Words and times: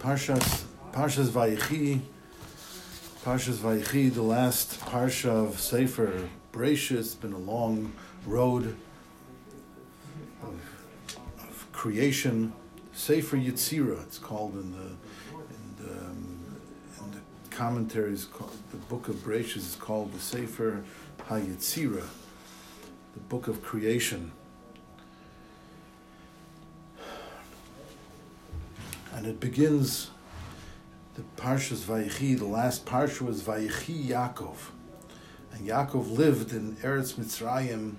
Parshas 0.00 0.64
Parshas 0.92 1.28
Vayechi, 1.28 2.00
Parshas 3.22 3.58
Vayechi, 3.58 4.12
the 4.12 4.22
last 4.22 4.80
parsha 4.80 5.28
of 5.28 5.60
Sefer 5.60 6.26
Bereshit. 6.54 6.98
It's 6.98 7.14
been 7.14 7.34
a 7.34 7.38
long 7.38 7.92
road 8.24 8.74
of, 10.42 10.54
of 11.38 11.66
creation. 11.72 12.54
Sefer 12.94 13.36
Yetzira, 13.36 14.02
it's 14.04 14.16
called 14.16 14.54
in 14.54 14.72
the 14.72 14.86
in 15.36 15.86
the, 15.86 15.92
um, 15.92 16.60
in 17.04 17.10
the 17.10 17.54
commentaries. 17.54 18.24
Called, 18.24 18.56
the 18.70 18.78
book 18.78 19.08
of 19.08 19.16
Bereshit 19.16 19.58
is 19.58 19.76
called 19.78 20.14
the 20.14 20.18
Sefer 20.18 20.82
HaYetzira, 21.28 22.06
the 23.12 23.20
book 23.28 23.48
of 23.48 23.62
creation. 23.62 24.32
And 29.20 29.28
it 29.28 29.38
begins 29.38 30.08
the 31.14 31.20
Parshas 31.36 31.84
Vayechi. 31.84 32.38
The 32.38 32.46
last 32.46 32.86
parsha 32.86 33.20
was 33.20 33.42
Vayechi 33.42 34.06
Yaakov, 34.06 34.56
and 35.52 35.68
Yaakov 35.68 36.10
lived 36.10 36.54
in 36.54 36.76
Eretz 36.76 37.16
Mitzrayim 37.16 37.96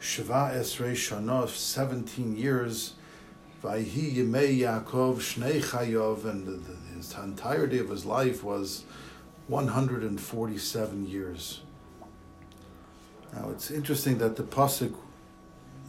Sheva 0.00 0.52
Esrei 0.52 0.94
Shanof, 0.94 1.50
seventeen 1.50 2.36
years. 2.36 2.94
Vayehi 3.62 4.16
Yemei 4.16 4.58
Yaakov 4.58 5.18
Shnei 5.18 5.62
Chayov, 5.62 6.24
and 6.24 6.44
the, 6.44 6.50
the, 6.50 7.22
entirety 7.22 7.78
of 7.78 7.88
his 7.88 8.04
life 8.04 8.42
was 8.42 8.82
one 9.46 9.68
hundred 9.68 10.02
and 10.02 10.20
forty-seven 10.20 11.06
years. 11.06 11.60
Now 13.32 13.50
it's 13.50 13.70
interesting 13.70 14.18
that 14.18 14.34
the 14.34 14.42
pasuk 14.42 14.96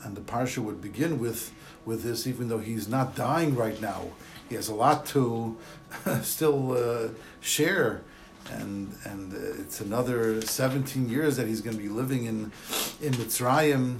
and 0.03 0.15
the 0.15 0.21
parsha 0.21 0.59
would 0.59 0.81
begin 0.81 1.17
with 1.17 1.51
with 1.83 2.03
this, 2.03 2.27
even 2.27 2.47
though 2.47 2.59
he's 2.59 2.87
not 2.87 3.15
dying 3.15 3.55
right 3.55 3.81
now. 3.81 4.11
He 4.49 4.55
has 4.55 4.69
a 4.69 4.75
lot 4.75 5.05
to 5.07 5.57
still 6.21 6.71
uh, 6.71 7.09
share, 7.41 8.01
and 8.51 8.95
and 9.03 9.33
uh, 9.33 9.61
it's 9.61 9.81
another 9.81 10.41
seventeen 10.41 11.09
years 11.09 11.37
that 11.37 11.47
he's 11.47 11.61
going 11.61 11.75
to 11.75 11.81
be 11.81 11.89
living 11.89 12.25
in 12.25 12.51
in 13.01 13.13
Mitzrayim. 13.13 13.97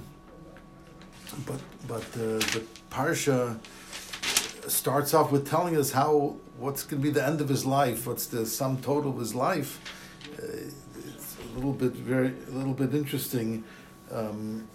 But 1.46 1.60
but 1.86 2.02
uh, 2.14 2.38
the 2.54 2.62
parsha 2.90 3.58
starts 4.66 5.14
off 5.14 5.30
with 5.30 5.48
telling 5.48 5.76
us 5.76 5.92
how 5.92 6.36
what's 6.58 6.82
going 6.82 7.02
to 7.02 7.08
be 7.08 7.12
the 7.12 7.24
end 7.24 7.40
of 7.40 7.48
his 7.48 7.64
life, 7.64 8.06
what's 8.06 8.26
the 8.26 8.46
sum 8.46 8.78
total 8.78 9.12
of 9.12 9.18
his 9.18 9.34
life. 9.34 9.80
Uh, 10.38 10.42
it's 11.06 11.36
a 11.38 11.54
little 11.54 11.72
bit 11.72 11.92
very 11.92 12.32
a 12.48 12.50
little 12.50 12.74
bit 12.74 12.94
interesting 12.94 13.64
um, 14.10 14.66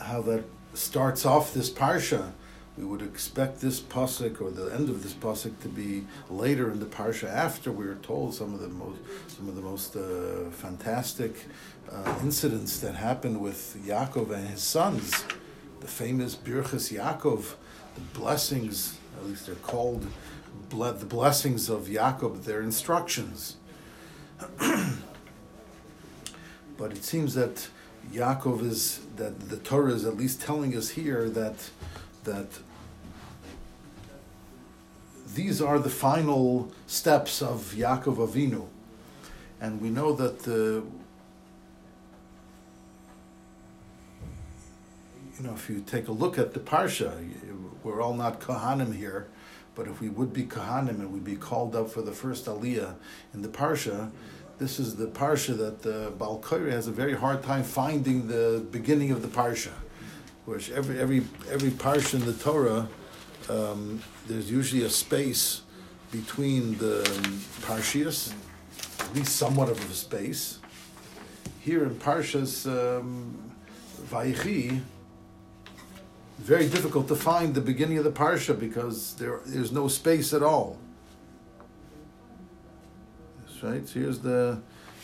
how 0.00 0.22
that 0.22 0.44
starts 0.74 1.26
off 1.26 1.52
this 1.52 1.70
parsha 1.70 2.32
we 2.76 2.84
would 2.84 3.02
expect 3.02 3.60
this 3.60 3.80
pasuk 3.80 4.40
or 4.40 4.50
the 4.50 4.72
end 4.74 4.88
of 4.88 5.02
this 5.02 5.12
pasuk 5.12 5.58
to 5.60 5.68
be 5.68 6.06
later 6.30 6.70
in 6.70 6.80
the 6.80 6.86
parsha 6.86 7.28
after 7.28 7.70
we 7.70 7.86
are 7.86 7.96
told 7.96 8.34
some 8.34 8.54
of 8.54 8.60
the 8.60 8.68
most 8.68 8.98
some 9.28 9.48
of 9.48 9.56
the 9.56 9.60
most 9.60 9.94
uh, 9.94 10.50
fantastic 10.50 11.46
uh, 11.90 12.18
incidents 12.22 12.78
that 12.80 12.94
happened 12.94 13.40
with 13.40 13.76
Yaakov 13.86 14.30
and 14.30 14.48
his 14.48 14.62
sons, 14.62 15.24
the 15.80 15.86
famous 15.86 16.36
Birchas 16.36 16.92
Yaakov, 16.92 17.54
the 17.94 18.00
blessings, 18.18 18.98
at 19.18 19.26
least 19.26 19.46
they're 19.46 19.54
called 19.56 20.06
ble- 20.70 20.92
the 20.92 21.06
blessings 21.06 21.68
of 21.68 21.88
Yaakov, 21.88 22.44
their 22.44 22.62
instructions. 22.62 23.56
but 26.76 26.92
it 26.92 27.04
seems 27.04 27.34
that 27.34 27.68
Yaakov 28.12 28.62
is 28.62 29.00
that 29.16 29.48
the 29.48 29.56
Torah 29.58 29.92
is 29.92 30.04
at 30.04 30.16
least 30.16 30.40
telling 30.40 30.76
us 30.76 30.90
here 30.90 31.28
that 31.30 31.70
that 32.24 32.46
these 35.34 35.62
are 35.62 35.78
the 35.78 35.90
final 35.90 36.70
steps 36.86 37.40
of 37.40 37.74
Yaakov 37.76 38.16
Avinu. 38.16 38.66
And 39.60 39.80
we 39.80 39.90
know 39.90 40.12
that 40.14 40.46
you 40.46 40.84
know, 45.40 45.54
if 45.54 45.70
you 45.70 45.80
take 45.80 46.08
a 46.08 46.12
look 46.12 46.38
at 46.38 46.52
the 46.52 46.60
parsha, 46.60 47.12
we're 47.82 48.00
all 48.00 48.14
not 48.14 48.40
kohanim 48.40 48.94
here, 48.94 49.28
but 49.74 49.88
if 49.88 50.00
we 50.00 50.08
would 50.08 50.32
be 50.32 50.44
kohanim 50.44 51.00
and 51.00 51.12
we'd 51.12 51.24
be 51.24 51.36
called 51.36 51.74
up 51.74 51.90
for 51.90 52.02
the 52.02 52.12
first 52.12 52.46
aliyah 52.46 52.94
in 53.32 53.42
the 53.42 53.48
parsha, 53.48 54.10
this 54.58 54.78
is 54.78 54.96
the 54.96 55.06
parsha 55.06 55.56
that 55.56 55.80
uh, 55.86 56.10
the 56.10 56.12
Balkoire 56.12 56.70
has 56.70 56.86
a 56.86 56.92
very 56.92 57.14
hard 57.14 57.42
time 57.42 57.64
finding 57.64 58.28
the 58.28 58.64
beginning 58.70 59.10
of 59.10 59.22
the 59.22 59.28
parsha 59.28 59.72
which 60.44 60.70
every 60.70 60.98
every 60.98 61.22
every 61.50 61.70
parsha 61.70 62.14
in 62.14 62.24
the 62.24 62.32
Torah, 62.32 62.88
um, 63.48 64.02
there's 64.26 64.50
usually 64.50 64.84
a 64.84 64.90
space 64.90 65.62
between 66.10 66.76
the 66.78 67.00
um, 67.00 67.40
parshias, 67.62 68.32
at 69.00 69.14
least 69.14 69.36
somewhat 69.36 69.68
of 69.68 69.78
a 69.90 69.94
space. 69.94 70.58
Here 71.60 71.84
in 71.84 71.94
Parshas 71.94 72.66
um, 72.66 73.52
Vayechi, 74.10 74.80
very 76.38 76.68
difficult 76.68 77.06
to 77.08 77.14
find 77.14 77.54
the 77.54 77.60
beginning 77.60 77.98
of 77.98 78.04
the 78.04 78.10
parsha 78.10 78.58
because 78.58 79.14
there 79.14 79.40
there's 79.46 79.70
no 79.70 79.86
space 79.86 80.34
at 80.34 80.42
all. 80.42 80.76
That's 83.46 83.62
right. 83.62 83.88
So 83.88 84.00
here's 84.00 84.18
the. 84.18 84.60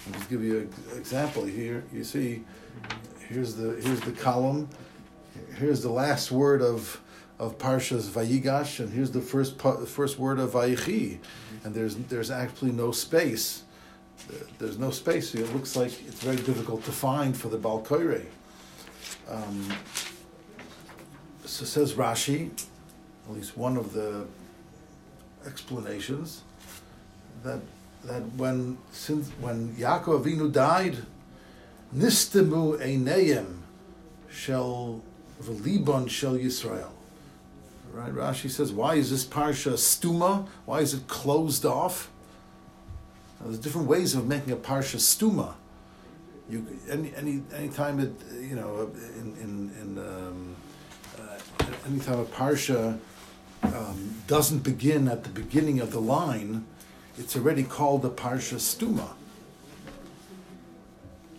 I'll 0.06 0.12
just 0.14 0.30
give 0.30 0.42
you 0.42 0.70
an 0.92 0.98
example 0.98 1.44
here. 1.44 1.84
You 1.92 2.02
see, 2.02 2.44
here's 3.28 3.54
the 3.54 3.80
here's 3.80 4.00
the 4.00 4.12
column 4.12 4.68
here's 5.58 5.82
the 5.82 5.90
last 5.90 6.30
word 6.30 6.62
of 6.62 7.00
of 7.38 7.56
Parshas 7.58 8.08
Vayigash, 8.08 8.80
and 8.80 8.92
here's 8.92 9.12
the 9.12 9.20
first 9.20 9.58
the 9.58 9.86
first 9.86 10.18
word 10.18 10.38
of 10.38 10.52
Vayichi, 10.52 11.18
and 11.64 11.74
there's 11.74 11.96
there's 11.96 12.30
actually 12.30 12.72
no 12.72 12.90
space. 12.92 13.64
There's 14.58 14.78
no 14.78 14.90
space. 14.90 15.34
It 15.34 15.52
looks 15.54 15.76
like 15.76 15.92
it's 16.06 16.20
very 16.20 16.36
difficult 16.36 16.84
to 16.84 16.92
find 16.92 17.36
for 17.36 17.48
the 17.48 17.58
Balkoire. 17.58 18.24
Um, 19.28 19.72
so 21.44 21.64
says 21.64 21.94
Rashi, 21.94 22.50
at 23.28 23.34
least 23.34 23.56
one 23.56 23.76
of 23.76 23.92
the 23.92 24.26
explanations, 25.46 26.42
that 27.44 27.60
that 28.04 28.22
when 28.36 28.78
since 28.92 29.28
when 29.40 29.74
Yaakov 29.76 30.24
Avinu 30.24 30.52
died, 30.52 30.98
nistemu 31.94 32.78
einayim 32.80 33.58
shall 34.28 35.02
V'libon 35.42 36.08
shel 36.08 36.34
Yisrael. 36.34 36.90
Right, 37.92 38.14
Rashi 38.14 38.50
says, 38.50 38.70
why 38.70 38.96
is 38.96 39.10
this 39.10 39.24
parsha 39.24 39.72
stuma? 39.72 40.46
Why 40.66 40.80
is 40.80 40.94
it 40.94 41.08
closed 41.08 41.64
off? 41.64 42.10
Now, 43.40 43.46
there's 43.46 43.58
different 43.58 43.88
ways 43.88 44.14
of 44.14 44.26
making 44.26 44.52
a 44.52 44.56
parsha 44.56 44.96
stuma. 44.96 45.54
You 46.50 46.66
any 46.88 47.12
any 47.14 47.42
anytime 47.54 48.00
it 48.00 48.12
you 48.40 48.56
know 48.56 48.90
in 49.16 49.36
in, 49.40 49.70
in 49.80 49.98
um, 49.98 50.56
uh, 51.18 51.66
anytime 51.86 52.20
a 52.20 52.24
parsha 52.24 52.98
um, 53.62 54.14
doesn't 54.26 54.60
begin 54.60 55.08
at 55.08 55.24
the 55.24 55.30
beginning 55.30 55.80
of 55.80 55.92
the 55.92 56.00
line, 56.00 56.64
it's 57.18 57.36
already 57.36 57.64
called 57.64 58.04
a 58.04 58.10
parsha 58.10 58.56
stuma. 58.56 59.10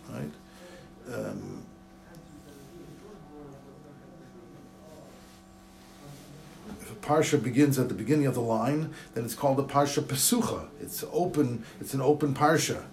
Right. 0.08 0.30
Um, 1.12 1.59
parsha 7.02 7.42
begins 7.42 7.78
at 7.78 7.88
the 7.88 7.94
beginning 7.94 8.26
of 8.26 8.34
the 8.34 8.40
line, 8.40 8.92
then 9.14 9.24
it's 9.24 9.34
called 9.34 9.58
a 9.58 9.62
parsha 9.62 10.02
pesucha. 10.02 10.68
It's 10.80 11.04
open. 11.12 11.64
It's 11.80 11.94
an 11.94 12.00
open 12.00 12.34
parsha. 12.34 12.84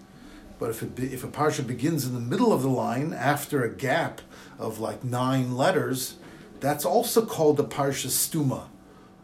But 0.59 0.69
if 0.71 0.81
it 0.81 0.95
be, 0.95 1.13
if 1.13 1.23
a 1.23 1.27
parsha 1.27 1.65
begins 1.65 2.05
in 2.05 2.13
the 2.13 2.19
middle 2.19 2.51
of 2.51 2.61
the 2.61 2.69
line 2.69 3.13
after 3.13 3.63
a 3.63 3.69
gap 3.69 4.21
of 4.57 4.79
like 4.79 5.03
nine 5.03 5.55
letters, 5.55 6.15
that's 6.59 6.85
also 6.85 7.25
called 7.25 7.59
a 7.59 7.63
parsha 7.63 8.07
stuma, 8.07 8.67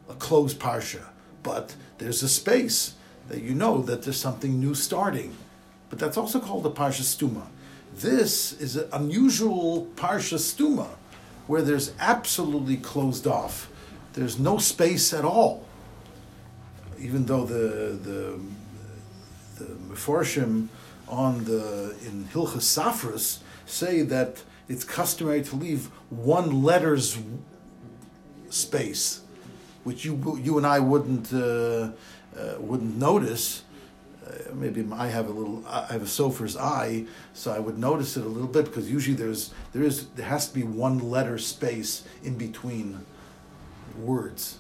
a 0.10 0.14
closed 0.14 0.60
parsha. 0.60 1.06
But 1.42 1.76
there's 1.98 2.22
a 2.22 2.30
space 2.30 2.96
that 3.30 3.42
you 3.42 3.56
know 3.56 3.82
that 3.82 4.04
there's 4.04 4.20
something 4.20 4.60
new 4.60 4.76
starting. 4.76 5.36
But 5.90 6.00
that's 6.00 6.18
also 6.18 6.40
called 6.40 6.66
a 6.66 6.70
parsha 6.70 7.02
stuma. 7.02 7.48
This 7.96 8.54
is 8.54 8.76
an 8.76 8.90
unusual 8.92 9.88
parsha 9.96 10.38
stuma, 10.38 10.90
where 11.48 11.62
there's 11.62 11.94
absolutely 12.00 12.78
closed 12.78 13.28
off 13.28 13.70
there's 14.14 14.40
no 14.40 14.58
space 14.58 15.14
at 15.14 15.26
all. 15.26 15.66
Even 17.00 17.26
though 17.26 17.46
the 17.46 17.98
the 18.02 18.40
the 19.58 19.66
Meforshim 19.90 20.68
on 21.08 21.44
the 21.46 21.96
in 22.06 22.26
Hilchas 22.34 22.68
Safras 22.78 23.40
say 23.66 24.02
that 24.04 24.44
it's 24.70 24.84
customary 24.84 25.44
to 25.44 25.56
leave 25.56 25.88
one 26.10 26.64
letter's 26.64 27.18
space, 28.50 29.22
which 29.84 30.06
you 30.06 30.40
you 30.42 30.58
and 30.58 30.66
I 30.66 30.80
wouldn't 30.80 31.34
uh, 31.34 31.38
uh, 31.38 31.92
wouldn't 32.60 32.98
notice. 32.98 33.64
Uh, 34.26 34.54
maybe 34.54 34.88
I 34.94 35.08
have 35.08 35.28
a 35.28 35.34
little 35.34 35.64
I 35.68 35.92
have 35.92 36.04
a 36.04 36.08
sofer's 36.08 36.56
eye, 36.56 37.06
so 37.34 37.52
I 37.52 37.60
would 37.60 37.78
notice 37.78 38.16
it 38.16 38.24
a 38.24 38.30
little 38.30 38.48
bit 38.48 38.66
because 38.66 38.90
usually 38.90 39.18
there's 39.18 39.54
there 39.74 39.84
is 39.84 40.08
there 40.16 40.28
has 40.28 40.48
to 40.48 40.54
be 40.54 40.64
one 40.64 41.00
letter 41.00 41.38
space 41.38 42.04
in 42.24 42.38
between 42.38 43.06
words. 43.96 44.60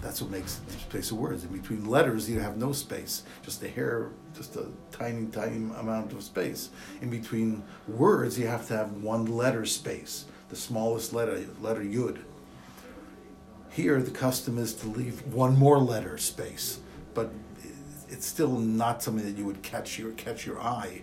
That's 0.00 0.20
what 0.20 0.30
makes 0.30 0.60
space 0.88 1.10
of 1.10 1.16
words. 1.16 1.44
In 1.44 1.50
between 1.50 1.86
letters, 1.86 2.28
you 2.28 2.38
have 2.38 2.58
no 2.58 2.72
space, 2.72 3.22
just 3.42 3.62
a 3.62 3.68
hair, 3.68 4.10
just 4.36 4.54
a 4.56 4.66
tiny, 4.92 5.26
tiny 5.26 5.56
amount 5.56 6.12
of 6.12 6.22
space. 6.22 6.68
In 7.00 7.08
between 7.08 7.62
words, 7.88 8.38
you 8.38 8.46
have 8.46 8.66
to 8.68 8.76
have 8.76 8.92
one 8.92 9.24
letter 9.24 9.64
space, 9.64 10.26
the 10.50 10.56
smallest 10.56 11.14
letter, 11.14 11.42
letter 11.60 11.80
yud. 11.80 12.18
Here, 13.70 14.00
the 14.02 14.10
custom 14.10 14.58
is 14.58 14.74
to 14.74 14.88
leave 14.88 15.26
one 15.26 15.56
more 15.56 15.78
letter 15.78 16.18
space, 16.18 16.80
but 17.14 17.30
it's 18.08 18.26
still 18.26 18.58
not 18.58 19.02
something 19.02 19.24
that 19.24 19.38
you 19.38 19.46
would 19.46 19.62
catch 19.62 19.98
your 19.98 20.12
catch 20.12 20.46
your 20.46 20.60
eye. 20.60 21.02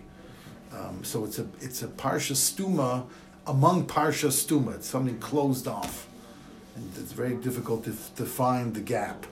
Um, 0.72 1.02
so 1.02 1.24
it's 1.24 1.38
a 1.38 1.46
it's 1.60 1.82
a 1.82 1.88
parsha 1.88 2.34
stuma 2.34 3.06
among 3.46 3.86
parsha 3.86 4.28
stuma. 4.28 4.76
It's 4.76 4.88
something 4.88 5.18
closed 5.18 5.68
off. 5.68 6.06
And 6.74 6.90
it's 6.98 7.12
very 7.12 7.34
difficult 7.34 7.84
to, 7.84 7.94
to 8.16 8.24
find 8.24 8.74
the 8.74 8.80
gap. 8.80 9.26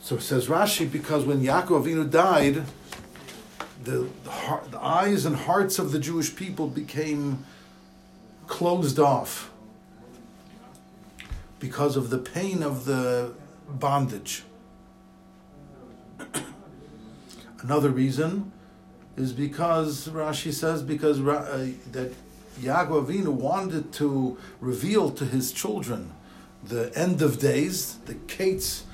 So 0.00 0.18
says 0.18 0.48
Rashi, 0.48 0.90
because 0.90 1.24
when 1.24 1.40
Yaakov 1.42 1.84
Avinu 1.84 2.10
died, 2.10 2.64
the, 3.84 4.08
heart, 4.26 4.70
the 4.70 4.80
eyes 4.80 5.24
and 5.24 5.36
hearts 5.36 5.78
of 5.78 5.92
the 5.92 5.98
Jewish 5.98 6.34
people 6.34 6.66
became 6.68 7.44
closed 8.46 8.98
off 8.98 9.50
because 11.58 11.96
of 11.96 12.10
the 12.10 12.18
pain 12.18 12.62
of 12.62 12.84
the 12.84 13.32
bondage. 13.68 14.42
Another 17.60 17.90
reason 17.90 18.50
is 19.16 19.32
because 19.32 20.08
Rashi 20.08 20.52
says 20.52 20.82
because 20.82 21.20
uh, 21.20 21.70
that 21.92 22.12
Yaakov 22.60 23.06
Avinu 23.06 23.28
wanted 23.28 23.92
to 23.92 24.38
reveal 24.60 25.10
to 25.10 25.24
his 25.24 25.52
children 25.52 26.12
the 26.64 26.92
end 26.96 27.22
of 27.22 27.38
days, 27.38 27.96
the 28.06 28.14
kates. 28.14 28.84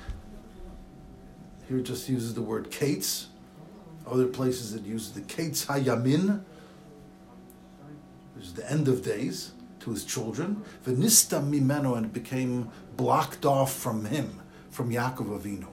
Here 1.67 1.77
it 1.77 1.83
just 1.83 2.09
uses 2.09 2.33
the 2.33 2.41
word 2.41 2.71
kates. 2.71 3.27
Other 4.07 4.25
places 4.25 4.73
it 4.73 4.83
uses 4.83 5.11
the 5.11 5.21
kates 5.21 5.65
hayamin, 5.65 6.43
which 8.35 8.45
is 8.45 8.53
the 8.53 8.69
end 8.71 8.87
of 8.87 9.03
days, 9.03 9.51
to 9.81 9.91
his 9.91 10.03
children. 10.03 10.63
Venista 10.85 11.41
mimeno, 11.41 11.95
and 11.95 12.07
it 12.07 12.13
became 12.13 12.69
blocked 12.97 13.45
off 13.45 13.73
from 13.73 14.05
him, 14.05 14.41
from 14.71 14.89
Yaakov 14.89 15.39
Avinu. 15.39 15.67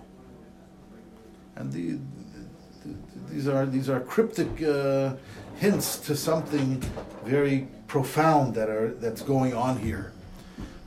And 1.54 1.72
the, 1.72 1.98
the, 2.84 2.94
these 3.30 3.48
are 3.48 3.64
these 3.64 3.88
are 3.88 4.00
cryptic 4.00 4.62
uh, 4.62 5.14
hints 5.56 5.98
to 5.98 6.16
something 6.16 6.80
very 7.24 7.68
profound 7.88 8.54
that 8.54 8.68
are 8.68 8.92
that's 8.94 9.22
going 9.22 9.54
on 9.54 9.78
here. 9.78 10.12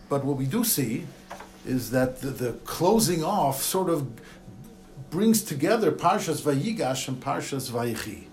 But 0.10 0.24
what 0.24 0.38
we 0.38 0.45
do 0.45 0.63
see 0.63 1.06
is 1.66 1.92
that 1.92 2.21
the, 2.21 2.30
the 2.30 2.51
closing 2.66 3.24
off 3.24 3.62
sort 3.62 3.89
of 3.89 4.07
brings 5.10 5.44
together 5.44 5.92
Parshas 5.92 6.42
Vayigash 6.42 7.07
and 7.07 7.21
Parshas 7.21 7.69
Vayichi. 7.71 8.25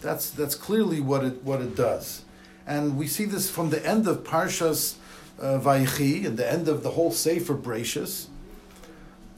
That's 0.00 0.30
that's 0.30 0.54
clearly 0.54 1.00
what 1.00 1.24
it 1.24 1.42
what 1.42 1.60
it 1.60 1.76
does, 1.76 2.24
and 2.66 2.96
we 2.96 3.06
see 3.06 3.26
this 3.26 3.50
from 3.50 3.70
the 3.70 3.84
end 3.86 4.08
of 4.08 4.24
Parshas 4.24 4.96
uh, 5.38 5.58
Vayichi 5.58 6.24
and 6.24 6.36
the 6.36 6.50
end 6.50 6.68
of 6.68 6.82
the 6.82 6.90
whole 6.90 7.10
Sefer 7.10 7.54
Bereshis, 7.54 8.26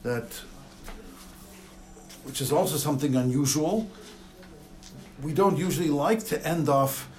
that 0.03 0.41
which 2.23 2.39
is 2.41 2.51
also 2.51 2.77
something 2.77 3.15
unusual. 3.15 3.89
We 5.23 5.31
don't 5.31 5.57
usually 5.57 5.87
like 5.87 6.25
to 6.25 6.45
end 6.45 6.67
off 6.67 7.09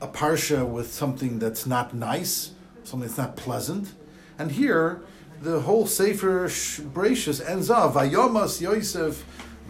a 0.00 0.08
parsha 0.08 0.66
with 0.66 0.90
something 0.90 1.38
that's 1.38 1.66
not 1.66 1.92
nice, 1.92 2.52
something 2.82 3.06
that's 3.06 3.18
not 3.18 3.36
pleasant. 3.36 3.92
And 4.38 4.52
here, 4.52 5.02
the 5.42 5.60
whole 5.60 5.86
Sefer 5.86 6.46
Bereshis 6.46 7.46
ends 7.46 7.68
off, 7.68 7.92
Vayomas 7.94 8.62
Yosef 8.62 9.24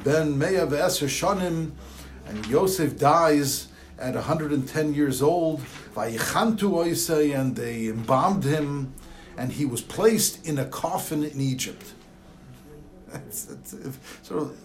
ben 0.04 0.38
Meya 0.38 0.66
ve'eser 0.68 1.08
shanim, 1.08 1.72
and 2.28 2.46
Yosef 2.46 2.96
dies 2.96 3.66
at 3.98 4.14
110 4.14 4.94
years 4.94 5.20
old, 5.20 5.60
Vayichantu 5.94 6.84
Oisei, 6.84 7.38
and 7.38 7.56
they 7.56 7.86
embalmed 7.88 8.44
him, 8.44 8.94
and 9.36 9.52
he 9.52 9.64
was 9.64 9.80
placed 9.80 10.46
in 10.46 10.56
a 10.58 10.66
coffin 10.66 11.24
in 11.24 11.40
Egypt. 11.40 11.94
It's, 13.14 13.50
it's, 13.50 13.72
it's 13.74 13.98
sort 14.22 14.42
of, 14.42 14.58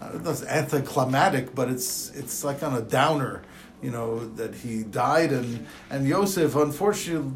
I 0.00 0.08
don't 0.08 0.24
know, 0.24 0.30
it's 0.30 0.44
anticlimactic, 0.44 1.54
but 1.54 1.68
it's, 1.68 2.10
it's 2.10 2.44
like 2.44 2.62
on 2.62 2.74
a 2.74 2.82
downer 2.82 3.42
you 3.84 3.90
know 3.90 4.26
that 4.36 4.54
he 4.54 4.82
died 4.82 5.30
and 5.30 5.66
and 5.90 6.08
Yosef 6.08 6.56
unfortunately 6.56 7.32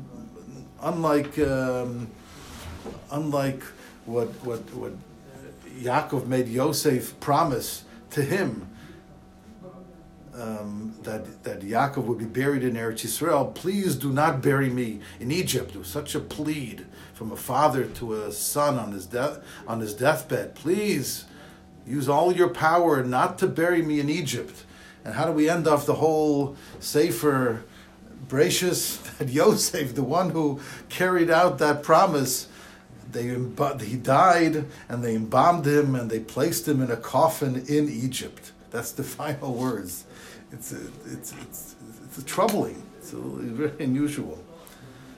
unlike 0.81 1.38
um, 1.38 2.08
unlike 3.10 3.62
what 4.06 4.28
what 4.44 4.60
what 4.75 4.93
Yaakov 5.81 6.26
made 6.26 6.49
Yosef 6.49 7.20
promise 7.20 7.84
to 8.10 8.22
him 8.22 8.66
um, 10.34 10.94
that 11.02 11.44
that 11.44 11.60
Yaakov 11.60 12.05
would 12.05 12.19
be 12.19 12.25
buried 12.25 12.64
in 12.64 12.75
Eretz 12.75 13.05
Yisrael. 13.05 13.55
Please 13.55 13.94
do 13.94 14.10
not 14.10 14.40
bury 14.40 14.70
me 14.70 15.00
in 15.20 15.31
Egypt. 15.31 15.75
It 15.75 15.78
was 15.78 15.88
such 15.88 16.14
a 16.14 16.20
plead 16.20 16.87
from 17.12 17.31
a 17.31 17.37
father 17.37 17.84
to 17.84 18.22
a 18.22 18.32
son 18.32 18.78
on 18.78 18.93
his 18.93 19.05
death 19.05 19.40
on 19.66 19.81
his 19.81 19.93
deathbed. 19.93 20.55
Please 20.55 21.26
use 21.86 22.08
all 22.08 22.32
your 22.32 22.48
power 22.48 23.02
not 23.02 23.38
to 23.38 23.46
bury 23.46 23.82
me 23.82 24.00
in 24.00 24.08
Egypt. 24.08 24.64
And 25.04 25.14
how 25.14 25.26
do 25.26 25.32
we 25.32 25.48
end 25.48 25.66
off 25.66 25.86
the 25.86 25.94
whole 25.94 26.56
Sefer 26.80 27.64
Bereshis 28.28 29.02
that 29.19 29.28
Yosef, 29.28 29.94
the 29.94 30.02
one 30.02 30.30
who 30.30 30.60
carried 30.88 31.30
out 31.30 31.58
that 31.58 31.82
promise, 31.82 32.48
they 33.10 33.34
he 33.84 33.96
died 33.96 34.66
and 34.88 35.02
they 35.02 35.14
embalmed 35.14 35.66
him 35.66 35.94
and 35.94 36.10
they 36.10 36.20
placed 36.20 36.69
him 36.69 36.82
in 36.82 36.90
a 36.90 36.96
coffin 36.96 37.64
in 37.69 37.88
Egypt. 37.88 38.52
That's 38.70 38.92
the 38.92 39.02
final 39.19 39.54
words. 39.54 40.04
It's 40.52 40.72
a, 40.72 40.81
it's 41.06 41.32
it's 41.42 41.76
it's 42.04 42.22
troubling. 42.24 42.82
It's, 42.98 43.12
very 43.12 43.84
unusual. 43.84 44.38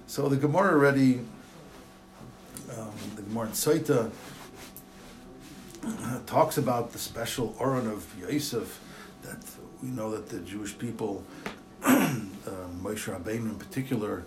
So 0.06 0.28
the 0.28 0.36
Gemara 0.36 0.72
already, 0.72 1.20
um, 2.76 2.92
the 3.16 3.22
Gemara 3.22 3.46
in 3.46 3.52
Saita, 3.52 4.10
talks 6.26 6.58
about 6.58 6.92
the 6.92 6.98
special 6.98 7.54
Oron 7.58 7.90
of 7.90 8.06
Yosef 8.18 8.80
that 9.22 9.38
we 9.82 9.88
know 9.88 10.10
that 10.10 10.28
the 10.28 10.38
Jewish 10.40 10.76
people, 10.78 11.24
uh, 11.82 12.14
Moshe 12.82 13.08
Rabbeinu 13.12 13.50
in 13.50 13.56
particular, 13.56 14.24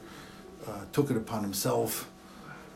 uh, 0.68 0.86
took 0.92 1.12
it 1.12 1.18
upon 1.18 1.44
himself 1.44 2.10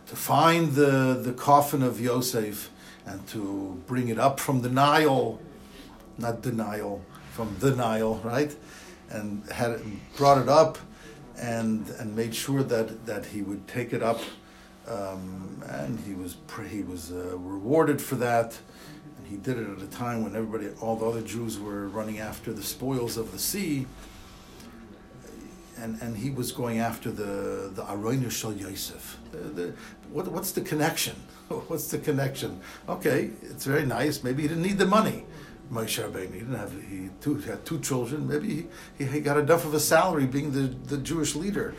to 0.08 0.16
find 0.16 0.74
the, 0.74 1.20
the 1.22 1.34
coffin 1.34 1.84
of 1.84 2.00
Yosef 2.00 2.70
and 3.06 3.26
to 3.28 3.82
bring 3.88 4.10
it 4.10 4.20
up 4.20 4.40
from 4.40 4.62
the 4.62 4.70
Nile, 4.70 5.40
not 6.18 6.46
Nile, 6.46 7.02
from 7.32 7.56
the 7.60 7.72
Nile, 7.76 8.16
right? 8.24 8.56
And 9.10 9.44
had 9.52 9.72
it, 9.72 9.82
brought 10.18 10.38
it 10.38 10.50
up 10.50 10.78
and 11.40 11.88
and 12.00 12.16
made 12.16 12.34
sure 12.34 12.64
that, 12.64 13.06
that 13.06 13.28
he 13.28 13.42
would 13.42 13.68
take 13.68 13.94
it 13.94 14.04
up, 14.04 14.22
um, 14.88 15.62
and 15.70 16.00
he 16.02 16.14
was 16.14 16.38
he 16.70 16.84
was 16.84 17.12
uh, 17.12 17.38
rewarded 17.38 18.02
for 18.02 18.16
that 18.16 18.58
And 19.18 19.28
he 19.28 19.38
did 19.38 19.58
it 19.58 19.70
at 19.70 19.82
a 19.82 19.88
time 19.88 20.24
when 20.24 20.36
everybody, 20.36 20.70
all 20.82 20.96
the 20.96 21.06
other 21.06 21.22
Jews 21.22 21.60
were 21.60 21.88
running 21.90 22.20
after 22.20 22.54
the 22.54 22.64
spoils 22.64 23.18
of 23.18 23.32
the 23.32 23.40
sea, 23.40 23.86
and, 25.78 26.02
and 26.02 26.18
he 26.18 26.30
was 26.30 26.52
going 26.52 26.80
after 26.80 27.12
the 27.12 27.72
the 27.74 27.84
Aroinu 27.84 28.32
Shal 28.32 28.54
Yosef. 28.54 29.18
The, 29.32 29.38
the, 29.38 29.74
what, 30.12 30.28
what's 30.28 30.52
the 30.52 30.62
connection? 30.62 31.16
What's 31.68 31.90
the 31.92 31.98
connection? 31.98 32.60
Okay, 32.90 33.32
it's 33.42 33.64
very 33.66 33.86
nice. 33.86 34.22
Maybe 34.22 34.42
he 34.42 34.48
didn't 34.50 34.64
need 34.64 34.78
the 34.78 34.86
money. 34.86 35.26
Moshe 35.72 36.02
Rabbeinu, 36.02 36.34
he 36.34 36.40
didn't 36.40 36.56
have 36.56 36.74
he 36.90 37.10
two, 37.22 37.36
had 37.36 37.66
two 37.66 37.80
children. 37.80 38.28
Maybe 38.28 38.68
he, 38.98 39.06
he 39.06 39.20
got 39.20 39.38
enough 39.38 39.66
of 39.66 39.74
a 39.74 39.80
salary 39.80 40.26
being 40.26 40.52
the, 40.52 40.62
the 40.62 40.98
Jewish 40.98 41.36
leader, 41.36 41.74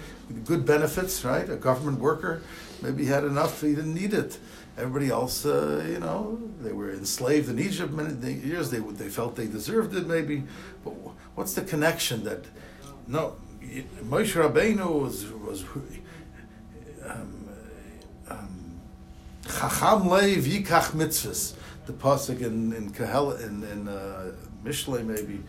good 0.45 0.67
benefits, 0.67 1.25
right? 1.25 1.49
A 1.49 1.57
government 1.57 1.99
worker. 2.01 2.43
Maybe 2.83 3.05
he 3.05 3.11
had 3.11 3.25
enough. 3.25 3.61
He 3.61 3.75
didn't 3.75 3.95
need 3.95 4.15
it. 4.15 4.39
Everybody 4.77 5.11
else, 5.11 5.45
uh, 5.45 5.85
you 5.89 5.99
know, 5.99 6.39
they 6.61 6.73
were 6.73 6.93
enslaved 6.93 7.49
in 7.49 7.59
Egypt 7.59 7.93
many 7.93 8.35
years. 8.35 8.71
They 8.71 8.79
they 8.79 9.09
felt 9.09 9.35
they 9.35 9.47
deserved 9.47 9.95
it, 9.97 10.07
maybe. 10.07 10.45
But 10.85 10.91
what's 11.35 11.55
the 11.55 11.63
connection 11.63 12.23
that? 12.25 12.45
No, 13.09 13.37
Moshe 14.05 14.35
Rabbeinu 14.35 15.01
was 15.03 15.27
was. 15.27 15.65
Um, 17.05 17.49
um, 18.29 18.81
Chacham 19.45 20.03
leiv 20.09 20.43
yikach 20.43 20.93
mitzvahs. 20.93 21.55
The 21.87 21.93
pasuk 21.95 22.43
in 22.43 22.73
in 22.73 22.91
Kahel 22.91 23.33
in 23.43 23.65
in 23.65 23.89
uh, 23.89 24.33
Mishle 24.65 25.05
maybe. 25.05 25.43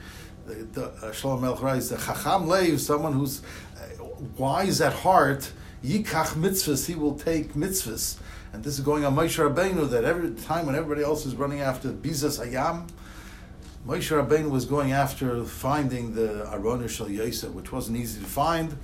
The, 0.48 0.56
the 0.56 0.86
uh, 1.06 1.12
Shalom 1.12 1.44
Melch 1.44 1.62
writes 1.62 1.90
the 1.90 1.98
Chacham 1.98 2.48
leiv, 2.48 2.80
someone 2.80 3.14
who's 3.14 3.42
uh, 3.78 4.06
wise 4.38 4.82
at 4.82 4.94
heart. 4.94 5.52
Yikach 5.84 6.34
mitzvahs, 6.34 6.88
he 6.88 6.96
will 6.96 7.16
take 7.16 7.54
mitzvahs. 7.54 8.18
And 8.52 8.64
this 8.64 8.80
is 8.80 8.84
going 8.84 9.06
on 9.06 9.16
Moshe 9.16 9.38
Rabbeinu 9.38 9.90
that 9.92 10.04
every 10.04 10.32
time 10.32 10.66
when 10.66 10.76
everybody 10.76 11.04
else 11.04 11.26
is 11.26 11.36
running 11.36 11.62
after 11.62 11.90
Bizas 11.90 12.44
Hayam, 12.44 12.90
Moshe 13.88 14.12
Rabbeinu 14.12 14.50
was 14.50 14.66
going 14.66 14.92
after 14.92 15.44
finding 15.46 16.16
the 16.16 16.50
Aron 16.52 16.88
Shal 16.88 17.10
Yosef, 17.10 17.52
which 17.52 17.72
wasn't 17.72 17.98
easy 17.98 18.20
to 18.20 18.28
find. 18.28 18.78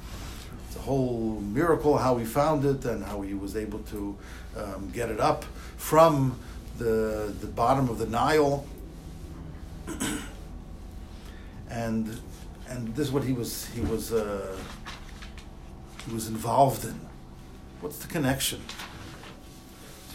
the 0.76 0.82
whole 0.82 1.40
miracle 1.42 1.98
how 1.98 2.18
he 2.18 2.26
found 2.26 2.66
it 2.66 2.84
and 2.86 3.04
how 3.04 3.22
he 3.22 3.34
was 3.34 3.56
able 3.56 3.80
to 3.80 4.16
um, 4.58 4.90
get 4.92 5.10
it 5.10 5.20
up 5.20 5.46
from 5.78 6.38
the 6.78 7.34
the 7.40 7.48
bottom 7.48 7.90
of 7.90 7.98
the 7.98 8.06
Nile. 8.06 8.66
and 11.70 12.20
and 12.68 12.96
this 12.96 13.08
is 13.08 13.14
what 13.14 13.24
he 13.24 13.34
was 13.34 13.66
he 13.68 13.82
was 13.82 14.12
uh, 14.14 14.56
he 16.06 16.14
was 16.14 16.28
involved 16.28 16.86
in. 16.86 17.00
What's 17.82 17.98
the 17.98 18.08
connection? 18.08 18.62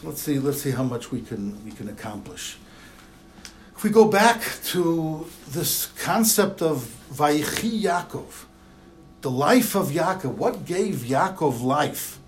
So 0.00 0.08
let's 0.08 0.22
see 0.22 0.38
let's 0.38 0.62
see 0.62 0.70
how 0.70 0.82
much 0.82 1.10
we 1.10 1.20
can 1.20 1.64
we 1.64 1.72
can 1.72 1.88
accomplish. 1.88 2.58
If 3.76 3.84
we 3.84 3.90
go 3.90 4.06
back 4.06 4.42
to 4.66 5.26
this 5.48 5.86
concept 5.86 6.62
of 6.62 6.94
Vayichi 7.12 7.82
Yaakov, 7.82 8.44
the 9.22 9.30
life 9.30 9.74
of 9.74 9.88
Yaakov, 9.88 10.34
what 10.34 10.64
gave 10.64 10.96
Yaakov 10.96 11.62
life? 11.62 12.18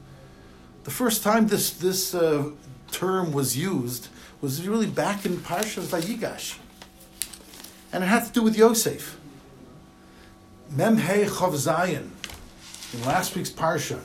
The 0.84 0.90
first 0.90 1.22
time 1.22 1.48
this 1.48 1.70
this 1.70 2.14
uh, 2.14 2.50
term 2.90 3.32
was 3.32 3.56
used 3.56 4.08
was 4.40 4.66
really 4.66 4.86
back 4.88 5.24
in 5.24 5.36
Parshas 5.36 5.86
Vayigash, 5.86 6.58
and 7.92 8.02
it 8.02 8.08
had 8.08 8.26
to 8.26 8.32
do 8.32 8.42
with 8.42 8.56
Yosef. 8.56 9.18
Memhei 10.74 11.26
Chav 11.26 11.52
Zayin, 11.52 12.08
in 12.92 13.04
last 13.04 13.34
week's 13.34 13.50
Parsha. 13.50 14.00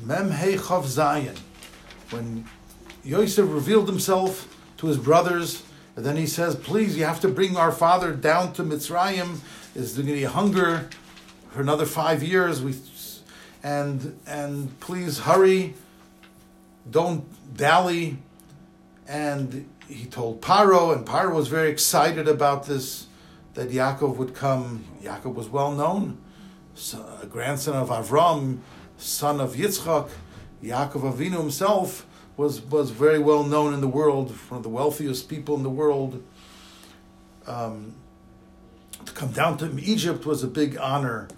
Mem 0.00 0.30
Memhei 0.30 0.58
Chav 0.58 0.84
Zayin, 0.84 1.36
when 2.10 2.46
Yosef 3.02 3.50
revealed 3.50 3.88
himself 3.88 4.54
to 4.76 4.86
his 4.86 4.98
brothers, 4.98 5.62
and 5.96 6.04
then 6.04 6.16
he 6.16 6.26
says, 6.26 6.54
"Please, 6.54 6.96
you 6.96 7.04
have 7.04 7.20
to 7.20 7.28
bring 7.28 7.56
our 7.56 7.72
father 7.72 8.12
down 8.12 8.52
to 8.54 8.62
Mitzrayim. 8.62 9.38
Is 9.74 9.94
going 9.94 10.06
to 10.06 10.12
be 10.12 10.24
hunger 10.24 10.88
for 11.50 11.60
another 11.60 11.86
five 11.86 12.22
years? 12.22 12.62
We 12.62 12.74
and 13.62 14.18
and 14.26 14.78
please 14.80 15.20
hurry. 15.20 15.74
Don't 16.90 17.24
dally." 17.56 18.18
And 19.08 19.68
he 19.88 20.04
told 20.04 20.42
Paro, 20.42 20.94
and 20.94 21.06
Paro 21.06 21.32
was 21.34 21.48
very 21.48 21.70
excited 21.70 22.28
about 22.28 22.66
this 22.66 23.06
that 23.54 23.70
Yaakov 23.70 24.16
would 24.16 24.34
come. 24.34 24.84
Yaakov 25.02 25.34
was 25.34 25.48
well 25.48 25.72
known, 25.72 26.18
a 27.22 27.26
grandson 27.26 27.74
of 27.74 27.88
Avram, 27.88 28.58
son 28.98 29.40
of 29.40 29.54
Yitzchak. 29.54 30.10
Yaakov 30.62 31.14
Avinu 31.14 31.38
himself 31.38 32.06
was, 32.36 32.60
was 32.60 32.90
very 32.90 33.18
well 33.18 33.44
known 33.44 33.72
in 33.72 33.80
the 33.80 33.88
world, 33.88 34.30
one 34.48 34.58
of 34.58 34.62
the 34.62 34.68
wealthiest 34.68 35.28
people 35.28 35.54
in 35.56 35.62
the 35.62 35.70
world. 35.70 36.22
Um, 37.46 37.94
to 39.04 39.12
come 39.12 39.30
down 39.30 39.56
to 39.58 39.78
Egypt 39.78 40.26
was 40.26 40.42
a 40.42 40.48
big 40.48 40.76
honor, 40.78 41.28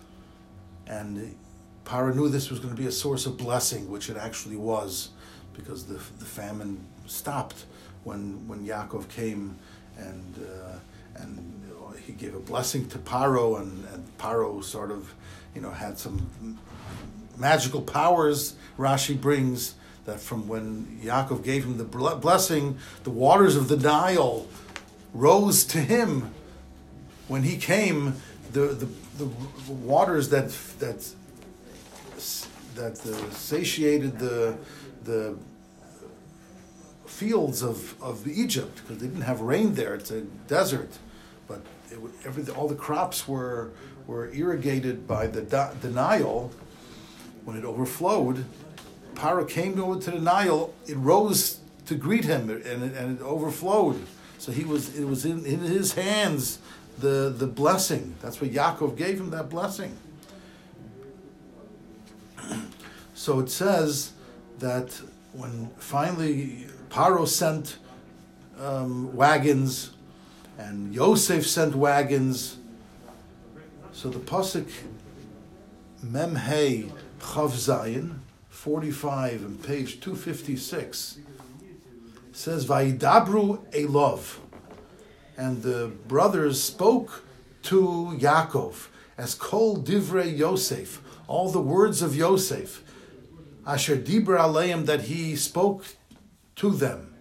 and 0.87 1.37
Paro 1.85 2.15
knew 2.15 2.29
this 2.29 2.51
was 2.51 2.61
going 2.61 2.75
to 2.75 2.81
be 2.81 2.87
a 2.87 2.93
source 2.93 3.27
of 3.27 3.37
blessing, 3.37 3.91
which 3.91 4.09
it 4.09 4.17
actually 4.17 4.57
was, 4.57 5.11
because 5.53 5.87
the, 5.87 5.95
the 6.19 6.25
famine 6.25 6.87
stopped 7.07 7.67
when 8.05 8.47
when 8.49 8.67
Yaakov 8.67 9.09
came 9.09 9.59
and 9.99 10.35
uh, 10.39 10.79
and 11.17 11.59
he 12.09 12.13
gave 12.13 12.35
a 12.35 12.41
blessing 12.41 12.89
to 12.89 12.99
Paro, 12.99 13.61
and, 13.61 13.85
and 13.93 14.19
Paro 14.19 14.65
sort 14.65 14.91
of, 14.91 15.15
you 15.59 15.65
know, 15.65 15.73
had 15.73 15.99
some 15.99 16.57
magical 17.37 17.83
powers. 17.83 18.55
Rashi 18.79 19.21
brings 19.21 19.75
that 20.05 20.21
from 20.21 20.47
when 20.47 21.01
Yaakov 21.03 21.43
gave 21.43 21.65
him 21.65 21.79
the 21.79 21.85
blessing, 21.85 22.79
the 23.03 23.11
waters 23.11 23.57
of 23.57 23.67
the 23.67 23.77
Nile 23.77 24.47
rose 25.13 25.65
to 25.65 25.79
him. 25.79 26.33
When 27.27 27.43
he 27.43 27.57
came, 27.57 28.15
the 28.53 28.67
the, 28.69 28.89
the 29.19 29.27
waters 29.73 30.29
that 30.29 30.51
that 30.79 31.05
that 32.77 32.97
satiated 33.33 34.21
the 34.21 34.57
the 35.03 35.37
fields 37.05 37.63
of, 37.65 38.01
of 38.01 38.29
Egypt 38.29 38.77
because 38.77 38.99
they 38.99 39.09
didn't 39.09 39.23
have 39.23 39.41
rain 39.41 39.75
there. 39.75 39.97
It's 39.97 40.13
a 40.13 40.21
desert, 40.47 40.99
but 41.49 41.63
it, 41.91 41.99
every, 42.25 42.49
all 42.55 42.69
the 42.69 42.77
crops 42.77 43.27
were 43.27 43.73
were 44.09 44.33
irrigated 44.33 45.07
by 45.07 45.29
the, 45.29 45.43
the 45.81 45.91
Nile. 45.91 46.51
When 47.45 47.57
it 47.57 47.65
overflowed, 47.65 48.45
Paro 49.15 49.49
came 49.49 49.81
over 49.81 50.01
to 50.01 50.11
the 50.11 50.19
Nile. 50.19 50.75
It 50.89 50.97
rose 50.97 51.61
to 51.87 51.95
greet 51.95 52.25
him, 52.25 52.51
and 52.51 52.83
it, 52.83 52.97
and 52.97 53.19
it 53.19 53.23
overflowed. 53.23 54.05
So 54.39 54.51
he 54.51 54.65
was 54.65 54.99
it 54.99 55.05
was 55.05 55.25
in, 55.25 55.47
in 55.47 55.61
his 55.61 55.93
hands 55.93 56.59
the 56.99 57.33
the 57.37 57.47
blessing. 57.47 58.17
That's 58.21 58.41
what 58.41 58.51
Yaakov 58.51 58.97
gave 58.97 59.21
him 59.21 59.31
that 59.31 59.49
blessing. 59.49 59.97
so 63.15 63.41
it 63.41 63.51
says 63.51 64.13
that 64.59 65.01
when 65.33 65.71
finally 65.79 66.67
Paro 66.91 67.27
sent 67.27 67.79
um, 68.61 69.15
wagons 69.15 69.93
and 70.59 70.95
Yosef 70.95 71.47
sent 71.47 71.75
wagons. 71.75 72.58
So 73.99 74.11
the 74.11 74.21
pasuk 74.21 74.71
Memhei 76.05 76.89
Chav 77.19 77.51
Zayin, 77.51 78.19
45 78.49 79.43
and 79.43 79.61
page 79.65 79.99
256 79.99 81.19
says 82.31 82.65
Vaidabru 82.65 83.59
Elov, 83.73 84.37
and 85.37 85.65
the 85.65 85.91
brothers 86.07 86.63
spoke 86.63 87.25
to 87.63 88.17
Yaakov 88.21 88.87
as 89.17 89.35
Kol 89.35 89.79
Divrei 89.79 90.39
Yosef, 90.39 91.03
all 91.27 91.51
the 91.51 91.61
words 91.61 92.01
of 92.01 92.15
Yosef, 92.15 92.85
Asher 93.67 93.97
Dibra 93.97 94.39
Aleim 94.39 94.87
that 94.87 95.07
he 95.07 95.35
spoke 95.35 95.85
to 96.55 96.71
them. 96.71 97.17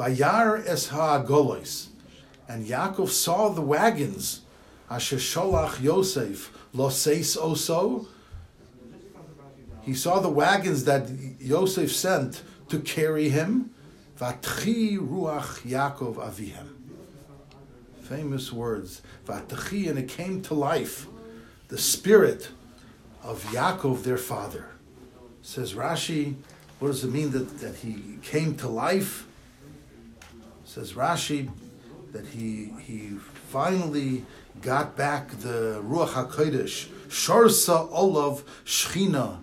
Vayar 0.00 0.66
es 0.66 0.88
ha'agolos, 0.88 1.88
and 2.48 2.64
Yaakov 2.64 3.10
saw 3.10 3.50
the 3.50 3.60
wagons. 3.60 4.40
Asher 4.90 5.16
sholach 5.16 5.78
Yosef 5.82 6.50
lo 6.72 6.88
loseis 6.88 7.36
oso. 7.36 8.06
He 9.82 9.92
saw 9.92 10.18
the 10.20 10.30
wagons 10.30 10.84
that 10.84 11.10
Yosef 11.38 11.92
sent 11.92 12.42
to 12.70 12.80
carry 12.80 13.28
him. 13.28 13.74
Vatchi 14.18 14.96
ruach 14.96 15.60
Yaakov 15.68 16.14
avihem. 16.14 16.68
Famous 18.00 18.50
words. 18.50 19.02
Vatchi, 19.26 19.86
and 19.90 19.98
it 19.98 20.08
came 20.08 20.40
to 20.40 20.54
life. 20.54 21.08
The 21.68 21.76
spirit 21.76 22.48
of 23.22 23.44
Yaakov, 23.52 24.02
their 24.04 24.16
father. 24.16 24.70
Says 25.42 25.74
Rashi, 25.74 26.36
what 26.78 26.88
does 26.88 27.04
it 27.04 27.12
mean 27.12 27.32
that, 27.32 27.58
that 27.58 27.74
he 27.76 28.16
came 28.22 28.56
to 28.56 28.68
life? 28.68 29.26
Says 30.70 30.92
Rashi 30.92 31.50
that 32.12 32.24
he 32.26 32.72
he 32.80 33.16
finally 33.48 34.24
got 34.62 34.96
back 34.96 35.28
the 35.40 35.82
Ruach 35.84 36.10
HaKodesh, 36.10 36.86
Sharsa 37.08 37.88
Olav 37.90 38.44
Shechina. 38.64 39.40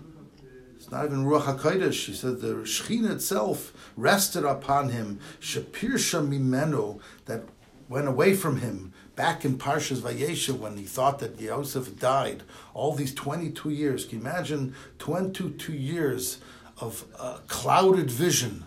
It's 0.76 0.90
not 0.90 1.04
even 1.04 1.26
Ruach 1.26 1.58
HaKodesh. 1.58 2.06
He 2.06 2.14
said 2.14 2.40
the 2.40 2.54
Shechina 2.64 3.10
itself 3.10 3.74
rested 3.94 4.46
upon 4.46 4.88
him, 4.88 5.20
Shapirsha 5.38 6.26
Mimeno, 6.26 6.98
that 7.26 7.42
went 7.90 8.08
away 8.08 8.32
from 8.32 8.60
him 8.60 8.94
back 9.14 9.44
in 9.44 9.58
Parshas 9.58 10.00
Vayesha 10.00 10.58
when 10.58 10.78
he 10.78 10.84
thought 10.84 11.18
that 11.18 11.38
Yosef 11.38 11.98
died. 12.00 12.42
All 12.72 12.94
these 12.94 13.12
22 13.14 13.68
years. 13.68 14.06
Can 14.06 14.20
you 14.20 14.24
imagine 14.24 14.74
22 14.98 15.74
years 15.74 16.38
of 16.80 17.04
uh, 17.18 17.40
clouded 17.48 18.10
vision, 18.10 18.64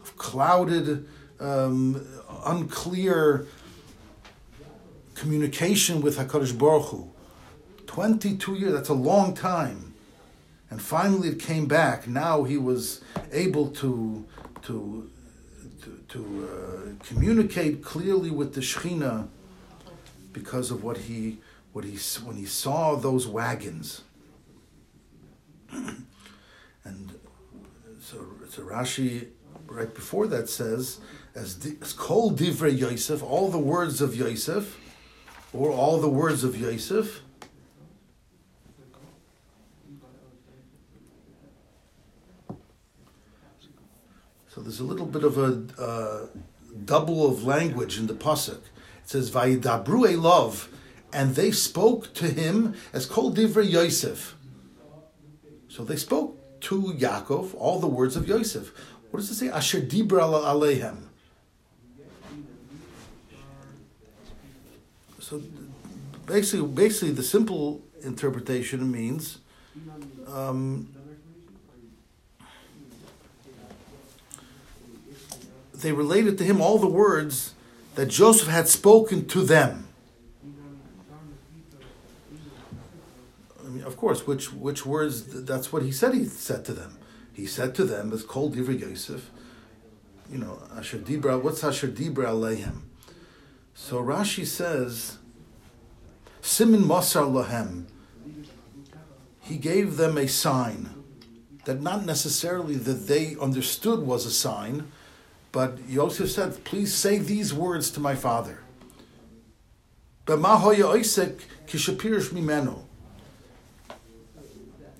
of 0.00 0.16
clouded 0.16 1.08
um, 1.40 2.06
unclear 2.44 3.46
communication 5.14 6.00
with 6.00 6.18
Hakadosh 6.18 6.56
Baruch 6.56 6.88
Hu. 6.88 7.10
Twenty-two 7.86 8.54
years. 8.54 8.72
That's 8.72 8.88
a 8.88 8.94
long 8.94 9.34
time. 9.34 9.94
And 10.70 10.80
finally, 10.80 11.28
it 11.28 11.40
came 11.40 11.66
back. 11.66 12.06
Now 12.06 12.44
he 12.44 12.56
was 12.56 13.02
able 13.32 13.68
to 13.72 14.24
to 14.62 15.10
to, 15.82 16.04
to 16.08 16.48
uh, 16.48 17.04
communicate 17.04 17.82
clearly 17.82 18.30
with 18.30 18.54
the 18.54 18.60
Shechina 18.60 19.28
because 20.32 20.70
of 20.70 20.84
what 20.84 20.98
he 20.98 21.38
what 21.72 21.84
he 21.84 21.96
when 22.24 22.36
he 22.36 22.46
saw 22.46 22.94
those 22.96 23.26
wagons. 23.26 24.02
and 25.72 27.14
so, 28.00 28.26
so 28.48 28.62
Rashi 28.62 29.28
right 29.66 29.92
before 29.94 30.26
that 30.26 30.48
says 30.48 30.98
as, 31.34 31.94
Kol 31.96 32.32
Divrei 32.32 32.76
Yosef, 32.76 33.22
all 33.22 33.50
the 33.50 33.58
words 33.58 34.00
of 34.00 34.14
Yosef, 34.16 34.78
or 35.52 35.70
all 35.70 36.00
the 36.00 36.08
words 36.08 36.44
of 36.44 36.56
Yosef. 36.56 37.22
So 44.48 44.60
there's 44.60 44.80
a 44.80 44.84
little 44.84 45.06
bit 45.06 45.22
of 45.22 45.38
a 45.38 45.80
uh, 45.80 46.26
double 46.84 47.26
of 47.26 47.44
language 47.44 47.98
in 47.98 48.08
the 48.08 48.14
pasuk. 48.14 48.58
It 48.58 49.08
says 49.08 49.30
Vayidabru 49.30 50.20
love, 50.20 50.68
and 51.12 51.36
they 51.36 51.52
spoke 51.52 52.12
to 52.14 52.26
him 52.26 52.74
as 52.92 53.06
Kol 53.06 53.32
Divrei 53.32 53.70
Yosef. 53.70 54.36
So 55.68 55.84
they 55.84 55.96
spoke 55.96 56.60
to 56.62 56.82
Yaakov 56.82 57.54
all 57.54 57.78
the 57.78 57.86
words 57.86 58.16
of 58.16 58.28
Yosef. 58.28 58.72
What 59.10 59.20
does 59.20 59.30
it 59.30 59.36
say? 59.36 59.48
Asher 59.48 59.80
Dibra 59.80 60.22
Alehem. 60.22 61.09
So 65.30 65.40
basically, 66.26 66.66
basically, 66.66 67.12
the 67.12 67.22
simple 67.22 67.82
interpretation 68.02 68.90
means 68.90 69.38
um, 70.26 70.92
they 75.72 75.92
related 75.92 76.36
to 76.38 76.42
him 76.42 76.60
all 76.60 76.78
the 76.78 76.88
words 76.88 77.54
that 77.94 78.06
Joseph 78.06 78.48
had 78.48 78.66
spoken 78.66 79.24
to 79.28 79.44
them. 79.44 79.86
I 83.64 83.68
mean, 83.68 83.84
of 83.84 83.96
course, 83.96 84.26
which 84.26 84.52
which 84.52 84.84
words? 84.84 85.44
That's 85.44 85.72
what 85.72 85.84
he 85.84 85.92
said. 85.92 86.14
He 86.14 86.24
said 86.24 86.64
to 86.64 86.72
them. 86.72 86.98
He 87.32 87.46
said 87.46 87.76
to 87.76 87.84
them, 87.84 88.12
"As 88.12 88.24
called 88.24 88.56
Divrei 88.56 88.80
Yosef." 88.80 89.30
You 90.28 90.38
know, 90.38 90.60
Asher 90.76 90.98
Dibra. 90.98 91.40
What's 91.40 91.62
Asher 91.62 91.86
Dibra 91.86 92.26
Alehem? 92.34 92.90
So 93.74 94.02
Rashi 94.02 94.46
says, 94.46 95.16
"Simin 96.42 96.82
Masar 96.82 97.26
Lahem." 97.30 97.86
He 99.40 99.56
gave 99.56 99.96
them 99.96 100.16
a 100.16 100.28
sign 100.28 100.90
that 101.64 101.82
not 101.82 102.06
necessarily 102.06 102.74
that 102.74 103.06
they 103.06 103.36
understood 103.40 104.00
was 104.00 104.26
a 104.26 104.30
sign, 104.30 104.90
but 105.52 105.78
Yosef 105.88 106.30
said, 106.30 106.64
Please 106.64 106.94
say 106.94 107.18
these 107.18 107.52
words 107.52 107.90
to 107.92 108.00
my 108.00 108.14
father. 108.14 108.60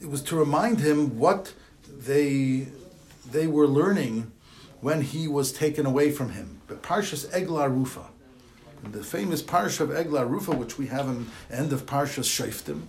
It 0.01 0.09
was 0.09 0.23
to 0.23 0.37
remind 0.37 0.81
him 0.81 1.19
what 1.19 1.55
they, 1.87 2.69
they 3.31 3.47
were 3.47 3.67
learning 3.67 4.33
when 4.81 5.03
he 5.03 5.29
was 5.29 5.53
taken 5.53 5.87
away 5.87 6.11
from 6.11 6.31
him. 6.31 6.61
But 6.67 6.83
Parshas 6.83 7.33
Eglah 7.33 7.69
Rufa, 7.69 8.07
the 8.85 9.03
famous 9.05 9.43
Parsha 9.43 9.81
of 9.81 9.95
Eglah 9.95 10.27
Rufa, 10.27 10.53
which 10.53 10.79
we 10.79 10.87
have 10.87 11.07
in 11.07 11.27
end 11.51 11.73
of 11.73 11.87
Parsha 11.87 12.23
Shoftim, 12.23 12.83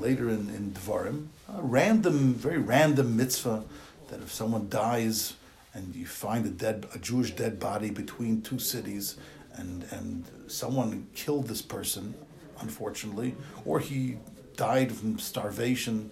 later 0.00 0.28
in, 0.28 0.48
in 0.50 0.72
Dvarim, 0.72 1.26
a 1.48 1.62
random, 1.62 2.34
very 2.34 2.58
random 2.58 3.16
mitzvah 3.16 3.64
that 4.08 4.20
if 4.20 4.32
someone 4.32 4.68
dies 4.68 5.34
and 5.74 5.94
you 5.94 6.06
find 6.06 6.46
a 6.46 6.50
dead, 6.50 6.86
a 6.94 6.98
Jewish 6.98 7.30
dead 7.32 7.60
body 7.60 7.90
between 7.90 8.42
two 8.42 8.58
cities, 8.58 9.16
and 9.54 9.84
and 9.90 10.24
someone 10.48 11.06
killed 11.14 11.46
this 11.46 11.62
person, 11.62 12.14
unfortunately, 12.60 13.34
or 13.64 13.78
he 13.78 14.16
died 14.56 14.90
from 14.92 15.18
starvation, 15.18 16.10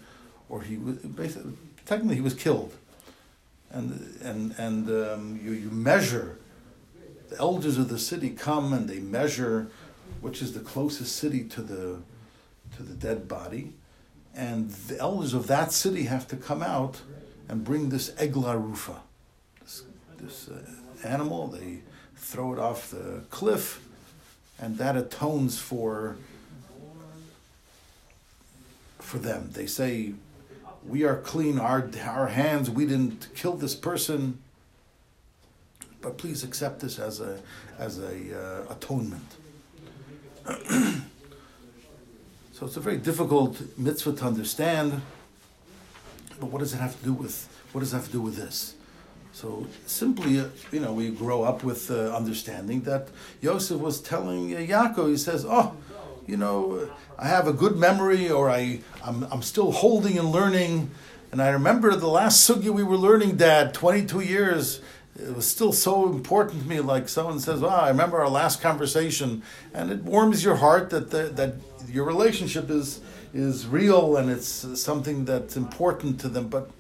or 0.49 0.63
he 0.63 0.77
was 0.77 0.97
basically 0.97 1.53
technically 1.87 2.15
he 2.17 2.21
was 2.21 2.35
killed, 2.35 2.73
and 3.71 4.17
and 4.23 4.55
and 4.59 4.89
um, 4.89 5.41
you 5.43 5.53
you 5.53 5.71
measure. 5.71 6.39
The 7.29 7.39
elders 7.39 7.79
of 7.79 7.89
the 7.89 7.99
city 7.99 8.31
come 8.31 8.73
and 8.73 8.89
they 8.89 9.01
measure 9.01 9.69
which 10.21 10.43
is 10.43 10.53
the 10.53 10.61
closest 10.61 11.17
city 11.17 11.45
to 11.45 11.63
the 11.63 11.99
to 12.77 12.83
the 12.83 12.95
dead 12.95 13.27
body, 13.29 13.73
and 14.35 14.71
the 14.71 14.99
elders 14.99 15.35
of 15.35 15.47
that 15.47 15.73
city 15.73 16.05
have 16.05 16.29
to 16.29 16.37
come 16.37 16.63
out 16.63 17.01
and 17.49 17.65
bring 17.65 17.89
this 17.89 18.11
egla 18.11 18.55
rufa 18.55 19.03
this 20.19 20.49
uh, 20.49 20.59
animal, 21.07 21.47
they 21.47 21.81
throw 22.17 22.53
it 22.53 22.59
off 22.59 22.91
the 22.91 23.23
cliff, 23.31 23.85
and 24.59 24.79
that 24.79 24.97
atones 24.97 25.59
for 25.59 26.17
for 28.99 29.19
them. 29.19 29.51
They 29.53 29.67
say, 29.67 30.15
"We 30.85 31.05
are 31.05 31.17
clean. 31.17 31.59
Our 31.59 31.89
our 32.05 32.29
hands. 32.29 32.69
We 32.71 32.87
didn't 32.87 33.29
kill 33.35 33.55
this 33.55 33.75
person." 33.75 34.39
But 36.01 36.17
please 36.19 36.45
accept 36.45 36.81
this 36.81 36.99
as 36.99 37.21
a 37.21 37.41
as 37.79 37.99
a 37.99 38.15
uh, 38.41 38.73
atonement. 38.73 39.37
so 42.53 42.67
it's 42.67 42.77
a 42.77 42.81
very 42.81 42.99
difficult 42.99 43.61
mitzvah 43.77 44.13
to 44.15 44.25
understand. 44.25 45.03
But 46.41 46.51
what 46.51 46.61
does 46.61 46.73
it 46.73 46.79
have 46.79 46.99
to 46.99 47.05
do 47.05 47.13
with 47.13 47.49
what 47.73 47.81
does 47.81 47.93
it 47.93 47.97
have 47.97 48.07
to 48.07 48.13
do 48.13 48.23
with 48.23 48.37
this? 48.37 48.75
So 49.33 49.67
simply, 49.87 50.41
uh, 50.41 50.47
you 50.73 50.81
know, 50.81 50.93
we 50.93 51.11
grow 51.11 51.45
up 51.45 51.63
with 51.63 51.91
uh, 51.91 52.17
understanding 52.17 52.81
that 52.83 53.09
Yosef 53.41 53.79
was 53.79 54.01
telling 54.01 54.53
uh, 54.53 54.59
Yaakov, 54.59 55.11
he 55.11 55.17
says, 55.17 55.47
oh, 55.49 55.77
you 56.27 56.37
know, 56.37 56.91
I 57.19 57.29
have 57.29 57.47
a 57.47 57.53
good 57.53 57.77
memory 57.77 58.31
or 58.31 58.51
I, 58.51 58.81
I'm, 59.05 59.23
I'm 59.31 59.43
still 59.43 59.71
holding 59.71 60.19
and 60.19 60.31
learning. 60.33 60.91
And 61.31 61.41
I 61.41 61.51
remember 61.51 61.95
the 61.95 62.09
last 62.09 62.49
sugya 62.49 62.71
we 62.71 62.83
were 62.83 62.97
learning, 62.97 63.37
Dad, 63.37 63.75
22 63.75 64.21
years. 64.21 64.81
It 65.19 65.35
was 65.35 65.47
still 65.47 65.73
so 65.73 66.07
important 66.07 66.63
to 66.63 66.69
me. 66.69 66.81
Like 66.81 67.09
someone 67.09 67.41
says, 67.41 67.61
"Wow, 67.61 67.81
I 67.81 67.89
remember 67.89 68.21
our 68.21 68.29
last 68.29 68.61
conversation," 68.61 69.43
and 69.75 69.91
it 69.91 70.03
warms 70.05 70.45
your 70.45 70.57
heart 70.57 70.91
that 70.91 71.11
the, 71.11 71.25
that 71.35 71.55
your 71.89 72.05
relationship 72.05 72.71
is 72.71 73.01
is 73.35 73.67
real 73.67 74.17
and 74.17 74.31
it's 74.31 74.81
something 74.81 75.25
that's 75.25 75.57
important 75.57 76.21
to 76.21 76.29
them. 76.29 76.49
But 76.49 76.71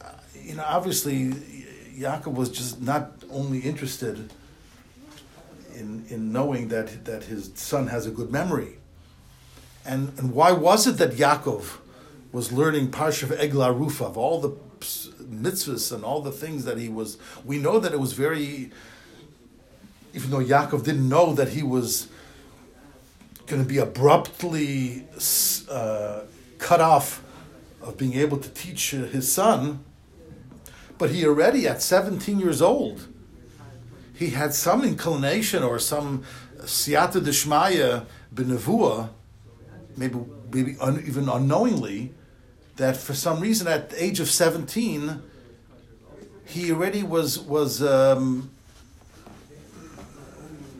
uh, 0.00 0.10
you 0.40 0.54
know, 0.54 0.64
obviously, 0.66 1.32
Yaakov 1.98 2.34
was 2.34 2.50
just 2.50 2.80
not 2.80 3.12
only 3.30 3.60
interested 3.60 4.30
in, 5.74 6.04
in 6.08 6.32
knowing 6.32 6.68
that, 6.68 7.04
that 7.04 7.24
his 7.24 7.50
son 7.54 7.88
has 7.88 8.06
a 8.06 8.10
good 8.10 8.30
memory. 8.30 8.78
And, 9.84 10.18
and 10.18 10.32
why 10.32 10.52
was 10.52 10.86
it 10.86 10.92
that 10.98 11.12
Yaakov 11.12 11.78
was 12.32 12.52
learning 12.52 12.90
Parsha 12.90 13.24
of 13.24 13.32
Eglah 13.32 13.72
Rufa, 13.72 14.04
of 14.04 14.16
all 14.16 14.40
the 14.40 14.50
mitzvahs 14.80 15.92
and 15.92 16.04
all 16.04 16.20
the 16.20 16.32
things 16.32 16.64
that 16.64 16.78
he 16.78 16.88
was. 16.88 17.18
We 17.44 17.58
know 17.58 17.78
that 17.78 17.92
it 17.92 18.00
was 18.00 18.12
very, 18.12 18.70
even 20.12 20.30
though 20.30 20.44
Yaakov 20.44 20.84
didn't 20.84 21.08
know 21.08 21.34
that 21.34 21.48
he 21.48 21.62
was 21.62 22.08
going 23.46 23.62
to 23.62 23.68
be 23.68 23.78
abruptly 23.78 25.06
uh, 25.70 26.20
cut 26.58 26.80
off 26.80 27.22
of 27.82 27.96
being 27.98 28.14
able 28.14 28.38
to 28.38 28.48
teach 28.50 28.92
his 28.92 29.30
son, 29.30 29.84
but 30.96 31.10
he 31.10 31.26
already, 31.26 31.68
at 31.68 31.82
17 31.82 32.38
years 32.38 32.62
old, 32.62 33.08
he 34.14 34.30
had 34.30 34.54
some 34.54 34.84
inclination 34.84 35.62
or 35.62 35.78
some 35.78 36.22
siyata 36.60 37.20
deshmaya 37.20 38.06
benavua, 38.34 39.10
maybe, 39.96 40.18
maybe 40.52 40.76
un, 40.80 41.02
even 41.06 41.28
unknowingly, 41.28 42.12
that 42.76 42.96
for 42.96 43.14
some 43.14 43.40
reason 43.40 43.66
at 43.68 43.90
the 43.90 44.02
age 44.02 44.20
of 44.20 44.30
17, 44.30 45.22
he 46.46 46.72
already 46.72 47.02
was, 47.02 47.38
was, 47.38 47.82
um, 47.82 48.50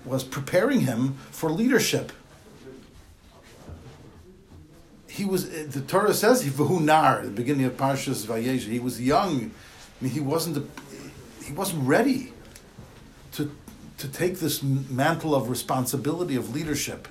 was 0.05 0.25
preparing 0.25 0.81
him 0.81 1.15
for 1.31 1.51
leadership. 1.51 2.13
He 5.07 5.25
was, 5.25 5.49
the 5.69 5.81
Torah 5.81 6.13
says, 6.13 6.43
he 6.43 6.51
nar, 6.81 7.23
the 7.23 7.31
beginning 7.31 7.67
of 7.67 7.77
Parshas 7.77 8.27
Vayesh, 8.27 8.63
he 8.63 8.81
was 8.81 9.01
young 9.01 9.53
I 10.01 10.05
mean, 10.05 10.13
he 10.13 10.21
wasn't 10.21 10.57
a, 10.57 11.45
he 11.45 11.53
wasn't 11.53 11.87
ready 11.87 12.33
to 13.33 13.51
to 13.99 14.09
take 14.09 14.39
this 14.41 14.63
mantle 14.63 15.35
of 15.35 15.49
responsibility 15.49 16.37
of 16.37 16.55
leadership. 16.55 17.07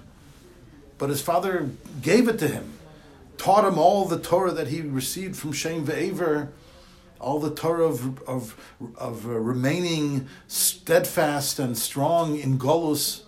But 0.98 1.10
his 1.10 1.22
father 1.22 1.70
gave 2.02 2.28
it 2.28 2.38
to 2.40 2.48
him, 2.48 2.74
taught 3.38 3.66
him 3.66 3.78
all 3.78 4.06
the 4.06 4.20
Torah 4.20 4.52
that 4.52 4.68
he 4.68 4.82
received 4.82 5.36
from 5.36 5.52
Shem 5.52 5.86
Ve'aver, 5.86 6.50
all 7.20 7.40
the 7.40 7.54
Torah 7.54 7.86
of, 7.86 8.22
of, 8.28 8.76
of 8.98 9.26
uh, 9.26 9.30
remaining 9.30 10.28
steadfast 10.48 11.60
and 11.60 11.78
strong 11.78 12.38
in 12.38 12.60
Golus. 12.60 13.24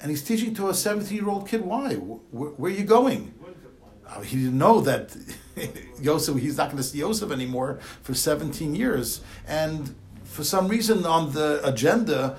And 0.00 0.10
he's 0.10 0.22
teaching 0.22 0.54
to 0.54 0.68
a 0.68 0.74
17 0.74 1.16
year 1.16 1.28
old 1.28 1.48
kid 1.48 1.62
why? 1.62 1.94
Where, 1.94 2.50
where, 2.50 2.72
are 2.72 2.74
you 2.74 2.84
going? 2.84 3.34
Uh, 4.06 4.20
he 4.20 4.36
didn't 4.36 4.58
know 4.58 4.80
that 4.80 5.16
Yosef, 6.00 6.36
he's 6.38 6.56
not 6.56 6.66
going 6.66 6.78
to 6.78 6.82
see 6.82 6.98
Yosef 6.98 7.30
anymore 7.30 7.78
for 8.02 8.14
17 8.14 8.74
years. 8.74 9.20
And 9.46 9.94
for 10.24 10.44
some 10.44 10.68
reason 10.68 11.04
on 11.06 11.32
the 11.32 11.60
agenda 11.66 12.36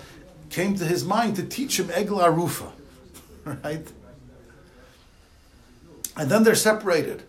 came 0.50 0.76
to 0.76 0.86
his 0.86 1.06
mind 1.06 1.36
to 1.38 1.44
teach 1.44 1.80
him 1.80 1.90
Eglah 1.92 2.32
Rufa, 2.32 2.72
right? 3.46 3.88
And 6.18 6.30
then 6.30 6.44
they're 6.44 6.56
separated. 6.56 7.24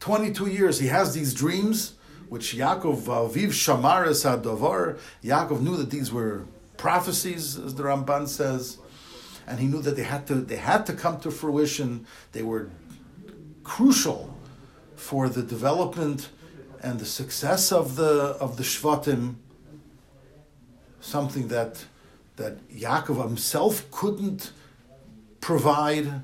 22 0.00 0.46
years, 0.46 0.78
he 0.78 0.88
has 0.88 1.14
these 1.14 1.32
dreams, 1.32 1.94
which 2.28 2.54
Yaakov, 2.54 3.08
uh, 3.08 3.26
Viv 3.26 3.50
Shamaris 3.50 4.30
Adovar, 4.30 4.98
Yaakov 5.22 5.60
knew 5.60 5.76
that 5.76 5.90
these 5.90 6.12
were 6.12 6.44
prophecies, 6.76 7.58
as 7.58 7.74
the 7.74 7.84
Ramban 7.84 8.28
says, 8.28 8.78
and 9.46 9.60
he 9.60 9.66
knew 9.66 9.80
that 9.82 9.96
they 9.96 10.02
had 10.02 10.26
to, 10.26 10.34
they 10.34 10.56
had 10.56 10.86
to 10.86 10.92
come 10.92 11.20
to 11.20 11.30
fruition. 11.30 12.06
They 12.32 12.42
were 12.42 12.68
crucial 13.62 14.34
for 14.96 15.28
the 15.28 15.42
development 15.42 16.28
and 16.82 16.98
the 16.98 17.06
success 17.06 17.72
of 17.72 17.96
the 17.96 18.36
of 18.40 18.56
the 18.56 18.62
Shvatim. 18.62 19.36
something 21.00 21.48
that 21.48 21.84
that 22.36 22.68
Yaakov 22.68 23.22
himself 23.22 23.90
couldn't 23.90 24.52
provide. 25.40 26.22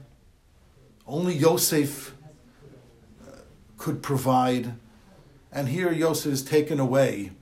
Only 1.07 1.35
Yosef 1.35 2.15
uh, 3.23 3.37
could 3.79 4.03
provide. 4.03 4.75
And 5.51 5.69
here 5.69 5.93
Yosef 5.93 6.33
is 6.33 6.43
taken 6.43 6.81
away, 6.81 7.33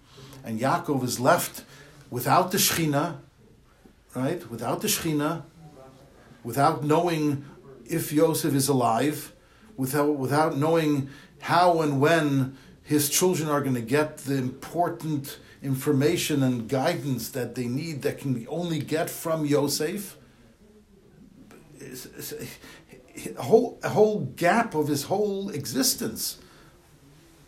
and 0.45 0.59
Yaakov 0.61 1.05
is 1.05 1.21
left 1.21 1.65
without 2.11 2.51
the 2.51 2.59
Shechina, 2.59 3.19
right? 4.15 4.51
Without 4.51 4.81
the 4.81 4.89
Shechina, 4.89 5.43
without 6.43 6.83
knowing 6.83 7.45
if 7.87 8.13
Yosef 8.13 8.55
is 8.55 8.69
alive, 8.69 9.33
without, 9.77 10.17
without 10.17 10.57
knowing 10.57 11.11
how 11.41 11.81
and 11.83 12.01
when 12.01 12.57
his 12.83 13.09
children 13.09 13.49
are 13.49 13.61
going 13.61 13.75
to 13.75 13.81
get 13.81 14.19
the 14.19 14.37
important 14.37 15.39
information 15.63 16.43
and 16.43 16.69
guidance 16.69 17.29
that 17.31 17.55
they 17.55 17.67
need 17.67 18.03
that 18.03 18.19
can 18.19 18.47
only 18.49 18.79
get 18.79 19.11
from 19.11 19.45
Yosef. 19.45 20.17
A 23.37 23.43
whole, 23.43 23.79
a 23.83 23.89
whole 23.91 24.21
gap 24.37 24.75
of 24.75 24.89
his 24.89 25.05
whole 25.05 25.51
existence, 25.51 26.39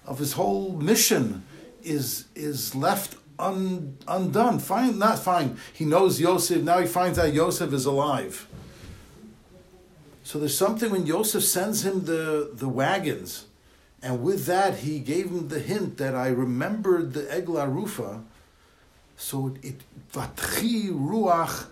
of 0.04 0.18
his 0.18 0.32
whole 0.32 0.72
mission, 0.72 1.44
is 1.82 2.26
is 2.34 2.74
left 2.74 3.16
un, 3.38 3.96
undone. 4.08 4.58
Fine, 4.58 4.98
not 4.98 5.18
fine. 5.18 5.56
He 5.72 5.84
knows 5.84 6.20
Yosef. 6.20 6.62
Now 6.62 6.80
he 6.80 6.86
finds 6.86 7.18
out 7.18 7.32
Yosef 7.32 7.72
is 7.72 7.86
alive. 7.86 8.48
So 10.24 10.38
there's 10.38 10.56
something 10.56 10.90
when 10.90 11.06
Yosef 11.06 11.42
sends 11.42 11.84
him 11.84 12.04
the, 12.04 12.50
the 12.54 12.68
wagons, 12.68 13.46
and 14.02 14.22
with 14.22 14.46
that 14.46 14.78
he 14.78 15.00
gave 15.00 15.26
him 15.26 15.48
the 15.48 15.58
hint 15.58 15.98
that 15.98 16.14
I 16.14 16.28
remembered 16.28 17.12
the 17.12 17.22
Egla 17.22 17.72
Rufa. 17.72 18.22
So 19.16 19.54
it 19.62 19.82
Vatchi 20.12 20.90
Ruach 20.90 21.66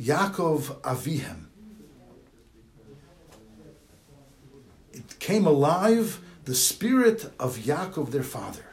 Yaakov 0.00 0.80
Avihem. 0.82 1.46
It 4.92 5.13
came 5.24 5.46
alive, 5.46 6.20
the 6.44 6.54
spirit 6.54 7.32
of 7.40 7.56
Yaakov, 7.56 8.10
their 8.10 8.22
father. 8.22 8.66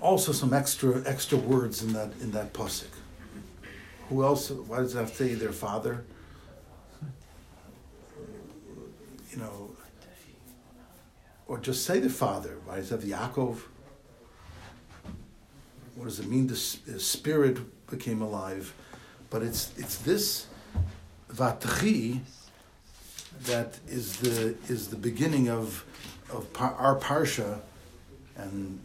Also, 0.00 0.30
some 0.30 0.54
extra 0.54 1.02
extra 1.04 1.36
words 1.36 1.82
in 1.82 1.92
that 1.94 2.12
in 2.20 2.30
that 2.30 2.52
pasuk. 2.52 2.94
Who 4.08 4.22
else? 4.22 4.50
Why 4.50 4.78
does 4.78 4.94
it 4.94 4.98
have 4.98 5.10
to 5.10 5.16
say 5.16 5.34
their 5.34 5.52
father? 5.52 6.04
You 9.32 9.38
know, 9.38 9.70
or 11.48 11.58
just 11.58 11.84
say 11.84 11.98
the 11.98 12.10
father. 12.10 12.58
Why 12.66 12.76
does 12.76 12.92
it 12.92 13.00
have 13.00 13.08
Yaakov? 13.14 13.58
What 15.96 16.04
does 16.04 16.20
it 16.20 16.28
mean? 16.28 16.46
The, 16.46 16.54
spirit 17.00 17.58
became 17.90 18.22
alive, 18.22 18.74
but 19.28 19.42
it's 19.42 19.72
it's 19.76 19.96
this 19.98 20.46
vatchi 21.34 22.20
that 23.44 23.78
is 23.88 24.16
the 24.18 24.56
is 24.68 24.88
the 24.88 24.96
beginning 24.96 25.48
of 25.48 25.84
of 26.30 26.46
our 26.58 26.98
parsha, 26.98 27.60
and 28.36 28.80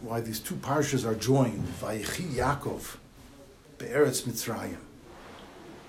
why 0.00 0.20
these 0.20 0.40
two 0.40 0.54
parshas 0.56 1.06
are 1.06 1.14
joined. 1.14 1.66
Vayichi 1.80 2.34
Yaakov 2.34 2.96
Be'eretz 3.78 4.22
Mitzrayim. 4.22 4.78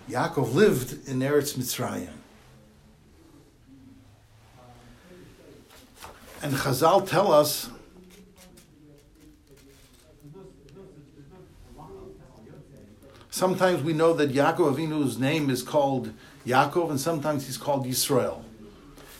Yaakov 0.10 0.54
lived 0.54 1.08
in 1.08 1.19
Eretz 1.19 1.56
Mitzrayim. 1.56 2.13
And 6.41 6.54
Chazal 6.54 7.08
tell 7.08 7.32
us 7.32 7.69
Sometimes 13.33 13.81
we 13.81 13.93
know 13.93 14.13
that 14.13 14.31
Yaakov 14.31 14.75
Avinu's 14.75 15.17
name 15.17 15.49
is 15.49 15.63
called 15.63 16.13
Yaakov, 16.45 16.91
and 16.91 16.99
sometimes 16.99 17.47
he's 17.47 17.57
called 17.57 17.83
Yisrael. 17.87 18.43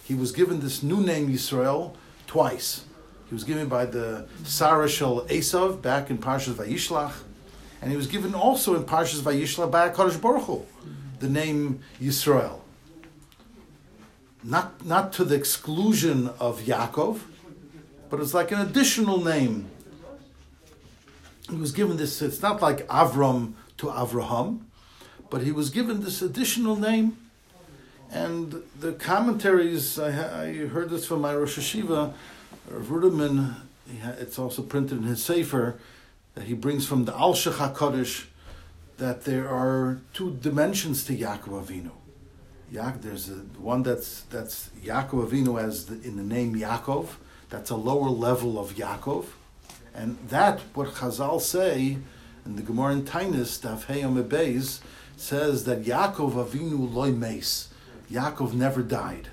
He 0.04 0.14
was 0.14 0.32
given 0.32 0.60
this 0.60 0.84
new 0.84 1.02
name 1.02 1.30
Yisrael 1.30 1.96
twice. 2.28 2.86
He 3.28 3.34
was 3.34 3.44
given 3.44 3.68
by 3.68 3.88
the 3.88 4.28
Sarah 4.44 4.88
Shel 4.88 5.26
Esav 5.30 5.82
back 5.82 6.12
in 6.12 6.20
Parshas 6.20 6.54
Vayishlach, 6.54 7.24
and 7.82 7.90
he 7.90 7.98
was 7.98 8.06
given 8.06 8.36
also 8.36 8.76
in 8.76 8.84
Parshas 8.84 9.22
Vayishla 9.22 9.72
by 9.72 9.90
Hakadosh 9.90 10.22
Baruch 10.22 10.44
Hu, 10.44 10.64
the 11.18 11.28
name 11.28 11.80
Yisrael. 12.00 12.60
Not 14.44 14.86
not 14.86 15.12
to 15.14 15.24
the 15.24 15.34
exclusion 15.34 16.30
of 16.40 16.62
Yaakov, 16.62 17.22
but 18.12 18.20
it's 18.20 18.36
like 18.36 18.52
an 18.52 18.60
additional 18.62 19.24
name. 19.24 19.72
He 21.50 21.56
was 21.56 21.72
given 21.72 21.98
this. 21.98 22.22
It's 22.22 22.44
not 22.44 22.62
like 22.62 22.86
Avram 22.88 23.54
to 23.84 23.90
Avraham, 23.90 24.62
but 25.30 25.42
he 25.44 25.52
was 25.52 25.70
given 25.70 26.02
this 26.02 26.22
additional 26.22 26.76
name. 26.76 27.18
And 28.12 28.64
the 28.80 28.94
commentaries, 28.94 30.00
I, 30.00 30.08
I 30.44 30.54
heard 30.68 30.90
this 30.90 31.06
from 31.06 31.22
my 31.22 31.36
Rosh 31.36 31.58
HaYeshiva, 31.58 32.14
Ruderman, 32.72 33.56
it's 34.20 34.40
also 34.40 34.62
printed 34.62 35.00
in 35.00 35.04
his 35.04 35.24
Sefer, 35.24 35.76
that 36.36 36.46
he 36.46 36.54
brings 36.54 36.88
from 36.88 37.06
the 37.06 37.12
Alshich 37.12 37.54
HaKadosh 37.54 38.26
that 38.98 39.26
there 39.26 39.50
are 39.50 40.00
two 40.14 40.38
dimensions 40.42 41.04
to 41.06 41.16
Yaakov 41.16 41.66
Avinu. 41.66 41.92
Ya- 42.72 42.94
there's 43.02 43.30
a, 43.30 43.34
one 43.60 43.84
that's 43.84 44.22
that's 44.22 44.70
Yaakov 44.82 45.30
Avinu 45.30 45.62
as 45.62 45.88
the, 45.88 45.96
in 46.08 46.16
the 46.16 46.24
name 46.24 46.56
Yaakov. 46.56 47.08
That's 47.50 47.70
a 47.70 47.76
lower 47.76 48.10
level 48.10 48.60
of 48.60 48.76
Yaakov, 48.76 49.26
and 49.94 50.18
that 50.30 50.62
what 50.74 50.90
Chazal 50.90 51.42
say 51.42 51.98
in 52.46 52.56
the 52.56 52.62
Gemara 52.62 52.94
in 52.94 53.04
Tainus 53.04 53.60
Daf 53.60 53.86
Beis 54.28 54.82
says 55.18 55.64
that 55.66 55.84
Yaakov 55.84 56.34
Avinu 56.34 56.94
loy 56.94 57.12
meis. 57.12 57.70
Yaakov 58.12 58.54
never 58.54 58.82
died. 58.82 59.30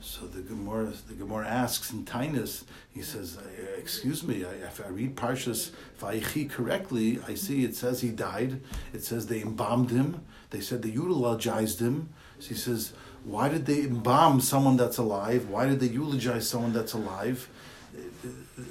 So 0.00 0.26
the 0.26 0.40
Gemara, 0.40 0.92
the 1.08 1.14
Gemara 1.14 1.46
asks 1.46 1.92
in 1.92 2.04
Tainus, 2.04 2.64
he 2.92 3.02
says, 3.02 3.38
uh, 3.38 3.78
"Excuse 3.78 4.22
me, 4.24 4.42
if 4.42 4.84
I 4.84 4.88
read 4.88 5.16
Parshas 5.16 5.70
Vayichi 6.00 6.50
correctly, 6.50 7.20
I 7.26 7.34
see 7.34 7.64
it 7.64 7.76
says 7.76 8.00
he 8.00 8.10
died. 8.10 8.60
It 8.92 9.04
says 9.04 9.26
they 9.26 9.42
embalmed 9.42 9.90
him. 9.90 10.22
They 10.50 10.60
said 10.60 10.82
they 10.82 10.90
eulogized 10.90 11.80
him. 11.80 12.10
So 12.40 12.48
he 12.48 12.54
says, 12.54 12.92
why 13.24 13.48
did 13.48 13.66
they 13.66 13.82
embalm 13.82 14.40
someone 14.40 14.76
that's 14.76 14.98
alive? 14.98 15.48
Why 15.48 15.66
did 15.66 15.80
they 15.80 15.86
eulogize 15.86 16.48
someone 16.48 16.72
that's 16.72 16.92
alive? 16.92 17.48
Uh, 17.96 18.28
uh, 18.28 18.62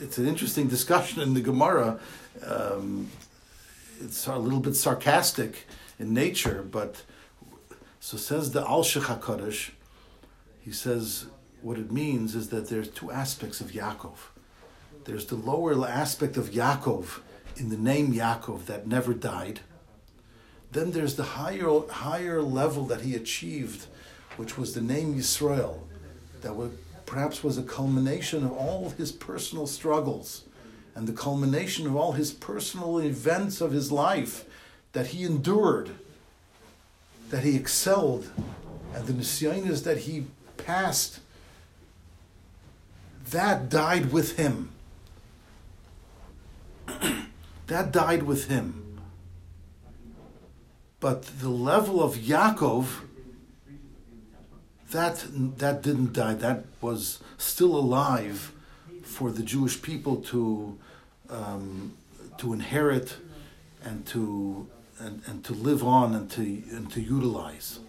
It's 0.00 0.18
an 0.18 0.26
interesting 0.26 0.68
discussion 0.68 1.20
in 1.20 1.34
the 1.34 1.40
Gemara. 1.40 2.00
Um, 2.44 3.08
it's 4.00 4.26
a 4.26 4.36
little 4.36 4.60
bit 4.60 4.74
sarcastic 4.74 5.66
in 5.98 6.12
nature, 6.12 6.62
but 6.62 7.02
so 8.00 8.16
says 8.16 8.52
the 8.52 8.62
Alshich 8.62 9.70
he 10.60 10.72
says 10.72 11.26
what 11.62 11.78
it 11.78 11.92
means 11.92 12.34
is 12.34 12.48
that 12.48 12.68
there's 12.68 12.88
two 12.88 13.10
aspects 13.10 13.60
of 13.60 13.72
Yaakov. 13.72 14.16
There's 15.04 15.26
the 15.26 15.36
lower 15.36 15.86
aspect 15.86 16.36
of 16.36 16.50
Yaakov 16.50 17.20
in 17.56 17.68
the 17.68 17.76
name 17.76 18.12
Yaakov 18.12 18.66
that 18.66 18.86
never 18.86 19.14
died. 19.14 19.60
Then 20.72 20.92
there's 20.92 21.16
the 21.16 21.24
higher 21.24 21.80
higher 21.90 22.42
level 22.42 22.84
that 22.86 23.02
he 23.02 23.14
achieved, 23.14 23.86
which 24.36 24.56
was 24.56 24.74
the 24.74 24.80
name 24.80 25.14
Yisrael, 25.14 25.80
that 26.42 26.54
were, 26.54 26.70
perhaps 27.10 27.42
was 27.42 27.58
a 27.58 27.62
culmination 27.64 28.44
of 28.44 28.52
all 28.52 28.90
his 28.90 29.10
personal 29.10 29.66
struggles 29.66 30.44
and 30.94 31.08
the 31.08 31.12
culmination 31.12 31.84
of 31.84 31.96
all 31.96 32.12
his 32.12 32.32
personal 32.32 32.98
events 33.00 33.60
of 33.60 33.72
his 33.72 33.90
life 33.90 34.44
that 34.92 35.08
he 35.08 35.24
endured, 35.24 35.90
that 37.30 37.42
he 37.42 37.56
excelled, 37.56 38.30
and 38.94 39.08
the 39.08 39.12
nisyanas 39.12 39.82
that 39.82 39.98
he 39.98 40.24
passed, 40.56 41.18
that 43.30 43.68
died 43.68 44.12
with 44.12 44.36
him. 44.36 44.70
that 47.66 47.90
died 47.90 48.22
with 48.22 48.46
him. 48.46 49.00
But 51.00 51.22
the 51.40 51.48
level 51.48 52.00
of 52.00 52.14
Yaakov, 52.18 52.86
that, 54.90 55.24
that 55.58 55.82
didn't 55.82 56.12
die. 56.12 56.34
That 56.34 56.64
was 56.80 57.20
still 57.38 57.76
alive 57.76 58.52
for 59.02 59.30
the 59.30 59.42
Jewish 59.42 59.80
people 59.80 60.16
to, 60.16 60.78
um, 61.28 61.96
to 62.38 62.52
inherit 62.52 63.16
and 63.82 64.06
to, 64.06 64.68
and, 64.98 65.22
and 65.26 65.44
to 65.44 65.52
live 65.52 65.84
on 65.84 66.14
and 66.14 66.30
to, 66.32 66.42
and 66.42 66.90
to 66.92 67.00
utilize. 67.00 67.80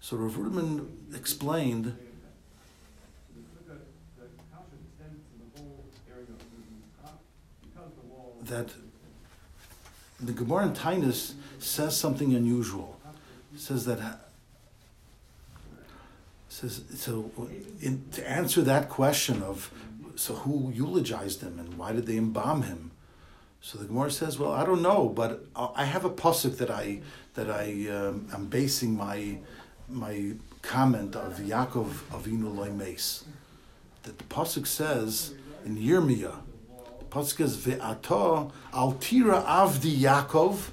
So 0.00 0.16
Rav 0.16 0.32
Ruderman 0.32 0.86
explained 1.14 1.96
that 8.42 8.68
the 10.18 10.32
Gemara 10.32 10.66
in 10.66 10.74
Tainus 10.74 11.34
says 11.58 11.96
something 11.96 12.34
unusual. 12.34 12.98
It 13.54 13.60
says 13.60 13.84
that 13.86 14.29
says 16.50 16.82
so. 16.96 17.30
In, 17.80 18.04
to 18.12 18.28
answer 18.28 18.60
that 18.62 18.88
question 18.88 19.42
of 19.42 19.72
so 20.16 20.34
who 20.34 20.70
eulogized 20.74 21.40
him 21.40 21.58
and 21.58 21.78
why 21.78 21.92
did 21.92 22.06
they 22.06 22.18
embalm 22.18 22.62
him? 22.62 22.90
So 23.62 23.78
the 23.78 23.86
Gemara 23.86 24.10
says, 24.10 24.38
well, 24.38 24.52
I 24.52 24.64
don't 24.64 24.82
know, 24.82 25.08
but 25.08 25.44
I 25.54 25.84
have 25.84 26.04
a 26.04 26.10
pasuk 26.10 26.58
that 26.58 26.70
I 26.70 27.00
that 27.34 27.50
I 27.50 27.88
um, 27.88 28.28
am 28.34 28.46
basing 28.46 28.96
my 28.96 29.38
my 29.88 30.32
comment 30.62 31.14
of 31.14 31.38
Yaakov 31.38 31.88
Avinu 32.10 32.54
Loimes. 32.54 33.24
That 34.02 34.18
the 34.18 34.24
pasuk 34.24 34.66
says 34.66 35.34
in 35.64 35.76
Yirmiyah, 35.76 36.36
the 36.98 37.04
pasuk 37.04 37.40
is 37.40 37.56
ve'ato 37.58 38.50
altira 38.72 39.44
avdi 39.44 39.98
Yaakov. 39.98 40.70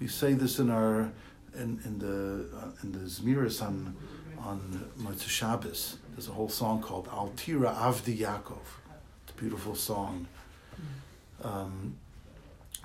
We 0.00 0.08
say 0.08 0.32
this 0.32 0.58
in 0.58 0.70
our 0.70 1.12
in, 1.54 1.80
in 1.84 1.98
the 1.98 2.46
uh, 2.56 2.70
in 2.82 2.92
the 2.92 3.00
Zmiris 3.00 3.62
on 3.62 3.94
on 4.44 4.90
Motzei 4.98 5.28
Shabbos. 5.28 5.98
There's 6.12 6.28
a 6.28 6.32
whole 6.32 6.48
song 6.48 6.82
called 6.82 7.08
Altira 7.08 7.74
Avdi 7.76 8.18
Yaakov. 8.18 8.66
It's 9.22 9.32
a 9.36 9.40
beautiful 9.40 9.74
song. 9.74 10.26
Um, 11.42 11.96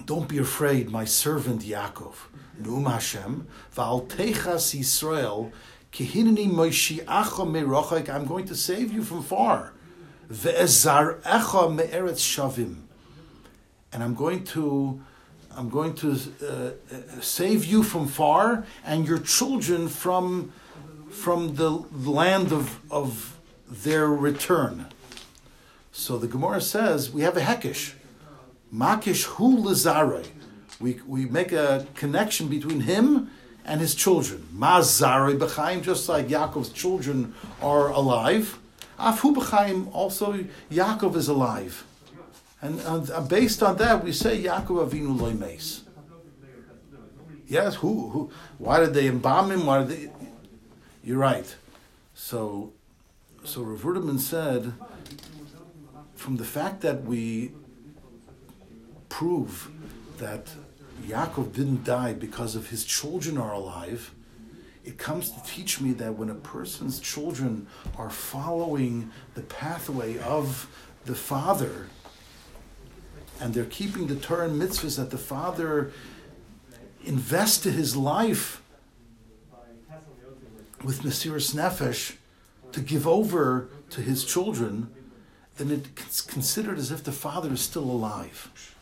don't 0.06 0.28
be 0.28 0.38
afraid, 0.38 0.90
my 0.90 1.06
servant 1.06 1.62
Yaakov. 1.62 2.16
Num 2.60 2.86
Hashem, 2.86 3.48
Val 3.72 4.02
Techas 4.02 4.76
Yisrael, 4.78 5.52
Kihinini 5.92 6.50
Moshiacha 6.50 7.06
Merochak, 7.06 8.10
I'm 8.10 8.26
going 8.26 8.46
to 8.46 8.56
save 8.56 8.92
you 8.92 9.04
from 9.04 9.24
far. 9.24 9.74
Ve'ezar 10.32 11.22
Echa 11.22 11.74
Me'eretz 11.74 12.22
Shavim. 12.22 12.82
And 13.92 14.04
I'm 14.04 14.14
going 14.14 14.44
to 14.46 15.02
I'm 15.56 15.70
going 15.70 15.96
to 15.96 16.12
uh, 16.12 17.20
save 17.20 17.66
you 17.66 17.82
from 17.82 18.08
far 18.08 18.64
and 18.86 19.08
your 19.08 19.18
children 19.18 19.88
from 19.88 20.54
from 21.18 21.56
the 21.56 21.70
land 21.70 22.52
of, 22.52 22.80
of 22.92 23.38
their 23.68 24.08
return. 24.08 24.86
So 25.92 26.18
the 26.18 26.28
Gemara 26.28 26.62
says 26.62 27.12
we 27.12 27.24
have 27.24 27.36
a 27.36 27.42
hekish. 27.42 27.94
Makish 28.74 29.24
hu 29.24 29.58
lazare. 29.58 30.28
We, 30.80 31.00
we 31.08 31.26
make 31.26 31.52
a 31.52 31.88
connection 31.96 32.48
between 32.48 32.82
him 32.82 33.32
and 33.66 33.82
his 33.82 33.96
children. 33.96 34.48
Mazare 34.56 35.38
b'chaim, 35.38 35.82
just 35.82 36.08
like 36.08 36.28
Yaakov's 36.28 36.70
children 36.70 37.34
are 37.62 37.90
alive. 37.90 38.60
Afu 39.00 39.36
b'chaim, 39.36 39.92
also 39.94 40.46
Yaakov 40.72 41.16
is 41.16 41.28
alive. 41.28 41.84
And, 42.62 42.80
and, 42.82 43.30
based 43.30 43.62
on 43.64 43.78
that, 43.78 44.04
we 44.04 44.12
say 44.12 44.42
Yaakov 44.44 44.90
Avinu 44.90 45.18
loimes. 45.18 45.82
Yes, 47.48 47.76
who, 47.76 48.10
who? 48.10 48.32
Why 48.58 48.80
did 48.82 48.94
they 48.94 49.08
embalm 49.08 49.52
him? 49.52 49.66
Why 49.66 49.80
did 49.80 49.90
they? 49.90 50.12
You're 51.08 51.20
right. 51.20 51.56
So, 52.16 52.74
so 53.46 53.62
Rav 53.62 54.20
said, 54.20 54.74
from 56.16 56.36
the 56.36 56.44
fact 56.44 56.82
that 56.82 57.06
we 57.06 57.54
prove 59.08 59.72
that 60.18 60.50
Yaakov 61.04 61.54
didn't 61.54 61.86
die 61.86 62.12
because 62.12 62.58
of 62.58 62.72
his 62.72 62.84
children 62.84 63.38
are 63.38 63.54
alive, 63.54 64.14
it 64.84 64.98
comes 64.98 65.32
to 65.32 65.42
teach 65.46 65.80
me 65.80 65.94
that 65.94 66.18
when 66.18 66.30
a 66.30 66.36
person's 66.36 67.00
children 67.00 67.68
are 67.98 68.10
following 68.10 69.10
the 69.34 69.44
pathway 69.44 70.20
of 70.20 70.68
the 71.06 71.16
father, 71.16 71.88
and 73.40 73.54
they're 73.54 73.64
keeping 73.64 74.08
the 74.08 74.18
Torah 74.18 74.50
and 74.50 74.62
mitzvahs 74.62 74.98
that 74.98 75.12
the 75.12 75.18
father 75.18 75.94
invested 77.06 77.76
his 77.76 77.96
life 77.96 78.62
with 80.84 81.02
Mesiris 81.02 81.56
Nefesh 81.56 82.16
to 82.72 82.82
give 82.82 83.08
over 83.08 83.70
to 83.90 84.02
his 84.02 84.24
children, 84.24 84.90
then 85.58 85.72
it's 85.72 86.22
considered 86.22 86.78
as 86.78 86.92
if 86.92 87.04
the 87.04 87.12
father 87.12 87.54
is 87.54 87.62
still 87.62 87.84
alive. 87.84 88.76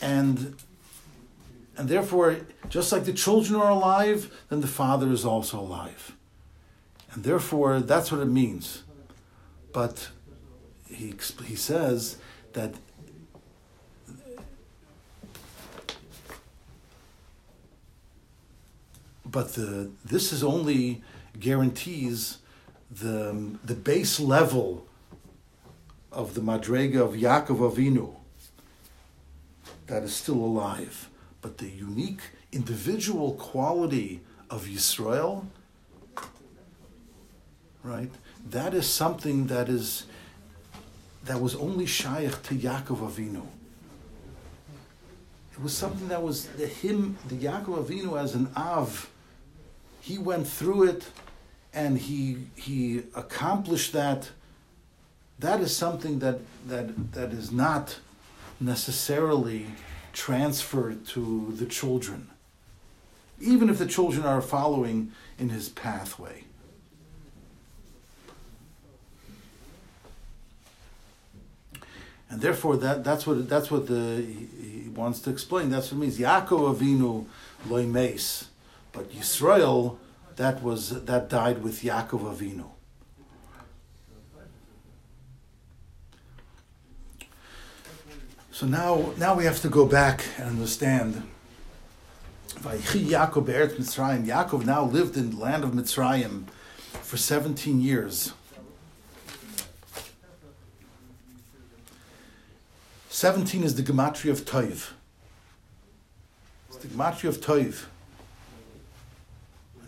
And 0.00 0.56
and 1.76 1.88
therefore, 1.88 2.36
just 2.68 2.92
like 2.92 3.04
the 3.04 3.12
children 3.14 3.58
are 3.58 3.70
alive, 3.70 4.30
then 4.50 4.60
the 4.60 4.66
father 4.66 5.10
is 5.10 5.24
also 5.24 5.58
alive. 5.58 6.14
And 7.12 7.24
therefore, 7.24 7.80
that's 7.80 8.12
what 8.12 8.20
it 8.20 8.26
means. 8.26 8.82
But 9.72 10.10
he, 10.86 11.14
he 11.46 11.56
says 11.56 12.18
that 12.52 12.74
but 19.30 19.54
the 19.54 19.90
this 20.04 20.32
is 20.32 20.42
only 20.42 21.02
guarantees 21.38 22.38
the 22.90 23.56
the 23.64 23.74
base 23.74 24.18
level 24.18 24.86
of 26.12 26.34
the 26.34 26.40
madrega 26.40 27.00
of 27.00 27.14
Yaakov 27.14 27.72
Avinu 27.72 28.14
that 29.86 30.02
is 30.02 30.14
still 30.14 30.36
alive, 30.36 31.08
but 31.40 31.58
the 31.58 31.68
unique 31.68 32.22
individual 32.52 33.32
quality 33.34 34.20
of 34.48 34.66
Yisrael, 34.66 35.46
right? 37.82 38.10
That 38.48 38.74
is 38.74 38.86
something 38.86 39.46
that 39.48 39.68
is 39.68 40.06
that 41.24 41.40
was 41.40 41.54
only 41.54 41.86
shaykh 41.86 42.42
to 42.44 42.54
Yaakov 42.54 42.98
Avinu. 42.98 43.46
It 45.52 45.60
was 45.62 45.76
something 45.76 46.08
that 46.08 46.22
was 46.22 46.46
the 46.46 46.66
him, 46.66 47.18
the 47.28 47.36
Yaakov 47.36 47.84
Avinu 47.84 48.18
as 48.18 48.34
an 48.34 48.50
Av 48.56 49.09
he 50.00 50.18
went 50.18 50.46
through 50.46 50.84
it 50.84 51.10
and 51.72 51.98
he 51.98 52.46
he 52.56 53.04
accomplished 53.14 53.92
that 53.92 54.30
that 55.38 55.60
is 55.60 55.74
something 55.76 56.18
that 56.18 56.40
that 56.66 57.12
that 57.12 57.32
is 57.32 57.52
not 57.52 57.98
necessarily 58.58 59.66
transferred 60.12 61.06
to 61.06 61.52
the 61.56 61.66
children 61.66 62.30
even 63.40 63.70
if 63.70 63.78
the 63.78 63.86
children 63.86 64.26
are 64.26 64.40
following 64.42 65.12
in 65.38 65.48
his 65.48 65.68
pathway. 65.68 66.44
And 72.28 72.40
therefore 72.40 72.76
that 72.76 73.02
that's 73.02 73.26
what 73.26 73.48
that's 73.48 73.70
what 73.72 73.88
the 73.88 74.24
he, 74.24 74.82
he 74.82 74.88
wants 74.88 75.20
to 75.22 75.30
explain. 75.30 75.68
That's 75.68 75.90
what 75.90 75.96
it 75.96 76.00
means. 76.00 76.18
Yaakov 76.18 76.76
Avinu 76.76 77.26
loimes 77.66 78.46
but 78.92 79.10
Yisrael, 79.10 79.98
that 80.36 80.62
was 80.62 81.04
that 81.04 81.28
died 81.28 81.62
with 81.62 81.82
Yaakov 81.82 82.36
Avinu. 82.36 82.70
So 88.60 88.66
now, 88.66 89.14
now 89.16 89.34
we 89.34 89.44
have 89.44 89.62
to 89.62 89.70
go 89.70 89.86
back 89.86 90.22
and 90.36 90.48
understand. 90.50 91.26
Yaakov 92.58 93.46
Eretz 93.46 93.76
Mitzrayim. 93.76 94.26
Yaakov 94.26 94.66
now 94.66 94.84
lived 94.84 95.16
in 95.16 95.30
the 95.30 95.36
land 95.36 95.64
of 95.64 95.70
Mitzrayim 95.70 96.46
for 97.00 97.16
17 97.16 97.80
years. 97.80 98.34
17 103.08 103.64
is 103.64 103.76
the 103.76 103.82
gematria 103.82 104.30
of 104.30 104.44
Toiv. 104.44 104.90
It's 106.68 106.76
the 106.78 106.88
gematria 106.88 107.30
of 107.30 107.40
Toiv 107.40 107.86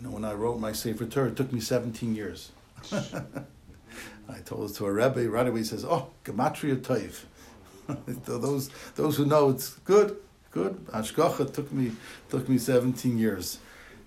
know, 0.03 0.11
when 0.11 0.25
I 0.25 0.33
wrote 0.33 0.59
my 0.59 0.71
Sefer 0.71 1.05
Torah, 1.05 1.29
it 1.29 1.35
took 1.35 1.51
me 1.51 1.59
17 1.59 2.15
years. 2.15 2.51
I 2.91 4.39
told 4.45 4.69
it 4.69 4.75
to 4.75 4.85
a 4.85 4.91
Rebbe, 4.91 5.29
right 5.29 5.47
away 5.47 5.59
he 5.59 5.65
says, 5.65 5.85
oh, 5.85 6.09
Gematria 6.25 6.77
Toiv. 6.77 7.23
those, 8.25 8.69
those 8.95 9.17
who 9.17 9.25
know 9.25 9.49
it's 9.49 9.75
good, 9.85 10.17
good. 10.51 10.85
Ashkocha 10.87 11.53
took 11.53 11.71
me, 11.71 11.91
took 12.29 12.47
me 12.47 12.57
17 12.57 13.17
years. 13.17 13.59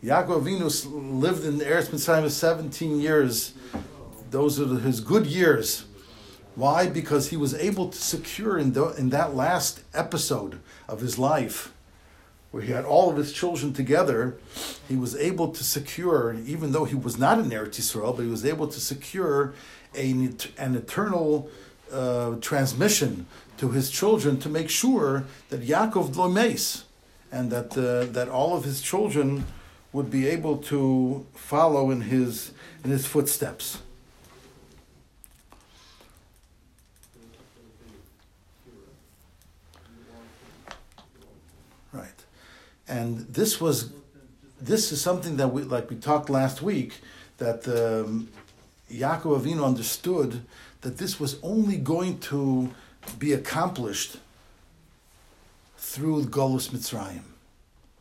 Yaakov 0.02 0.42
Avinu 0.42 1.20
lived 1.20 1.44
in 1.44 1.58
Eretz 1.58 1.88
Mitzrayim 1.88 2.28
17 2.30 3.00
years. 3.00 3.54
Those 4.30 4.60
are 4.60 4.66
his 4.78 5.00
good 5.00 5.26
years. 5.26 5.86
Why? 6.54 6.86
Because 6.88 7.30
he 7.30 7.36
was 7.36 7.54
able 7.54 7.88
to 7.88 7.98
secure 7.98 8.58
in, 8.58 8.72
the, 8.72 8.88
in 8.92 9.10
that 9.10 9.34
last 9.34 9.82
episode 9.94 10.60
of 10.88 11.00
his 11.00 11.18
life 11.18 11.72
where 12.50 12.62
he 12.62 12.72
had 12.72 12.84
all 12.84 13.10
of 13.10 13.16
his 13.16 13.32
children 13.32 13.72
together, 13.72 14.36
he 14.88 14.96
was 14.96 15.14
able 15.16 15.48
to 15.48 15.64
secure, 15.64 16.34
even 16.46 16.72
though 16.72 16.84
he 16.84 16.94
was 16.94 17.18
not 17.18 17.38
in 17.38 17.50
Eretz 17.50 17.78
Yisrael, 17.78 18.16
but 18.16 18.22
he 18.22 18.30
was 18.30 18.44
able 18.44 18.68
to 18.68 18.80
secure 18.80 19.54
a, 19.94 20.10
an 20.10 20.76
eternal 20.76 21.50
uh, 21.92 22.36
transmission 22.40 23.26
to 23.58 23.70
his 23.70 23.90
children 23.90 24.38
to 24.38 24.48
make 24.48 24.70
sure 24.70 25.24
that 25.48 25.62
Yaakov 25.62 26.12
Dlomes 26.12 26.84
and 27.32 27.50
that 27.50 27.76
uh, 27.76 28.10
that 28.12 28.28
all 28.28 28.56
of 28.56 28.64
his 28.64 28.80
children 28.80 29.44
would 29.92 30.10
be 30.10 30.26
able 30.26 30.58
to 30.58 31.26
follow 31.34 31.90
in 31.90 32.02
his 32.02 32.52
in 32.84 32.90
his 32.90 33.06
footsteps. 33.06 33.78
And 42.88 43.20
this 43.28 43.60
was 43.60 43.92
this 44.60 44.90
is 44.90 45.00
something 45.00 45.36
that 45.36 45.48
we, 45.48 45.62
like 45.62 45.90
we 45.90 45.96
talked 45.96 46.30
last 46.30 46.62
week, 46.62 47.00
that 47.38 47.66
um, 47.68 48.28
Yaakov 48.90 49.40
Avinu 49.40 49.64
understood 49.64 50.42
that 50.80 50.98
this 50.98 51.20
was 51.20 51.38
only 51.42 51.76
going 51.76 52.18
to 52.20 52.70
be 53.18 53.32
accomplished 53.32 54.16
through 55.76 56.22
the 56.22 56.28
Golus 56.28 56.70
Mitzrayim. 56.70 57.22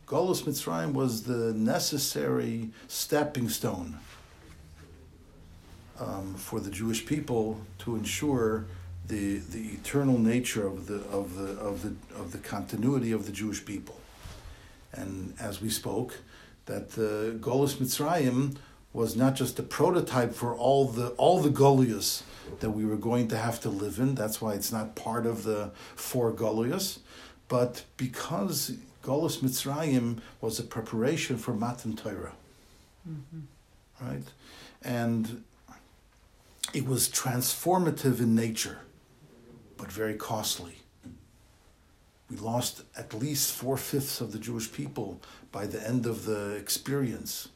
Golus 0.08 0.44
Mitzrayim 0.44 0.94
was 0.94 1.24
the 1.24 1.54
necessary 1.54 2.70
stepping 2.88 3.50
stone 3.50 3.98
um, 6.00 6.36
for 6.36 6.60
the 6.60 6.70
Jewish 6.70 7.06
people 7.06 7.60
to 7.80 7.96
ensure 7.96 8.66
the 9.08 9.38
the 9.38 9.70
eternal 9.70 10.18
nature 10.18 10.66
of 10.66 10.88
the 10.88 11.02
of 11.06 11.36
the 11.36 11.52
of 11.60 11.82
the 11.82 11.96
of 12.16 12.32
the 12.32 12.38
continuity 12.40 13.12
of 13.12 13.26
the 13.26 13.32
Jewish 13.32 13.66
people. 13.66 14.00
And 14.96 15.34
as 15.40 15.62
we 15.62 15.70
spoke, 15.70 16.16
that 16.66 16.92
the 16.92 17.38
Golus 17.40 17.76
Mitzrayim 17.76 18.56
was 18.94 19.16
not 19.16 19.36
just 19.36 19.60
a 19.60 19.64
prototype 19.64 20.34
for 20.34 20.56
all 20.56 20.88
the 20.88 21.10
all 21.10 21.42
the 21.42 21.50
Golias 21.50 22.24
that 22.60 22.72
we 22.72 22.86
were 22.86 22.96
going 22.96 23.28
to 23.28 23.38
have 23.38 23.60
to 23.62 23.70
live 23.70 24.00
in. 24.00 24.16
That's 24.16 24.42
why 24.42 24.54
it's 24.54 24.72
not 24.72 24.96
part 24.96 25.26
of 25.26 25.44
the 25.44 25.72
four 25.96 26.32
Golias, 26.32 27.00
but 27.48 27.84
because 27.98 28.72
Golus 29.04 29.40
Mitzrayim 29.40 30.20
was 30.42 30.60
a 30.60 30.64
preparation 30.64 31.38
for 31.38 31.54
Matan 31.54 31.96
Torah, 31.96 32.34
mm-hmm. 33.08 33.42
right, 34.06 34.24
and 34.82 35.44
it 36.74 36.88
was 36.88 37.10
transformative 37.10 38.20
in 38.20 38.34
nature, 38.34 38.80
but 39.78 39.92
very 39.92 40.16
costly. 40.16 40.78
We 42.30 42.38
lost 42.38 42.84
at 42.98 43.14
least 43.14 43.52
four 43.52 43.78
fifths 43.78 44.20
of 44.20 44.32
the 44.32 44.40
Jewish 44.40 44.72
people 44.72 45.22
by 45.52 45.68
the 45.68 45.86
end 45.88 46.06
of 46.06 46.26
the 46.26 46.56
experience. 46.56 47.50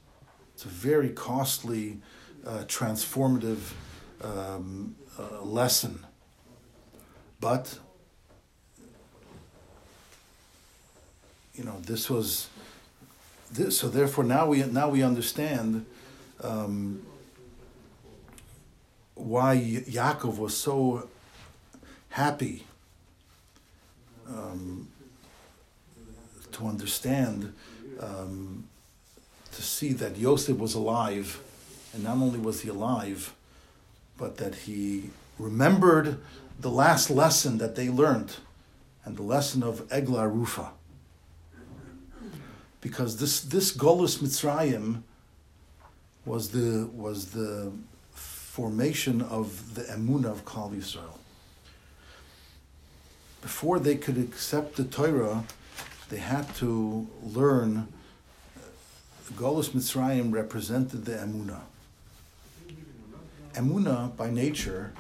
It's 0.54 0.66
a 0.66 0.68
very 0.68 1.10
costly, 1.10 2.00
uh, 2.46 2.66
transformative 2.68 3.74
um, 4.22 4.96
uh, 5.18 5.42
lesson. 5.42 6.06
But, 7.40 7.80
you 11.56 11.64
know, 11.64 11.80
this 11.80 12.10
was, 12.10 12.50
this, 13.52 13.80
so 13.80 13.90
therefore 13.90 14.24
now 14.24 14.48
we, 14.48 14.64
now 14.64 14.90
we 14.90 15.02
understand 15.02 15.86
um, 16.44 17.02
why 19.16 19.58
Yaakov 19.58 20.38
was 20.38 20.56
so 20.56 21.10
happy 22.10 22.66
um, 24.30 24.88
to 26.52 26.68
understand, 26.68 27.54
um, 28.00 28.68
to 29.52 29.62
see 29.62 29.94
that 29.94 30.18
Yosef 30.18 30.58
was 30.58 30.76
alive, 30.76 31.42
and 31.94 32.04
not 32.04 32.18
only 32.18 32.40
was 32.40 32.62
he 32.62 32.70
alive, 32.70 33.34
but 34.18 34.38
that 34.38 34.56
he 34.56 35.10
remembered 35.38 36.20
the 36.60 36.70
last 36.70 37.10
lesson 37.10 37.58
that 37.58 37.76
they 37.76 37.90
learned, 37.90 38.38
and 39.06 39.18
the 39.18 39.24
lesson 39.24 39.64
of 39.64 39.88
Egla 39.90 40.32
Rufa. 40.32 40.72
Because 42.82 43.18
this 43.18 43.42
this 43.42 43.76
Golus 43.76 44.20
Mitzrayim 44.20 45.04
was 46.26 46.50
the 46.50 46.88
was 46.94 47.32
the 47.32 47.72
formation 48.14 49.22
of 49.22 49.76
the 49.76 49.84
emunah 49.84 50.32
of 50.32 50.46
Klal 50.46 50.74
Yisrael. 50.74 51.18
Before 53.42 53.80
they 53.80 53.96
could 53.96 54.18
accept 54.18 54.76
the 54.76 54.84
Torah, 54.84 55.44
they 56.10 56.18
had 56.18 56.54
to 56.56 57.08
learn. 57.24 57.88
Uh, 58.58 58.62
Golus 59.34 59.70
Mitzrayim 59.70 60.34
represented 60.34 61.06
the 61.06 61.14
emunah. 61.14 61.62
Emunah, 63.54 64.16
by 64.16 64.30
nature, 64.30 64.94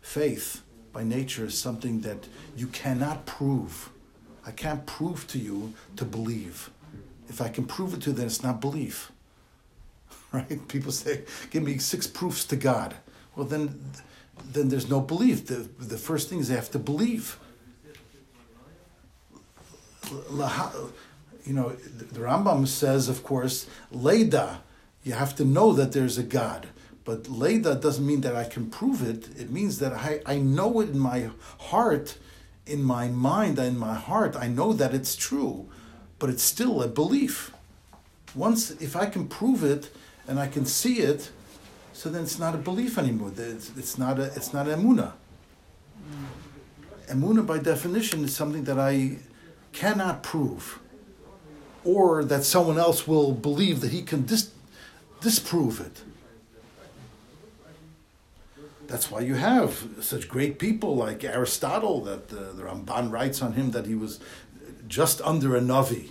faith, 0.00 0.62
by 0.92 1.04
nature, 1.04 1.46
is 1.46 1.58
something 1.58 2.00
that 2.00 2.26
you 2.56 2.66
cannot 2.68 3.26
prove. 3.26 3.90
I 4.46 4.50
can't 4.50 4.86
prove 4.86 5.26
to 5.28 5.38
you 5.38 5.74
to 5.96 6.04
believe. 6.04 6.70
If 7.28 7.40
I 7.40 7.48
can 7.48 7.66
prove 7.66 7.92
it 7.94 8.02
to 8.02 8.10
you, 8.10 8.16
then 8.16 8.26
it's 8.26 8.42
not 8.42 8.60
belief. 8.60 9.12
right? 10.32 10.68
People 10.68 10.92
say, 10.92 11.24
"Give 11.50 11.62
me 11.62 11.78
six 11.78 12.06
proofs 12.06 12.44
to 12.46 12.56
God." 12.56 12.94
Well, 13.36 13.46
then, 13.46 13.80
then 14.52 14.68
there's 14.68 14.88
no 14.88 15.00
belief. 15.00 15.46
The 15.46 15.68
the 15.78 15.98
first 15.98 16.28
thing 16.28 16.38
is 16.40 16.48
they 16.48 16.54
have 16.54 16.70
to 16.70 16.78
believe. 16.78 17.38
You 20.10 21.54
know, 21.54 21.70
the 21.70 22.20
Rambam 22.20 22.66
says, 22.66 23.08
of 23.08 23.22
course, 23.22 23.66
Leda. 23.90 24.62
You 25.04 25.12
have 25.12 25.34
to 25.36 25.44
know 25.44 25.72
that 25.72 25.92
there's 25.92 26.18
a 26.18 26.22
God. 26.22 26.66
But 27.04 27.28
Leda 27.28 27.74
doesn't 27.74 28.06
mean 28.06 28.20
that 28.20 28.36
I 28.36 28.44
can 28.44 28.68
prove 28.68 29.02
it. 29.02 29.28
It 29.40 29.50
means 29.50 29.78
that 29.78 29.92
I, 29.92 30.20
I 30.26 30.36
know 30.36 30.80
it 30.80 30.90
in 30.90 30.98
my 30.98 31.30
heart, 31.58 32.18
in 32.66 32.82
my 32.82 33.08
mind, 33.08 33.58
in 33.58 33.78
my 33.78 33.94
heart. 33.94 34.36
I 34.36 34.48
know 34.48 34.74
that 34.74 34.92
it's 34.92 35.16
true, 35.16 35.68
but 36.18 36.28
it's 36.28 36.42
still 36.42 36.82
a 36.82 36.88
belief. 36.88 37.52
Once, 38.34 38.72
if 38.72 38.94
I 38.94 39.06
can 39.06 39.26
prove 39.26 39.64
it, 39.64 39.90
and 40.28 40.38
I 40.38 40.46
can 40.46 40.66
see 40.66 40.98
it, 40.98 41.30
so 41.94 42.10
then 42.10 42.22
it's 42.22 42.38
not 42.38 42.54
a 42.54 42.58
belief 42.58 42.98
anymore. 42.98 43.32
It's, 43.36 43.72
it's 43.76 43.98
not 43.98 44.18
a 44.20 44.24
it's 44.36 44.52
not 44.52 44.66
emuna. 44.66 45.12
Emuna, 47.06 47.44
by 47.44 47.58
definition, 47.58 48.22
is 48.22 48.36
something 48.36 48.64
that 48.64 48.78
I 48.78 49.16
cannot 49.78 50.22
prove, 50.22 50.78
or 51.84 52.24
that 52.24 52.44
someone 52.44 52.78
else 52.78 53.06
will 53.06 53.32
believe 53.32 53.80
that 53.80 53.92
he 53.92 54.02
can 54.02 54.24
dis- 54.26 54.50
disprove 55.20 55.80
it. 55.80 56.02
That's 58.86 59.10
why 59.10 59.20
you 59.20 59.34
have 59.34 59.86
such 60.00 60.28
great 60.28 60.58
people 60.58 60.96
like 60.96 61.22
Aristotle, 61.22 62.00
that 62.04 62.28
the, 62.28 62.52
the 62.54 62.62
Rambam 62.62 63.10
writes 63.10 63.42
on 63.42 63.52
him 63.52 63.72
that 63.72 63.86
he 63.86 63.94
was 63.94 64.18
just 64.86 65.20
under 65.20 65.54
a 65.56 65.60
Navi. 65.60 66.10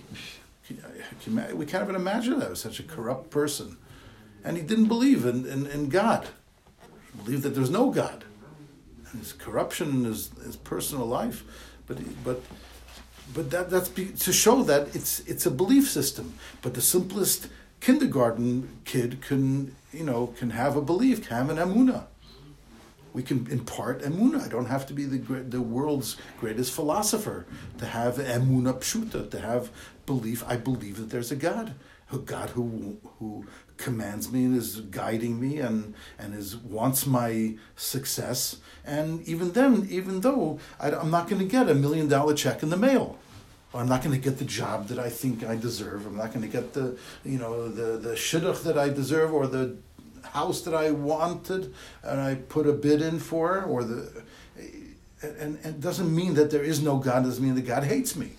We 1.54 1.66
can't 1.66 1.82
even 1.82 1.96
imagine 1.96 2.38
that, 2.38 2.56
such 2.56 2.78
a 2.78 2.84
corrupt 2.84 3.30
person 3.30 3.76
and 4.44 4.56
he 4.56 4.62
didn't 4.62 4.86
believe 4.86 5.24
in, 5.24 5.46
in, 5.46 5.66
in 5.66 5.88
God. 5.88 6.28
He 7.12 7.22
believed 7.22 7.42
that 7.42 7.50
there's 7.50 7.70
no 7.70 7.90
God. 7.90 8.24
And 9.10 9.20
his 9.20 9.32
corruption 9.32 9.90
in 9.90 10.04
his, 10.04 10.30
his 10.44 10.56
personal 10.56 11.06
life, 11.06 11.44
but 11.86 11.98
but 12.24 12.42
but 13.38 13.52
that 13.52 13.70
that's 13.70 13.88
be, 13.88 14.06
to 14.06 14.32
show 14.32 14.64
that 14.64 14.96
it's 14.96 15.20
it's 15.20 15.46
a 15.46 15.50
belief 15.52 15.88
system. 15.88 16.34
But 16.60 16.74
the 16.74 16.80
simplest 16.80 17.46
kindergarten 17.78 18.80
kid 18.84 19.20
can 19.20 19.76
you 19.92 20.02
know 20.02 20.34
can 20.38 20.50
have 20.50 20.74
a 20.74 20.82
belief, 20.82 21.28
can 21.28 21.36
have 21.36 21.50
an 21.50 21.56
emuna. 21.58 22.06
We 23.12 23.22
can 23.22 23.46
impart 23.48 24.02
emuna. 24.02 24.44
I 24.44 24.48
don't 24.48 24.66
have 24.66 24.86
to 24.88 24.92
be 24.92 25.04
the 25.04 25.18
the 25.18 25.62
world's 25.62 26.16
greatest 26.40 26.72
philosopher 26.72 27.46
to 27.78 27.86
have 27.86 28.16
emuna 28.16 28.74
pshuta, 28.80 29.30
to 29.30 29.38
have 29.38 29.70
belief. 30.04 30.42
I 30.48 30.56
believe 30.56 30.96
that 30.96 31.10
there's 31.10 31.30
a 31.30 31.36
God, 31.36 31.74
a 32.12 32.18
God 32.18 32.50
who 32.50 32.96
who 33.20 33.46
commands 33.76 34.32
me 34.32 34.46
and 34.46 34.56
is 34.56 34.80
guiding 34.80 35.40
me 35.40 35.60
and 35.60 35.94
and 36.18 36.34
is 36.34 36.56
wants 36.56 37.06
my 37.06 37.54
success 37.76 38.56
and 38.84 39.22
even 39.28 39.52
then 39.52 39.86
even 39.88 40.22
though 40.22 40.58
I, 40.80 40.90
am 40.90 41.12
not 41.12 41.28
going 41.28 41.40
to 41.40 41.46
get 41.46 41.68
a 41.68 41.74
million 41.76 42.08
dollar 42.08 42.34
check 42.34 42.64
in 42.64 42.70
the 42.70 42.76
mail 42.76 43.16
I'm 43.74 43.88
not 43.88 44.02
going 44.02 44.14
to 44.14 44.22
get 44.22 44.38
the 44.38 44.44
job 44.44 44.88
that 44.88 44.98
I 44.98 45.10
think 45.10 45.44
I 45.44 45.56
deserve 45.56 46.06
I'm 46.06 46.16
not 46.16 46.32
going 46.32 46.42
to 46.42 46.48
get 46.48 46.72
the 46.72 46.98
you 47.24 47.38
know 47.38 47.68
the 47.68 47.98
the 47.98 48.14
shidduch 48.14 48.62
that 48.64 48.78
I 48.78 48.88
deserve 48.88 49.32
or 49.32 49.46
the 49.46 49.76
house 50.24 50.62
that 50.62 50.74
I 50.74 50.90
wanted 50.90 51.74
and 52.02 52.20
I 52.20 52.34
put 52.34 52.66
a 52.66 52.72
bid 52.72 53.02
in 53.02 53.18
for 53.18 53.62
or 53.62 53.84
the 53.84 54.22
and, 55.20 55.58
and 55.62 55.64
it 55.64 55.80
doesn't 55.80 56.14
mean 56.14 56.34
that 56.34 56.50
there 56.50 56.62
is 56.62 56.80
no 56.82 56.98
God 56.98 57.24
doesn't 57.24 57.44
mean 57.44 57.54
that 57.54 57.66
God 57.66 57.84
hates 57.84 58.16
me 58.16 58.32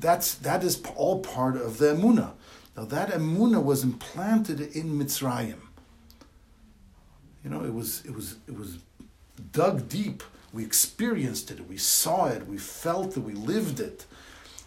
that's 0.00 0.34
that 0.34 0.62
is 0.64 0.82
all 0.96 1.20
part 1.20 1.56
of 1.56 1.78
the 1.78 1.86
emuna 1.86 2.32
now 2.78 2.84
that 2.84 3.08
emuna 3.08 3.60
was 3.60 3.82
implanted 3.82 4.60
in 4.60 5.00
Mitzrayim. 5.00 5.58
You 7.42 7.50
know, 7.50 7.64
it 7.64 7.74
was 7.74 8.04
it 8.04 8.14
was 8.14 8.36
it 8.46 8.56
was 8.56 8.78
dug 9.50 9.88
deep. 9.88 10.22
We 10.52 10.64
experienced 10.64 11.50
it. 11.50 11.68
We 11.68 11.76
saw 11.76 12.26
it. 12.26 12.46
We 12.46 12.58
felt 12.58 13.16
it. 13.16 13.20
We 13.20 13.34
lived 13.34 13.80
it 13.80 14.06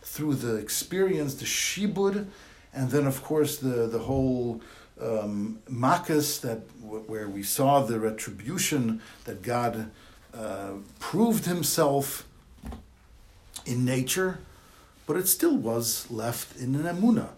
through 0.02 0.36
the 0.36 0.56
experience, 0.56 1.36
the 1.36 1.46
shibud, 1.46 2.28
and 2.74 2.92
then 2.92 3.08
of 3.08 3.24
course 3.24 3.58
the 3.58 3.88
the 3.88 4.00
whole 4.00 4.62
um, 5.02 5.60
makas 5.70 6.42
that 6.42 6.60
where 6.82 7.28
we 7.28 7.44
saw 7.44 7.82
the 7.82 8.00
retribution 8.00 9.02
that 9.26 9.42
God 9.42 9.90
uh, 10.34 10.74
proved 11.00 11.46
Himself 11.46 12.28
in 13.66 13.86
nature, 13.86 14.40
but 15.08 15.18
it 15.18 15.28
still 15.28 15.58
was 15.58 16.10
left 16.12 16.58
in 16.60 16.76
an 16.76 16.84
emuna. 16.84 17.30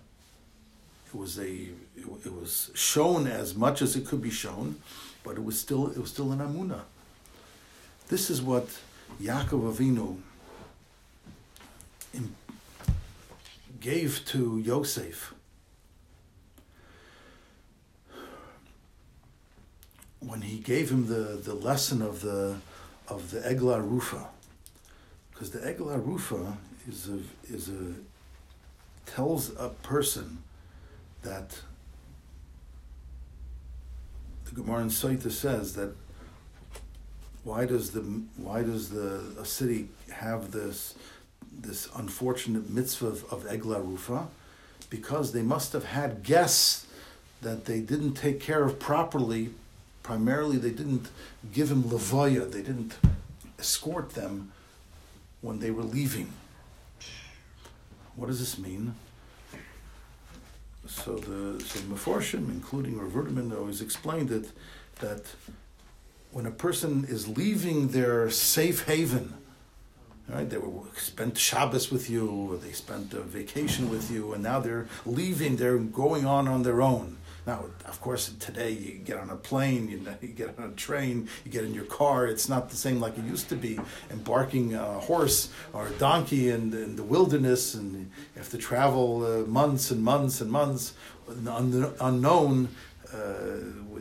It 1.07 1.15
was 1.15 1.39
a 1.39 1.69
it 1.95 2.33
was 2.33 2.71
shown 2.73 3.27
as 3.27 3.55
much 3.55 3.81
as 3.81 3.95
it 3.95 4.05
could 4.05 4.21
be 4.21 4.31
shown, 4.31 4.75
but 5.23 5.37
it 5.37 5.43
was 5.43 5.59
still 5.59 5.87
it 5.87 5.97
was 5.97 6.09
still 6.09 6.31
an 6.31 6.39
amuna. 6.39 6.81
This 8.07 8.29
is 8.29 8.41
what 8.41 8.67
Yaakov 9.21 9.73
Avinu 9.73 10.17
gave 13.83 14.23
to 14.25 14.57
Yosef. 14.59 15.33
When 20.19 20.41
he 20.41 20.59
gave 20.59 20.89
him 20.89 21.07
the, 21.07 21.39
the 21.43 21.53
lesson 21.53 22.01
of 22.01 22.21
the 22.21 22.55
of 23.09 23.31
the 23.31 23.41
Egla 23.41 23.81
Rufa, 23.81 24.27
because 25.31 25.51
the 25.51 25.59
Egla 25.59 25.97
Rufa 26.03 26.57
is 26.87 27.09
a 27.09 27.19
is 27.53 27.69
a 27.69 27.93
tells 29.05 29.51
a 29.57 29.69
person 29.69 30.43
that 31.23 31.59
the 34.45 34.51
Gemara 34.51 34.83
in 34.83 34.87
Sotah 34.87 35.31
says 35.31 35.75
that 35.75 35.93
why 37.43 37.65
does 37.65 37.91
the 37.91 38.01
why 38.37 38.63
does 38.63 38.89
the 38.89 39.21
a 39.39 39.45
city 39.45 39.89
have 40.11 40.51
this 40.51 40.95
this 41.51 41.89
unfortunate 41.95 42.69
mitzvah 42.69 43.07
of, 43.07 43.45
Egla 43.45 43.85
Rufa? 43.85 44.27
Because 44.89 45.33
they 45.33 45.41
must 45.41 45.73
have 45.73 45.85
had 45.85 46.23
guests 46.23 46.87
that 47.41 47.65
they 47.65 47.79
didn't 47.79 48.13
take 48.13 48.39
care 48.39 48.63
of 48.63 48.79
properly. 48.79 49.49
Primarily, 50.01 50.57
they 50.57 50.71
didn't 50.71 51.09
give 51.53 51.71
him 51.71 51.83
levaya. 51.83 52.51
They 52.51 52.61
didn't 52.61 52.95
escort 53.59 54.11
them 54.11 54.51
when 55.41 55.59
they 55.59 55.71
were 55.71 55.83
leaving. 55.83 56.31
What 58.15 58.27
does 58.27 58.39
this 58.39 58.57
mean? 58.57 58.95
So 60.87 61.15
the 61.15 61.63
so 61.63 61.79
Meforshim, 61.81 62.49
including 62.49 62.99
Rav 62.99 63.53
always 63.57 63.81
explained 63.81 64.31
it 64.31 64.51
that 64.99 65.25
when 66.33 66.45
a 66.47 66.51
person 66.51 67.05
is 67.07 67.27
leaving 67.27 67.89
their 67.89 68.29
safe 68.29 68.85
haven, 68.85 69.35
right, 70.27 70.49
they 70.49 70.57
were 70.57 70.71
spent 70.97 71.37
Shabbos 71.37 71.91
with 71.91 72.09
you, 72.09 72.27
or 72.27 72.57
they 72.57 72.71
spent 72.71 73.13
a 73.13 73.21
vacation 73.21 73.89
with 73.89 74.09
you, 74.11 74.33
and 74.33 74.41
now 74.41 74.59
they're 74.59 74.87
leaving, 75.05 75.57
they're 75.57 75.77
going 75.77 76.25
on 76.25 76.47
on 76.47 76.63
their 76.63 76.81
own. 76.81 77.17
Now, 77.45 77.65
of 77.85 77.99
course, 77.99 78.31
today 78.39 78.71
you 78.71 78.93
get 78.93 79.17
on 79.17 79.29
a 79.29 79.35
plane, 79.35 79.89
you, 79.89 80.01
you 80.21 80.29
get 80.29 80.57
on 80.57 80.69
a 80.69 80.71
train, 80.71 81.27
you 81.43 81.51
get 81.51 81.65
in 81.65 81.73
your 81.73 81.83
car. 81.83 82.25
It's 82.25 82.47
not 82.47 82.69
the 82.69 82.77
same 82.77 83.01
like 83.01 83.17
it 83.17 83.25
used 83.25 83.49
to 83.49 83.55
be. 83.55 83.77
Embarking 84.09 84.75
a 84.75 84.99
horse 84.99 85.49
or 85.73 85.87
a 85.87 85.91
donkey 85.91 86.49
in, 86.49 86.73
in 86.73 86.95
the 86.95 87.03
wilderness, 87.03 87.75
and 87.75 87.93
you 87.93 88.07
have 88.37 88.49
to 88.51 88.57
travel 88.57 89.25
uh, 89.25 89.45
months 89.45 89.91
and 89.91 90.01
months 90.01 90.39
and 90.39 90.49
months, 90.49 90.93
unknown 91.27 92.69
uh, 93.13 93.17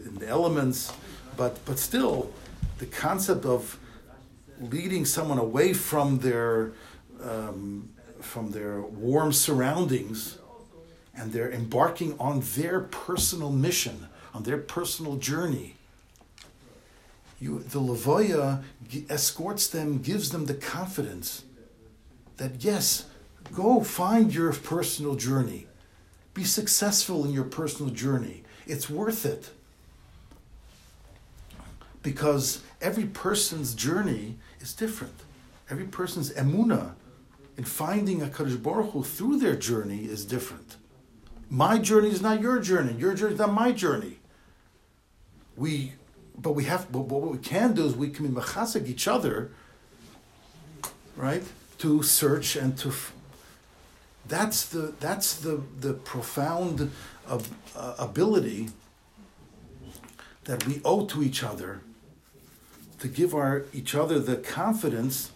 in 0.06 0.18
the 0.18 0.28
elements. 0.28 0.92
But 1.36 1.64
but 1.64 1.78
still, 1.78 2.32
the 2.78 2.86
concept 2.86 3.44
of 3.44 3.78
leading 4.60 5.04
someone 5.04 5.38
away 5.38 5.72
from 5.72 6.18
their 6.18 6.72
um, 7.22 7.90
from 8.20 8.50
their 8.50 8.80
warm 8.80 9.32
surroundings 9.32 10.38
and 11.14 11.32
they're 11.32 11.50
embarking 11.50 12.16
on 12.18 12.40
their 12.56 12.80
personal 12.80 13.50
mission, 13.50 14.08
on 14.32 14.44
their 14.44 14.58
personal 14.58 15.16
journey. 15.16 15.76
You, 17.40 17.58
the 17.58 17.80
Lavoya 17.80 18.62
escorts 19.10 19.66
them, 19.66 19.98
gives 19.98 20.30
them 20.30 20.46
the 20.46 20.54
confidence 20.54 21.44
that 22.36 22.64
yes, 22.64 23.06
go 23.52 23.82
find 23.82 24.32
your 24.32 24.52
personal 24.52 25.16
journey. 25.16 25.66
Be 26.34 26.44
successful 26.44 27.24
in 27.24 27.32
your 27.32 27.44
personal 27.44 27.92
journey. 27.92 28.44
It's 28.66 28.88
worth 28.88 29.26
it. 29.26 29.50
Because 32.02 32.62
every 32.80 33.04
person's 33.04 33.74
journey 33.74 34.36
is 34.60 34.74
different. 34.74 35.14
Every 35.70 35.84
person's 35.84 36.32
emuna 36.32 36.94
in 37.56 37.64
finding 37.64 38.22
a 38.22 38.26
Kadosh 38.26 38.60
Baruch 38.62 38.90
Hu 38.92 39.02
through 39.04 39.38
their 39.38 39.56
journey 39.56 40.04
is 40.04 40.24
different. 40.24 40.76
My 41.48 41.78
journey 41.78 42.08
is 42.08 42.22
not 42.22 42.40
your 42.40 42.60
journey. 42.60 42.94
Your 42.94 43.14
journey 43.14 43.34
is 43.34 43.38
not 43.38 43.52
my 43.52 43.72
journey. 43.72 44.18
We, 45.56 45.92
but 46.36 46.52
we 46.52 46.64
have. 46.64 46.90
But 46.90 47.00
what 47.00 47.30
we 47.30 47.38
can 47.38 47.74
do 47.74 47.84
is 47.86 47.94
we 47.94 48.08
can 48.08 48.26
be 48.26 48.40
mechazek 48.40 48.88
each 48.88 49.06
other, 49.06 49.50
right? 51.14 51.42
To 51.78 52.02
search 52.02 52.56
and 52.56 52.76
to. 52.78 52.92
That's 54.26 54.64
the 54.64 54.94
that's 54.98 55.34
the 55.34 55.62
the 55.78 55.92
profound 55.92 56.90
of 57.26 57.50
uh, 57.76 57.96
ability 57.98 58.70
that 60.44 60.66
we 60.66 60.80
owe 60.84 61.04
to 61.06 61.22
each 61.22 61.42
other 61.44 61.82
to 63.02 63.08
give 63.08 63.34
our 63.34 63.64
each 63.72 63.96
other 63.96 64.20
the 64.20 64.36
confidence 64.36 65.32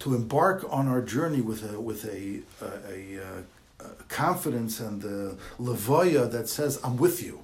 to 0.00 0.12
embark 0.12 0.66
on 0.68 0.88
our 0.88 1.00
journey 1.00 1.40
with 1.40 1.62
a 1.72 1.80
with 1.80 2.04
a 2.04 2.42
a, 2.60 2.68
a, 2.92 3.24
uh, 3.24 3.42
a 4.00 4.04
confidence 4.08 4.80
and 4.80 5.00
the 5.00 5.36
levoya 5.58 6.30
that 6.30 6.48
says, 6.48 6.80
I'm 6.82 6.96
with 6.96 7.22
you. 7.22 7.42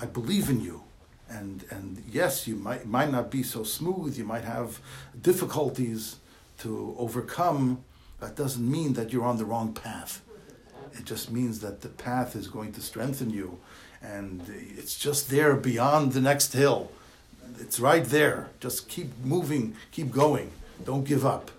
I 0.00 0.06
believe 0.06 0.48
in 0.48 0.60
you. 0.60 0.84
And, 1.28 1.64
and 1.70 2.04
yes, 2.08 2.46
you 2.46 2.54
might, 2.54 2.86
might 2.86 3.10
not 3.10 3.32
be 3.32 3.42
so 3.42 3.64
smooth, 3.64 4.16
you 4.16 4.24
might 4.24 4.44
have 4.44 4.80
difficulties 5.20 6.16
to 6.58 6.94
overcome. 6.98 7.84
That 8.20 8.36
doesn't 8.36 8.70
mean 8.70 8.92
that 8.92 9.12
you're 9.12 9.24
on 9.24 9.38
the 9.38 9.44
wrong 9.44 9.72
path. 9.72 10.22
It 10.92 11.04
just 11.04 11.32
means 11.32 11.58
that 11.60 11.80
the 11.80 11.88
path 11.88 12.36
is 12.36 12.46
going 12.46 12.72
to 12.74 12.80
strengthen 12.80 13.30
you. 13.30 13.58
And 14.00 14.42
it's 14.78 14.96
just 14.96 15.30
there 15.30 15.56
beyond 15.56 16.12
the 16.12 16.20
next 16.20 16.52
hill. 16.52 16.92
It's 17.60 17.80
right 17.80 18.04
there. 18.04 18.50
Just 18.60 18.88
keep 18.88 19.08
moving, 19.24 19.74
keep 19.90 20.10
going. 20.10 20.50
Don't 20.84 21.04
give 21.04 21.24
up. 21.24 21.50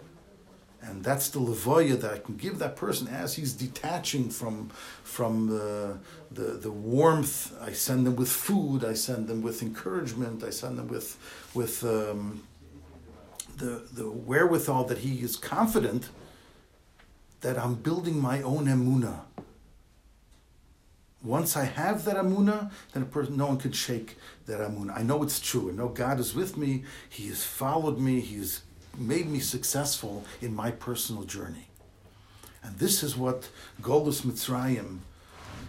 And 0.82 1.04
that's 1.04 1.30
the 1.30 1.40
levoya 1.40 2.00
that 2.00 2.14
I 2.14 2.20
can 2.20 2.38
give 2.38 2.60
that 2.60 2.76
person 2.76 3.08
as 3.10 3.34
he's 3.34 3.52
detaching 3.54 4.30
from, 4.30 4.70
from 5.04 5.48
the, 5.48 5.98
the, 6.32 6.54
the 6.54 6.72
warmth. 6.72 7.54
I 7.62 7.74
send 7.74 8.06
them 8.08 8.16
with 8.16 8.30
food, 8.30 8.86
I 8.86 8.94
send 8.94 9.28
them 9.28 9.42
with 9.42 9.62
encouragement, 9.62 10.44
I 10.44 10.50
send 10.50 10.78
them 10.78 10.88
with, 10.88 11.18
with 11.54 11.84
um, 11.84 12.44
the, 13.58 13.84
the 13.92 14.10
wherewithal 14.10 14.86
that 14.86 15.00
he 15.00 15.18
is 15.18 15.36
confident 15.36 16.10
that 17.42 17.58
I'm 17.58 17.76
building 17.76 18.22
my 18.22 18.42
own 18.42 18.66
emuna. 18.66 19.22
Once 21.24 21.57
I 21.57 21.65
have 21.65 22.05
that 22.05 22.15
amuna, 22.15 22.72
then 22.93 23.05
person, 23.05 23.38
no 23.38 23.47
one 23.47 23.57
can 23.57 23.72
shake 23.72 24.18
that 24.45 24.59
amuna. 24.59 24.97
I 24.97 25.01
know 25.01 25.24
it's 25.24 25.39
true. 25.39 25.70
I 25.70 25.74
know 25.74 25.89
God 25.89 26.20
is 26.20 26.36
with 26.36 26.57
me. 26.57 26.84
He 27.09 27.28
has 27.28 27.43
followed 27.43 27.99
me. 27.99 28.22
He 28.22 28.38
has 28.38 28.61
made 28.97 29.28
me 29.28 29.39
successful 29.39 30.26
in 30.41 30.55
my 30.55 30.72
personal 30.72 31.24
journey. 31.24 31.68
And 32.63 32.78
this 32.78 33.03
is 33.03 33.15
what 33.15 33.49
Golus 33.82 34.22
Mitzrayim 34.22 34.99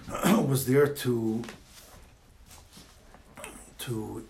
was 0.49 0.67
there 0.67 0.87
to, 0.87 1.43
to 3.79 4.27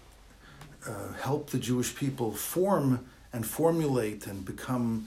uh, 0.86 1.12
help 1.20 1.50
the 1.50 1.58
Jewish 1.58 1.94
people 1.94 2.32
form 2.32 3.06
and 3.32 3.46
formulate 3.46 4.26
and 4.26 4.44
become 4.44 5.06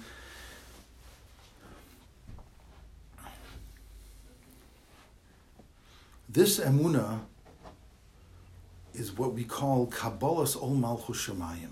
this 6.31 6.59
emuna 6.59 7.19
is 8.93 9.17
what 9.17 9.33
we 9.33 9.43
call 9.43 9.87
Kabbalas 9.87 10.61
Ol 10.61 10.75
Malchus 10.75 11.27
Shemayim. 11.27 11.71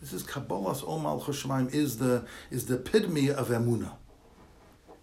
This 0.00 0.12
is 0.12 0.22
Kabbalas 0.22 0.86
Ol 0.86 0.98
Malchus 0.98 1.42
Shemayim 1.42 1.74
is 1.74 1.98
the 1.98 2.24
is 2.50 2.66
the 2.66 2.76
epitome 2.76 3.30
of 3.30 3.48
Emuna. 3.48 3.92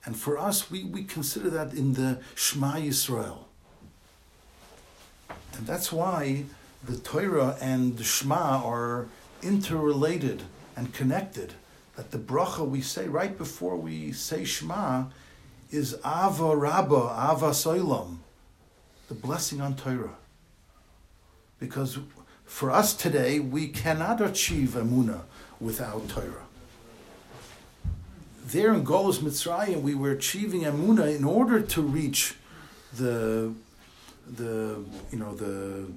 And 0.05 0.18
for 0.18 0.38
us, 0.38 0.72
we, 0.72 0.86
we 0.86 1.03
consider 1.03 1.49
that 1.49 1.74
in 1.74 1.93
the 1.93 2.20
Shema 2.34 2.76
Yisrael. 2.76 3.39
And 5.58 5.68
that's 5.68 5.91
why 5.91 6.45
the 6.84 6.97
Torah 6.97 7.58
and 7.60 7.97
the 7.97 8.03
Shema 8.03 8.64
are 8.64 9.08
interrelated 9.43 10.43
and 10.76 10.93
connected. 10.93 11.53
That 11.95 12.12
the 12.12 12.20
bracha 12.20 12.68
we 12.68 12.82
say 12.82 13.08
right 13.08 13.38
before 13.38 13.76
we 13.76 14.14
say 14.14 14.45
Shema 14.45 15.05
is 15.72 15.95
Ahava 15.97 16.60
Rabba, 16.60 16.95
Ahavas 16.95 17.66
Olam, 17.66 18.20
the 19.08 19.16
blessing 19.16 19.62
on 19.62 19.76
Torah. 19.76 20.16
Because 21.60 21.99
for 22.45 22.72
us 22.72 22.93
today, 22.93 23.39
we 23.39 23.68
cannot 23.68 24.22
achieve 24.22 24.70
Emuna 24.70 25.22
without 25.60 26.08
Torah. 26.10 26.45
There 28.45 28.74
in 28.74 28.86
Golus 28.86 29.20
Mitzrayim, 29.20 29.82
we 29.82 29.95
were 29.95 30.12
achieving 30.12 30.62
Emuna 30.62 31.14
in 31.14 31.26
order 31.26 31.60
to 31.60 31.82
reach 31.82 32.36
the, 32.95 33.53
the 34.26 34.84
you 35.12 35.20
know, 35.20 35.36
the, 35.36 35.88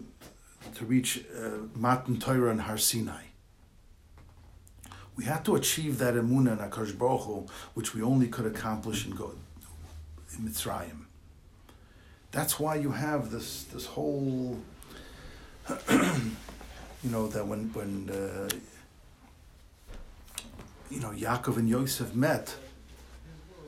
to 0.74 0.84
reach 0.84 1.24
uh, 1.36 1.50
Matan 1.74 2.18
Torah 2.18 2.50
and 2.50 2.62
Har 2.62 2.78
Sinai. 2.78 3.22
We 5.16 5.24
had 5.24 5.44
to 5.44 5.54
achieve 5.54 5.98
that 5.98 6.14
Emuna 6.14 6.52
in 6.52 6.58
Akash 6.58 6.96
Baruch 6.98 7.22
Hu, 7.22 7.46
which 7.74 7.94
we 7.94 8.02
only 8.02 8.26
could 8.26 8.46
accomplish 8.46 9.06
in, 9.06 9.12
God, 9.12 9.36
in 10.36 10.48
Mitzrayim. 10.48 11.09
That's 12.32 12.60
why 12.60 12.76
you 12.76 12.92
have 12.92 13.30
this, 13.30 13.64
this 13.64 13.86
whole 13.86 14.58
you 15.90 17.10
know 17.10 17.28
that 17.28 17.46
when 17.46 17.72
when 17.72 18.10
uh, 18.10 18.48
you 20.90 21.00
know 21.00 21.10
Yaakov 21.10 21.56
and 21.56 21.68
Yosef 21.68 22.14
met, 22.14 22.54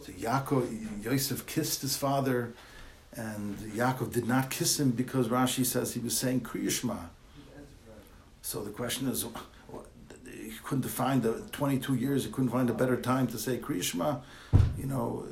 So 0.03 0.13
Yaakov, 0.13 1.05
Yosef 1.05 1.47
kissed 1.47 1.83
his 1.83 1.97
father, 1.97 2.55
and 3.15 3.57
Yaakov 3.59 4.13
did 4.13 4.27
not 4.27 4.51
kiss 4.51 4.81
him 4.81 4.91
because 4.91 5.29
Rashi 5.29 5.65
says 5.65 5.95
he 5.95 6.01
was 6.01 6.17
saying 6.17 6.41
Krias 6.41 6.81
Shema. 6.81 6.97
So 8.43 8.65
the 8.65 8.71
question 8.71 9.09
is, 9.09 9.25
he 10.27 10.59
couldn't 10.65 10.89
find 10.89 11.23
the 11.23 11.41
22 11.53 11.95
years, 11.95 12.25
he 12.25 12.33
couldn't 12.33 12.51
find 12.51 12.69
a 12.69 12.75
better 12.75 12.97
time 12.97 13.29
to 13.29 13.39
say 13.39 13.59
Krias 13.59 13.85
Shema, 13.85 14.17
you 14.77 14.87
know, 14.87 15.27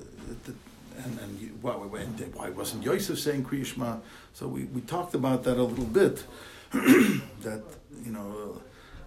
and, 1.05 1.18
and 1.20 1.62
why, 1.62 1.72
why 1.72 2.51
wasn't 2.51 2.82
Yosef 2.82 3.18
saying 3.18 3.44
Krias 3.44 3.66
Shema? 3.66 3.96
So 4.32 4.48
we, 4.48 4.64
we 4.64 4.80
talked 4.82 5.14
about 5.14 5.44
that 5.44 5.57
a 5.57 5.62
little 5.62 5.84
bit, 5.84 6.24
that, 6.72 7.62
you 8.05 8.12
know, 8.12 8.61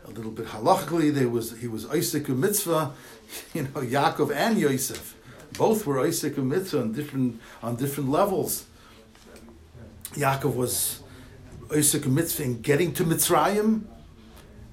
a 0.05 0.11
little 0.11 0.31
bit 0.31 0.47
halachically, 0.47 1.13
there 1.13 1.29
was 1.29 1.57
he 1.59 1.67
was 1.67 1.85
oisek 1.85 2.25
b'mitzvah, 2.25 2.91
you 3.53 3.63
know, 3.63 3.69
Yaakov 3.69 4.35
and 4.35 4.57
Yosef, 4.57 5.15
both 5.53 5.85
were 5.85 5.95
oisek 5.95 6.31
b'mitzvah 6.31 6.81
on 6.81 6.91
different 6.91 7.41
on 7.61 7.75
different 7.75 8.09
levels. 8.09 8.65
Yaakov 10.13 10.55
was 10.55 11.01
oisek 11.69 12.01
b'mitzvah 12.01 12.41
in 12.41 12.61
getting 12.61 12.93
to 12.93 13.03
Mitzrayim, 13.03 13.83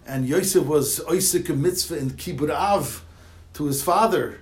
and 0.07 0.27
Yosef 0.27 0.65
was 0.65 1.01
oisek 1.01 1.45
b'mitzvah 1.45 1.99
in 1.99 2.11
Kibbud 2.11 2.51
Av 2.51 3.05
to 3.55 3.67
his 3.67 3.83
father. 3.83 4.41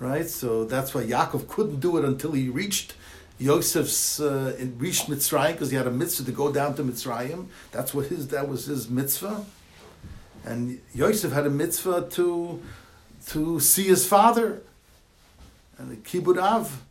Right, 0.00 0.26
so 0.30 0.64
that's 0.64 0.94
why 0.94 1.04
Yaakov 1.04 1.46
couldn't 1.46 1.80
do 1.80 1.98
it 1.98 2.06
until 2.06 2.32
he 2.32 2.48
reached 2.48 2.94
Yosef's 3.38 4.18
uh, 4.18 4.56
reached 4.78 5.10
Mitzrayim 5.10 5.52
because 5.52 5.70
he 5.70 5.76
had 5.76 5.86
a 5.86 5.90
mitzvah 5.90 6.24
to 6.24 6.32
go 6.32 6.50
down 6.50 6.74
to 6.76 6.82
Mitzrayim. 6.82 7.48
That's 7.70 7.92
what 7.92 8.06
his 8.06 8.28
that 8.28 8.48
was 8.48 8.64
his 8.64 8.88
mitzvah, 8.88 9.44
and 10.44 10.80
Yosef 10.94 11.32
had 11.32 11.46
a 11.46 11.50
mitzvah 11.50 12.08
to 12.12 12.62
to 13.28 13.60
see 13.60 13.84
his 13.84 14.06
father, 14.06 14.62
and 15.76 15.90
the 15.90 15.96
kibbud 15.96 16.38
av. 16.38 16.82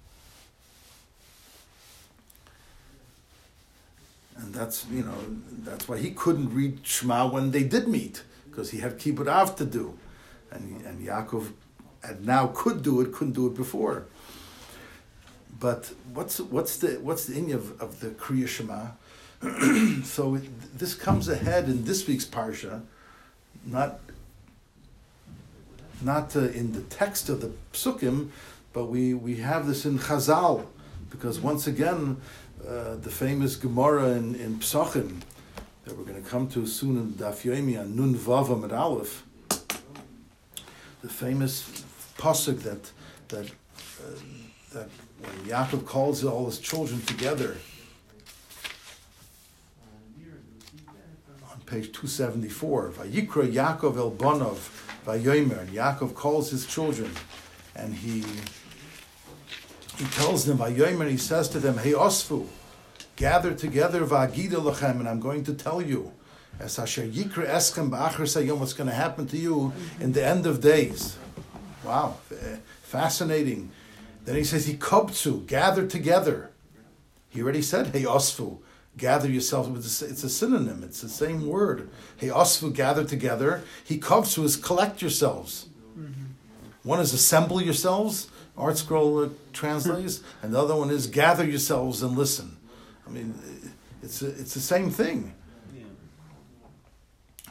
And 4.37 4.53
that's 4.53 4.85
you 4.91 5.03
know 5.03 5.17
that's 5.63 5.87
why 5.87 5.97
he 5.97 6.11
couldn't 6.11 6.53
read 6.53 6.79
Shema 6.83 7.27
when 7.27 7.49
they 7.49 7.63
did 7.63 7.87
meet 7.87 8.21
because 8.49 8.69
he 8.69 8.79
had 8.79 8.99
kibbud 8.99 9.27
av 9.27 9.55
to 9.55 9.65
do, 9.65 9.97
and 10.51 10.83
and 10.85 11.05
Yaakov 11.05 11.53
and 12.03 12.25
now 12.25 12.47
could 12.47 12.81
do 12.83 13.01
it, 13.01 13.11
couldn't 13.13 13.33
do 13.33 13.47
it 13.47 13.55
before. 13.55 14.05
But 15.59 15.91
what's 16.13 16.39
what's 16.39 16.77
the 16.77 16.99
what's 17.01 17.25
the 17.25 17.37
in 17.37 17.51
of, 17.51 17.79
of 17.81 17.99
the 17.99 18.09
Kriya 18.09 18.47
Shema? 18.47 18.91
so 20.03 20.35
it, 20.35 20.77
this 20.77 20.93
comes 20.93 21.27
ahead 21.27 21.65
in 21.65 21.85
this 21.85 22.07
week's 22.07 22.25
parsha, 22.25 22.81
not 23.65 23.99
not 26.01 26.35
uh, 26.35 26.41
in 26.41 26.71
the 26.73 26.81
text 26.81 27.29
of 27.29 27.41
the 27.41 27.51
psukim, 27.73 28.29
but 28.73 28.85
we, 28.85 29.13
we 29.13 29.37
have 29.37 29.67
this 29.67 29.85
in 29.85 29.99
Chazal, 29.99 30.65
because 31.09 31.39
once 31.39 31.67
again, 31.67 32.17
uh, 32.67 32.95
the 32.95 33.09
famous 33.09 33.55
Gemara 33.55 34.11
in, 34.11 34.35
in 34.35 34.59
Psachim, 34.59 35.21
that 35.85 35.97
we're 35.97 36.03
going 36.03 36.21
to 36.21 36.29
come 36.29 36.47
to 36.49 36.65
soon 36.67 36.97
in 36.97 37.13
Daf 37.13 37.43
Yomi 37.43 37.79
on 37.79 37.95
Nun 37.95 38.15
Vav 38.15 38.47
Amud 38.47 38.77
Aleph, 38.77 39.25
the 41.01 41.09
famous 41.09 41.83
pasuk 42.19 42.59
that 42.63 42.91
that 43.29 43.47
uh, 43.47 44.19
that 44.73 44.89
when 45.19 45.33
Yaakov 45.47 45.85
calls 45.85 46.23
all 46.23 46.45
his 46.45 46.59
children 46.59 47.01
together 47.01 47.57
on 51.51 51.59
page 51.65 51.91
274, 51.91 52.91
Vayikra 52.91 53.51
Yaakov 53.51 53.97
el 53.97 54.11
Bonov, 54.11 54.59
Vayomer, 55.05 55.59
and 55.59 55.69
Yaakov 55.69 56.13
calls 56.13 56.51
his 56.51 56.65
children, 56.65 57.11
and 57.75 57.95
he 57.95 58.23
he 59.97 60.05
tells 60.05 60.45
them, 60.45 60.59
Vayomer, 60.59 61.09
he 61.09 61.17
says 61.17 61.49
to 61.49 61.59
them, 61.59 61.75
Heasfu, 61.75 62.47
gather 63.17 63.53
together, 63.53 64.05
Vagida 64.05 64.53
Lachem, 64.53 64.99
and 64.99 65.09
I'm 65.09 65.19
going 65.19 65.43
to 65.43 65.53
tell 65.53 65.81
you, 65.81 66.13
as 66.57 66.79
Asher 66.79 67.03
Yikra 67.03 67.47
Eschem 67.47 67.89
B'acharis 67.89 68.41
Hayamim, 68.41 68.59
what's 68.59 68.73
going 68.73 68.89
to 68.89 68.95
happen 68.95 69.27
to 69.27 69.37
you 69.37 69.73
in 69.99 70.13
the 70.13 70.25
end 70.25 70.45
of 70.45 70.61
days. 70.61 71.17
Wow, 71.83 72.17
fascinating. 72.83 73.71
Then 74.25 74.35
he 74.35 74.43
says, 74.43 74.67
Hikobtsu, 74.67 75.47
gather 75.47 75.87
together. 75.87 76.51
He 77.29 77.41
already 77.41 77.61
said, 77.61 77.87
Heasfu, 77.93 78.59
gather 78.97 79.29
yourself. 79.29 79.69
It's 79.75 80.23
a 80.23 80.29
synonym, 80.29 80.83
it's 80.83 81.01
the 81.01 81.09
same 81.09 81.47
word. 81.47 81.89
Heasfu, 82.19 82.73
gather 82.73 83.03
together. 83.03 83.63
Hikobtsu 83.87 84.43
is 84.43 84.55
collect 84.55 85.01
yourselves. 85.01 85.69
Mm-hmm. 85.97 86.25
One 86.83 86.99
is 86.99 87.13
assemble 87.13 87.61
yourselves, 87.61 88.29
ArtScroll 88.57 89.27
uh, 89.27 89.29
translates, 89.53 90.21
and 90.41 90.53
the 90.53 90.61
other 90.61 90.75
one 90.75 90.89
is 90.89 91.07
gather 91.07 91.45
yourselves 91.45 92.03
and 92.03 92.17
listen. 92.17 92.57
I 93.07 93.11
mean, 93.11 93.33
it's, 94.03 94.21
it's 94.21 94.53
the 94.53 94.59
same 94.59 94.89
thing. 94.91 95.33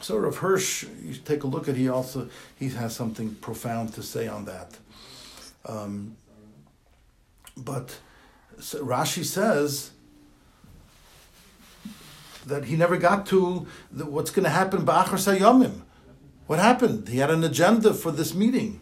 So 0.01 0.17
Rav 0.17 0.37
Hirsch, 0.37 0.85
you 1.03 1.15
take 1.15 1.43
a 1.43 1.47
look 1.47 1.67
at. 1.67 1.75
He 1.75 1.89
also 1.89 2.29
he 2.57 2.69
has 2.69 2.95
something 2.95 3.35
profound 3.35 3.93
to 3.95 4.03
say 4.03 4.27
on 4.27 4.45
that. 4.45 4.77
Um, 5.65 6.15
but 7.57 7.99
so 8.59 8.83
Rashi 8.83 9.25
says 9.25 9.91
that 12.45 12.65
he 12.65 12.75
never 12.75 12.97
got 12.97 13.25
to 13.27 13.67
the, 13.91 14.05
what's 14.05 14.31
going 14.31 14.45
to 14.45 14.49
happen 14.49 14.85
B'acharis 14.85 15.37
Hayamim. 15.37 15.81
What 16.47 16.59
happened? 16.59 17.09
He 17.09 17.19
had 17.19 17.29
an 17.29 17.43
agenda 17.43 17.93
for 17.93 18.11
this 18.11 18.33
meeting. 18.33 18.81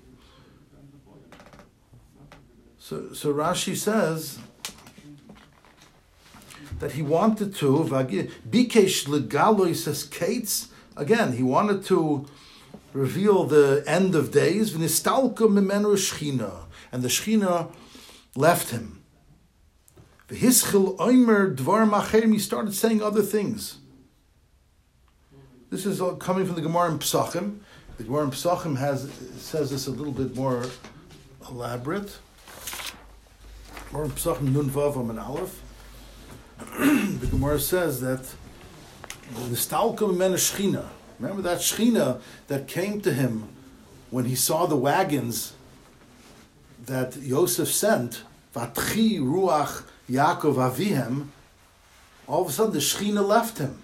So, 2.80 3.12
so 3.14 3.34
Rashi 3.34 3.76
says 3.76 4.40
that 6.80 6.94
he 6.94 7.02
wanted 7.02 7.54
to 7.56 7.84
bikesh 7.84 9.08
legaloy 9.08 9.76
says 9.76 10.04
kates 10.06 10.70
again. 10.98 11.34
He 11.34 11.44
wanted 11.44 11.86
to 11.86 12.28
reveal 12.94 13.44
the 13.46 13.84
end 13.88 14.16
of 14.16 14.32
days. 14.32 14.74
And 14.74 14.84
the 14.84 14.88
Shechina 17.08 17.72
left 18.36 18.70
him. 18.72 19.04
He 20.30 20.50
started 22.40 22.74
saying 22.74 23.02
other 23.02 23.22
things. 23.22 23.78
This 25.70 25.86
is 25.86 26.02
coming 26.20 26.46
from 26.46 26.56
the 26.56 26.62
Gemara 26.62 26.92
in 26.92 27.00
Psachim. 27.00 27.60
The 27.98 28.04
Gemara 28.04 28.26
in 28.26 28.32
Psachim 28.32 28.78
has 28.78 29.12
says 29.38 29.70
this 29.72 29.88
a 29.88 29.92
little 29.92 30.14
bit 30.14 30.36
more 30.36 30.66
elaborate. 31.50 32.18
Gemara 33.90 34.06
in 34.06 34.12
Psachim 34.12 34.54
Nun 34.54 34.70
Vav 34.70 34.96
Aleph. 35.18 35.62
the 37.20 37.28
Gemara 37.28 37.60
says 37.60 38.02
that. 38.02 38.34
Remember 41.20 41.42
that 41.42 41.60
Shechina 41.60 42.22
that 42.48 42.68
came 42.68 43.02
to 43.02 43.14
him 43.14 43.50
when 44.10 44.26
he 44.26 44.36
saw 44.36 44.66
the 44.66 44.78
wagons 44.78 45.54
that 46.86 47.18
Yosef 47.18 47.68
sent, 47.68 48.24
Vatchi 48.56 49.20
Ruach 49.20 49.84
Yaakov 50.10 50.56
Avihem, 50.56 51.28
all 52.28 52.44
of 52.44 52.50
a 52.50 52.52
sudden 52.52 52.74
the 52.74 52.80
Shechina 52.80 53.26
left 53.26 53.58
him. 53.58 53.82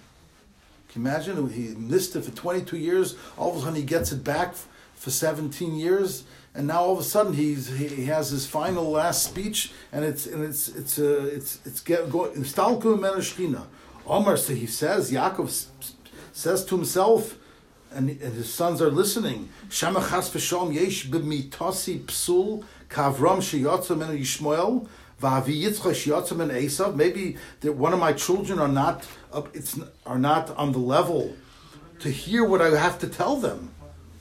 Can 0.88 1.02
you 1.02 1.08
imagine? 1.08 1.50
He 1.50 1.74
missed 1.74 2.16
it 2.16 2.24
for 2.24 2.30
22 2.30 2.78
years, 2.78 3.16
all 3.36 3.50
of 3.50 3.56
a 3.56 3.60
sudden 3.60 3.74
he 3.74 3.82
gets 3.82 4.12
it 4.12 4.24
back 4.24 4.54
for 4.94 5.10
17 5.10 5.74
years, 5.74 6.24
and 6.54 6.68
now 6.68 6.80
all 6.80 6.92
of 6.92 7.00
a 7.00 7.04
sudden 7.04 7.34
he's 7.34 7.68
he, 7.68 8.06
has 8.06 8.30
his 8.30 8.46
final 8.46 8.90
last 8.90 9.24
speech, 9.24 9.72
and 9.92 10.04
it's 10.04 10.26
and 10.26 10.42
it's 10.42 10.68
it's 10.68 10.98
uh, 10.98 11.28
it's 11.32 11.58
it's 11.66 11.80
going 11.80 12.32
Stalku 12.44 12.98
Shechina. 12.98 13.64
Omar, 14.06 14.36
so 14.36 14.54
he 14.54 14.66
says, 14.66 15.10
Yaakov 15.10 15.66
says 16.32 16.64
to 16.66 16.76
himself, 16.76 17.36
and, 17.90 18.10
and 18.10 18.34
his 18.34 18.52
sons 18.52 18.82
are 18.82 18.90
listening. 18.90 19.48
Shemachas 19.68 20.30
v'shom 20.30 20.74
yesh 20.74 21.06
b'mitasi 21.06 22.00
psul 22.04 22.64
kavram 22.90 23.38
sheyotzam 23.38 24.06
and 24.06 24.18
Yishmael 24.18 24.88
v'avi 25.22 25.62
Yitzchak 25.62 25.94
sheyotzam 25.94 26.40
and 26.40 26.50
Esav. 26.50 26.96
Maybe 26.96 27.36
that 27.60 27.72
one 27.74 27.92
of 27.92 28.00
my 28.00 28.12
children 28.12 28.58
are 28.58 28.68
not 28.68 29.06
up, 29.32 29.54
it's 29.54 29.78
are 30.04 30.18
not 30.18 30.50
on 30.56 30.72
the 30.72 30.78
level 30.78 31.34
to 32.00 32.10
hear 32.10 32.44
what 32.44 32.60
I 32.60 32.76
have 32.78 32.98
to 32.98 33.08
tell 33.08 33.36
them, 33.36 33.72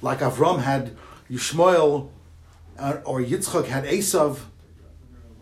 like 0.01 0.19
Avram 0.19 0.61
had 0.61 0.95
Yishmael 1.29 2.09
uh, 2.77 2.97
or 3.05 3.21
Yitzchak 3.21 3.65
had 3.65 3.85
Esav. 3.85 4.39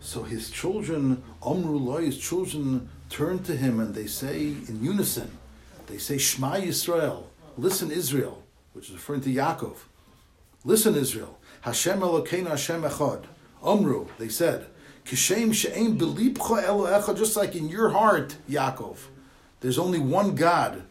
So 0.00 0.24
his 0.24 0.50
children, 0.50 1.22
Omru 1.42 2.02
his 2.02 2.18
children 2.18 2.88
turn 3.12 3.42
to 3.42 3.54
him 3.54 3.78
and 3.78 3.94
they 3.94 4.06
say 4.06 4.38
in 4.68 4.78
unison, 4.82 5.30
they 5.86 5.98
say 5.98 6.16
Shema 6.16 6.54
Yisrael. 6.54 7.24
Listen, 7.58 7.90
Israel, 7.90 8.42
which 8.72 8.88
is 8.88 8.94
referring 8.94 9.20
to 9.20 9.28
Yaakov. 9.32 9.76
Listen, 10.64 10.94
Israel. 10.94 11.38
Hashem 11.60 12.00
Elokeinu 12.00 12.48
Hashem 12.48 12.82
Echad. 12.82 13.24
Omru, 13.62 14.08
they 14.18 14.28
said, 14.28 14.66
Kishem 15.04 15.52
she'ein 15.52 15.98
belipcha 15.98 16.64
Elohecha, 16.64 17.16
just 17.16 17.36
like 17.36 17.54
in 17.54 17.68
your 17.68 17.90
heart, 17.90 18.36
Yaakov. 18.48 18.96
There's 19.60 19.78
only 19.78 19.98
one 19.98 20.34
God, 20.34 20.82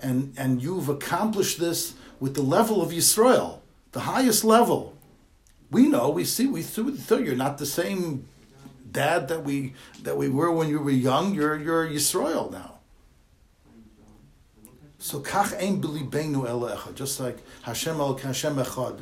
and, 0.00 0.32
and 0.38 0.62
you've 0.62 0.88
accomplished 0.88 1.58
this 1.58 1.94
with 2.20 2.34
the 2.34 2.42
level 2.42 2.80
of 2.80 2.90
Yisrael, 2.90 3.58
the 3.92 4.00
highest 4.00 4.44
level. 4.44 4.96
We 5.70 5.88
know, 5.88 6.08
we 6.08 6.24
see, 6.24 6.46
we 6.46 6.62
see, 6.62 6.82
you're 7.10 7.34
not 7.34 7.58
the 7.58 7.66
same 7.66 8.26
dad 8.92 9.28
that 9.28 9.44
we 9.44 9.74
that 10.02 10.16
we 10.16 10.28
were 10.28 10.50
when 10.52 10.68
you 10.68 10.80
were 10.80 10.90
young. 10.90 11.34
You're 11.34 11.56
you're 11.56 11.88
Yisrael 11.88 12.50
now. 12.50 12.74
So 14.98 15.20
kach 15.20 15.54
ein 15.62 15.80
belibenu 15.80 16.46
elecha, 16.46 16.94
just 16.94 17.20
like 17.20 17.38
Hashem 17.62 18.00
el 18.00 18.16
Hashem 18.16 18.56
echad. 18.56 19.00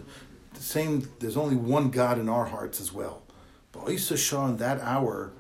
The 0.55 0.63
same. 0.63 1.09
There's 1.21 1.37
only 1.37 1.57
one 1.57 1.91
God 1.91 2.19
in 2.19 2.29
our 2.29 2.47
hearts 2.47 2.81
as 2.81 2.93
well. 2.93 3.23
But 3.73 3.89
in 3.89 4.57
that 4.57 4.81
hour, 4.81 5.33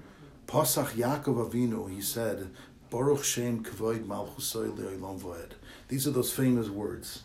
Pasach 0.47 0.91
Yaakov 0.91 1.51
Avinu, 1.51 1.91
he 1.91 2.01
said, 2.01 2.51
Baruch 2.91 3.25
Shem 3.25 3.65
Kavoid 3.65 4.05
Malchusay 4.05 4.77
Le'olam 4.77 5.19
Voed. 5.19 5.53
These 5.89 6.07
are 6.07 6.11
those 6.11 6.33
famous 6.33 6.69
words. 6.69 7.23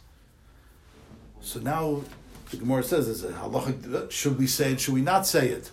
So 1.42 1.60
now 1.60 2.02
the 2.50 2.58
Gemara 2.58 2.84
says, 2.84 3.08
is 3.08 3.24
it 3.24 3.34
halachic? 3.34 4.12
Should 4.12 4.38
we 4.38 4.48
say 4.48 4.74
it? 4.74 4.80
Should 4.80 4.94
we 4.94 5.02
not 5.02 5.28
say 5.28 5.50
it? 5.50 5.72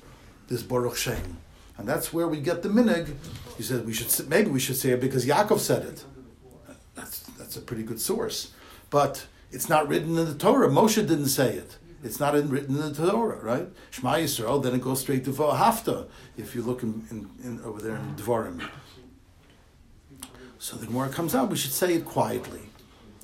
This 0.49 0.63
Baruch 0.63 0.97
Shem, 0.97 1.37
and 1.77 1.87
that's 1.87 2.13
where 2.13 2.27
we 2.27 2.41
get 2.41 2.63
the 2.63 2.69
minhag. 2.69 3.15
He 3.57 3.63
said 3.63 3.87
we 3.87 3.93
should 3.93 4.29
maybe 4.29 4.51
we 4.51 4.61
should 4.61 4.77
say 4.77 4.91
it 4.91 5.01
because 5.01 5.27
Yaakov 5.27 5.61
said 5.61 5.83
it. 5.85 6.05
That's 6.95 7.21
that's 7.39 7.57
a 7.57 7.61
pretty 7.61 7.83
good 7.83 8.01
source, 8.01 8.53
but 8.91 9.27
it's 9.53 9.69
not 9.69 9.89
written 9.89 10.17
in 10.19 10.25
the 10.25 10.35
Torah. 10.35 10.69
Moshe 10.69 10.97
didn't 10.97 11.29
say 11.29 11.55
it. 11.55 11.77
It's 12.03 12.21
not 12.21 12.37
in, 12.37 12.49
written 12.49 12.77
in 12.77 12.93
the 12.93 13.11
Torah, 13.11 13.41
right? 13.43 13.69
Shema 13.91 14.15
Yisrael. 14.15 14.63
Then 14.63 14.75
it 14.75 14.81
goes 14.81 15.01
straight 15.01 15.25
to 15.25 15.31
V'ahavta. 15.31 16.07
If 16.37 16.55
you 16.55 16.63
look 16.63 16.83
in, 16.83 17.05
in, 17.11 17.29
in, 17.43 17.61
over 17.65 17.81
there 17.83 17.97
in 17.97 18.15
Dvarim. 18.15 18.69
So 20.59 20.77
the 20.77 20.87
Gemara 20.87 21.09
comes 21.09 21.35
out. 21.35 21.51
We 21.51 21.57
should 21.57 21.73
say 21.73 21.95
it 21.95 22.05
quietly. 22.05 22.63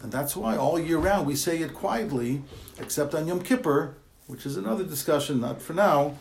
And 0.03 0.13
that's 0.13 0.37
why 0.37 0.57
all 0.57 0.79
year 0.79 0.99
round 0.99 1.27
we 1.27 1.37
say 1.37 1.59
it 1.59 1.73
quietly, 1.73 2.43
except 2.79 3.15
on 3.15 3.27
Yom 3.27 3.41
Kippur, 3.41 3.95
which 4.27 4.45
is 4.45 4.57
another 4.57 4.85
discussion, 4.85 5.41
not 5.41 5.63
for 5.63 5.73
now, 5.73 6.17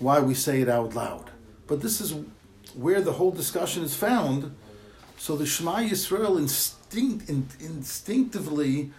why 0.00 0.18
we 0.20 0.34
say 0.34 0.60
it 0.60 0.68
out 0.68 0.94
loud. 0.94 1.30
But 1.66 1.80
this 1.80 2.00
is 2.00 2.14
where 2.74 3.00
the 3.00 3.12
whole 3.12 3.30
discussion 3.30 3.84
is 3.84 3.94
found. 3.94 4.54
So 5.18 5.36
the 5.36 5.46
Shema 5.46 5.76
Yisrael 5.78 6.38
instinct, 6.38 7.28
in, 7.28 7.46
instinctively 7.60 8.90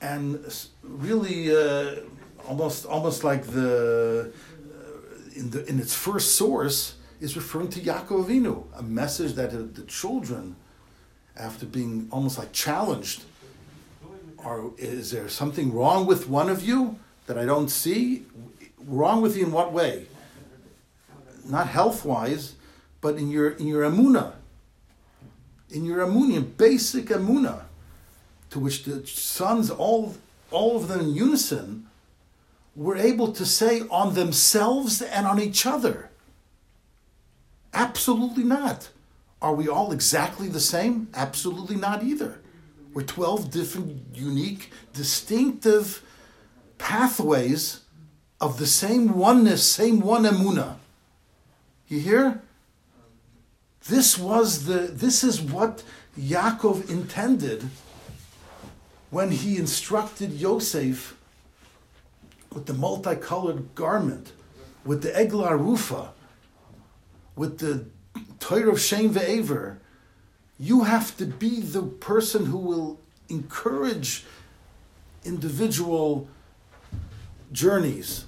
and 0.00 0.44
really 0.82 1.54
uh, 1.54 1.96
almost 2.46 2.86
almost 2.86 3.24
like 3.24 3.46
the 3.46 4.30
uh, 4.30 5.38
in 5.38 5.50
the 5.50 5.64
in 5.66 5.80
its 5.80 5.94
first 5.94 6.36
source 6.36 6.96
is 7.20 7.34
referring 7.34 7.70
to 7.70 7.80
Yaakov 7.80 8.26
Avinu, 8.26 8.64
a 8.76 8.82
message 8.82 9.32
that 9.34 9.50
the 9.74 9.82
children 9.82 10.56
after 11.36 11.66
being 11.66 12.08
almost 12.10 12.38
like 12.38 12.52
challenged. 12.52 13.24
Are, 14.38 14.70
is 14.78 15.10
there 15.10 15.28
something 15.28 15.72
wrong 15.72 16.06
with 16.06 16.28
one 16.28 16.48
of 16.48 16.62
you 16.62 16.98
that 17.26 17.36
I 17.36 17.44
don't 17.44 17.68
see? 17.68 18.26
Wrong 18.86 19.20
with 19.20 19.36
you 19.36 19.44
in 19.44 19.52
what 19.52 19.72
way? 19.72 20.06
Not 21.44 21.66
health 21.66 22.04
wise, 22.04 22.54
but 23.00 23.16
in 23.16 23.30
your 23.30 23.50
in 23.50 23.66
your 23.66 23.82
amuna. 23.82 24.34
In 25.70 25.84
your 25.84 26.06
amuna, 26.06 26.40
basic 26.56 27.06
amuna, 27.06 27.64
to 28.50 28.60
which 28.60 28.84
the 28.84 29.04
sons, 29.06 29.70
all 29.70 30.14
all 30.52 30.76
of 30.76 30.86
them 30.86 31.00
in 31.00 31.14
unison, 31.14 31.88
were 32.76 32.96
able 32.96 33.32
to 33.32 33.44
say 33.44 33.82
on 33.90 34.14
themselves 34.14 35.02
and 35.02 35.26
on 35.26 35.40
each 35.40 35.66
other. 35.66 36.10
Absolutely 37.74 38.44
not. 38.44 38.90
Are 39.42 39.54
we 39.54 39.68
all 39.68 39.92
exactly 39.92 40.48
the 40.48 40.60
same? 40.60 41.08
Absolutely 41.12 41.76
not 41.76 42.02
either. 42.02 42.40
We're 42.94 43.02
12 43.02 43.50
different, 43.50 44.02
unique, 44.14 44.70
distinctive 44.94 46.02
pathways 46.78 47.80
of 48.40 48.58
the 48.58 48.66
same 48.66 49.16
oneness, 49.16 49.64
same 49.64 50.00
one 50.00 50.24
emuna. 50.24 50.76
You 51.88 52.00
hear? 52.00 52.42
This 53.88 54.18
was 54.18 54.64
the 54.64 54.78
this 54.78 55.22
is 55.22 55.40
what 55.40 55.82
Yaakov 56.18 56.90
intended 56.90 57.68
when 59.10 59.30
he 59.30 59.56
instructed 59.56 60.32
Yosef 60.32 61.16
with 62.52 62.66
the 62.66 62.74
multicolored 62.74 63.74
garment, 63.74 64.32
with 64.84 65.02
the 65.02 65.16
Eglah 65.16 65.56
Rufa, 65.56 66.12
with 67.36 67.58
the 67.58 67.86
Torah 68.40 68.72
of 68.72 68.80
Shem 68.80 69.12
Ve'aver, 69.12 69.76
you 70.58 70.84
have 70.84 71.16
to 71.18 71.26
be 71.26 71.60
the 71.60 71.82
person 71.82 72.46
who 72.46 72.58
will 72.58 73.00
encourage 73.28 74.24
individual 75.24 76.28
journeys. 77.52 78.26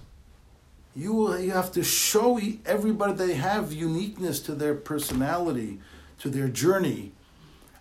You, 0.94 1.12
will, 1.12 1.38
you 1.38 1.52
have 1.52 1.72
to 1.72 1.84
show 1.84 2.40
everybody 2.66 3.12
they 3.12 3.34
have 3.34 3.72
uniqueness 3.72 4.40
to 4.40 4.54
their 4.54 4.74
personality, 4.74 5.80
to 6.18 6.28
their 6.28 6.48
journey, 6.48 7.12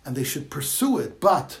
and 0.04 0.14
they 0.14 0.24
should 0.24 0.50
pursue 0.50 0.98
it, 0.98 1.20
but 1.20 1.60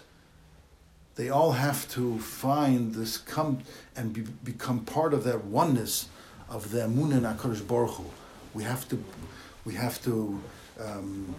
they 1.16 1.28
all 1.30 1.52
have 1.52 1.90
to 1.90 2.18
find 2.20 2.94
this, 2.94 3.18
come 3.18 3.58
and 3.96 4.12
be, 4.12 4.20
become 4.44 4.84
part 4.84 5.12
of 5.12 5.24
that 5.24 5.44
oneness 5.44 6.08
of 6.48 6.70
the 6.70 6.84
Amun 6.84 7.12
and 7.12 7.24
Baruch 7.66 7.90
Hu. 7.90 8.04
We 8.54 8.62
have 8.62 8.88
to, 8.88 9.02
we 9.64 9.74
have 9.74 10.00
to 10.04 10.40
um, 10.80 11.34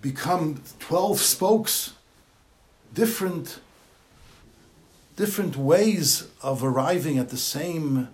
become 0.00 0.62
12 0.78 1.20
spokes, 1.20 1.92
different, 2.94 3.60
different 5.20 5.54
ways 5.54 6.28
of 6.40 6.64
arriving 6.64 7.18
at 7.18 7.28
the 7.28 7.36
same 7.36 8.08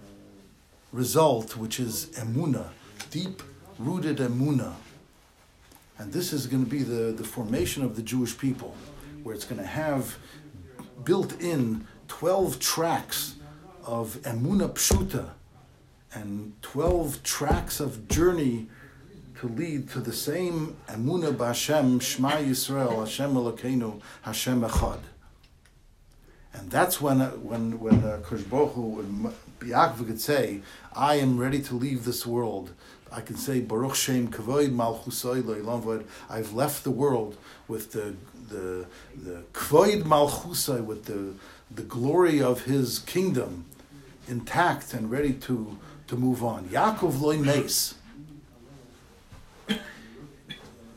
result, 0.91 1.57
which 1.57 1.79
is 1.79 2.07
emuna, 2.17 2.67
deep 3.13 3.45
rooted 3.79 4.17
emuna. 4.17 4.73
And 5.99 6.13
this 6.13 6.33
is 6.33 6.49
going 6.49 6.65
to 6.65 6.69
be 6.69 6.83
the, 6.83 7.13
the 7.13 7.23
formation 7.23 7.85
of 7.85 7.95
the 7.95 8.03
Jewish 8.03 8.37
people, 8.37 8.75
where 9.23 9.37
it's 9.37 9.45
going 9.45 9.61
to 9.61 9.69
have 9.69 10.19
built 11.05 11.41
in 11.41 11.87
12 12.09 12.59
tracks 12.59 13.37
of 13.85 14.17
emuna 14.23 14.69
pshuta, 14.71 15.29
and 16.13 16.61
12 16.63 17.23
tracks 17.23 17.79
of 17.79 18.09
journey 18.09 18.67
to 19.39 19.47
lead 19.47 19.89
to 19.91 20.01
the 20.01 20.13
same 20.13 20.77
Emunah 20.89 21.37
B'Hashem, 21.37 22.03
Shema 22.03 22.31
Yisrael, 22.31 22.99
Hashem 22.99 23.33
Elokeinu, 23.33 24.01
Hashem 24.23 24.63
Echad. 24.63 24.99
And 26.57 26.71
that's 26.71 27.01
when 27.01 27.21
uh, 27.21 27.31
when 27.33 27.79
when 27.79 28.03
uh, 28.03 28.21
Kushbohu 28.25 29.33
Yaakov 29.61 30.07
could 30.07 30.21
say, 30.21 30.63
"I 30.95 31.17
am 31.17 31.39
ready 31.39 31.61
to 31.63 31.75
leave 31.75 32.05
this 32.05 32.27
world." 32.27 32.73
I 33.13 33.21
can 33.21 33.37
say, 33.37 33.61
"Baruch 33.61 33.95
Shem 33.95 34.29
Kavoid 34.29 34.71
Malchusay 34.71 35.43
Loilamvod." 35.43 36.05
I've 36.31 36.53
left 36.53 36.85
the 36.85 36.91
world 36.91 37.37
with 37.69 37.93
the 37.93 38.15
the 38.49 38.87
the 39.15 39.43
Kvoid 39.53 40.05
Malchusay, 40.05 40.85
with 40.85 41.05
the 41.05 41.35
the 41.71 41.83
glory 41.83 42.41
of 42.41 42.63
His 42.63 43.01
kingdom 43.01 43.67
intact 44.29 44.95
and 44.95 45.11
ready 45.11 45.35
to 45.35 45.79
to 46.07 46.17
move 46.17 46.43
on. 46.43 46.65
Yaakov 46.69 47.21
loy. 47.21 47.37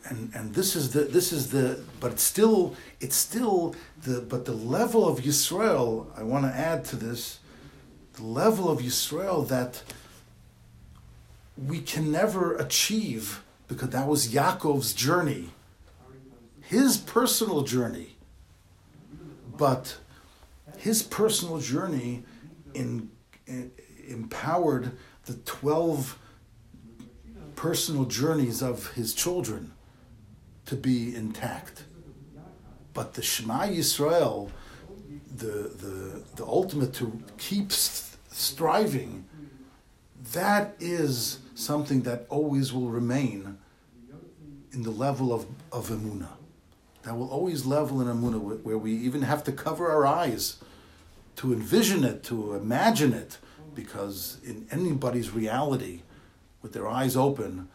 And, 0.10 0.32
and 0.34 0.56
this 0.56 0.76
is 0.76 0.92
the 0.92 1.02
this 1.02 1.32
is 1.32 1.52
the 1.52 1.80
but 2.00 2.12
it's 2.12 2.24
still 2.24 2.76
it's 3.00 3.16
still 3.16 3.76
the 4.04 4.22
but 4.22 4.46
the 4.46 4.54
level 4.54 5.08
of 5.08 5.20
Yisrael 5.20 6.08
I 6.18 6.24
want 6.24 6.46
to 6.46 6.52
add 6.52 6.84
to 6.86 6.96
this 6.96 7.40
the 8.14 8.24
level 8.24 8.70
of 8.70 8.80
Yisrael 8.80 9.48
that 9.50 9.84
we 11.58 11.80
can 11.80 12.12
never 12.12 12.56
achieve 12.56 13.44
because 13.68 13.90
that 13.90 14.08
was 14.08 14.30
Yaakov's 14.30 14.94
journey. 14.94 15.50
His 16.62 16.98
personal 16.98 17.62
journey. 17.62 18.16
But 19.58 19.98
his 20.78 21.04
personal 21.04 21.60
journey 21.60 22.24
in, 22.74 23.10
in 23.46 23.72
empowered 24.08 24.94
the 25.26 25.34
12 25.34 26.18
personal 27.56 28.06
journeys 28.06 28.62
of 28.64 28.94
his 28.94 29.14
children 29.14 29.72
to 30.70 30.76
be 30.76 31.16
intact. 31.16 31.84
But 32.94 33.16
the 33.16 33.24
Shema 33.24 33.64
Yisrael, 33.64 34.52
the, 35.36 35.46
the, 35.46 36.24
the 36.36 36.46
ultimate 36.46 36.94
to 36.96 37.24
keep 37.40 37.72
striving, 37.72 39.26
that 40.34 40.76
is 40.80 41.40
something 41.56 42.02
that 42.02 42.28
always 42.30 42.72
will 42.72 42.90
remain 42.90 43.58
in 44.72 44.84
the 44.84 44.92
level 44.92 45.34
of, 45.34 45.48
of 45.72 45.90
Emunah. 45.90 46.38
That 47.02 47.18
will 47.18 47.30
always 47.30 47.66
level 47.66 48.00
in 48.02 48.08
Emunah, 48.08 48.62
where 48.62 48.78
we 48.78 48.94
even 48.94 49.24
have 49.24 49.44
to 49.46 49.52
cover 49.52 49.90
our 49.90 50.06
eyes 50.06 50.58
to 51.38 51.52
envision 51.52 52.04
it, 52.04 52.22
to 52.26 52.54
imagine 52.54 53.14
it, 53.14 53.40
because 53.74 54.38
in 54.46 54.68
anybody's 54.72 55.32
reality, 55.32 56.02
with 56.62 56.74
their 56.74 56.88
eyes 56.88 57.16
open, 57.16 57.70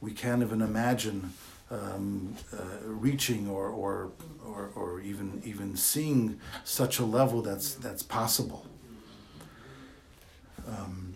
we 0.00 0.10
can't 0.10 0.42
even 0.42 0.60
imagine 0.60 1.32
um, 1.70 2.36
uh, 2.52 2.56
reaching 2.84 3.48
or, 3.48 3.68
or, 3.68 4.12
or, 4.44 4.70
or 4.74 5.00
even, 5.00 5.40
even 5.44 5.76
seeing 5.76 6.38
such 6.64 6.98
a 6.98 7.04
level 7.04 7.42
that's, 7.42 7.74
that's 7.74 8.02
possible. 8.02 8.66
um, 10.68 11.14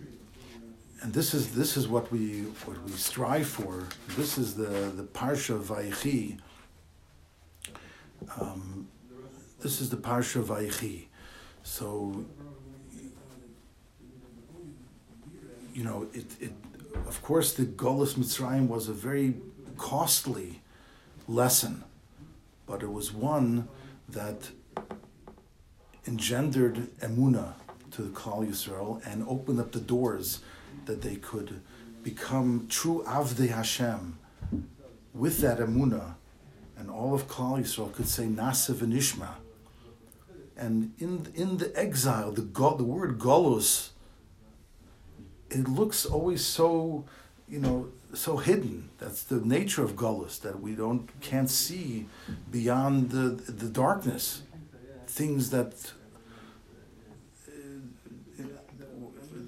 and 1.00 1.12
this 1.14 1.32
is 1.32 1.52
this 1.54 1.76
is 1.76 1.86
what 1.86 2.10
we 2.10 2.40
what 2.64 2.82
we 2.84 2.92
strive 2.92 3.46
for. 3.46 3.84
This 4.16 4.36
is 4.36 4.54
the 4.54 4.92
the 4.96 5.04
parsha 5.04 5.54
of 5.54 5.66
Vayechi. 5.66 6.38
Um, 8.40 8.88
this 9.60 9.80
is 9.80 9.90
the 9.90 9.96
parsha 9.96 10.36
of 10.40 10.46
Vayechi. 10.48 11.06
So 11.62 12.24
you 15.72 15.84
know 15.84 16.08
it 16.12 16.26
it 16.40 16.52
of 17.06 17.22
course 17.22 17.52
the 17.52 17.64
Golus 17.64 18.14
Mitzrayim 18.14 18.66
was 18.68 18.88
a 18.88 18.92
very 18.92 19.34
costly 19.78 20.60
lesson, 21.26 21.84
but 22.66 22.82
it 22.82 22.92
was 22.92 23.12
one 23.12 23.68
that 24.08 24.50
engendered 26.06 26.88
emuna 27.00 27.54
to 27.92 28.02
the 28.02 28.10
Yisrael 28.10 29.04
and 29.06 29.26
opened 29.28 29.60
up 29.60 29.72
the 29.72 29.80
doors 29.80 30.40
that 30.86 31.02
they 31.02 31.16
could 31.16 31.60
become 32.02 32.66
true 32.68 33.02
Avdei 33.06 33.48
Hashem 33.48 34.18
with 35.14 35.40
that 35.40 35.58
emuna, 35.58 36.14
and 36.76 36.90
all 36.90 37.14
of 37.14 37.26
Klal 37.28 37.58
Yisrael 37.60 37.92
could 37.92 38.08
say 38.08 38.24
Na'aseh 38.24 38.74
v'nishma. 38.74 39.30
And 40.56 40.92
in 40.98 41.26
in 41.34 41.58
the 41.58 41.72
exile, 41.78 42.32
the 42.32 42.42
the 42.42 42.84
word 42.84 43.18
Golus, 43.18 43.90
it 45.50 45.68
looks 45.68 46.04
always 46.04 46.44
so, 46.44 47.04
you 47.48 47.60
know, 47.60 47.88
so 48.14 48.38
hidden. 48.38 48.88
That's 48.98 49.22
the 49.22 49.40
nature 49.40 49.82
of 49.82 49.96
Golus 49.96 50.40
that 50.40 50.60
we 50.60 50.74
don't 50.74 51.08
can't 51.20 51.50
see 51.50 52.06
beyond 52.50 53.10
the 53.10 53.28
the 53.52 53.68
darkness, 53.68 54.42
things 55.06 55.50
that 55.50 55.74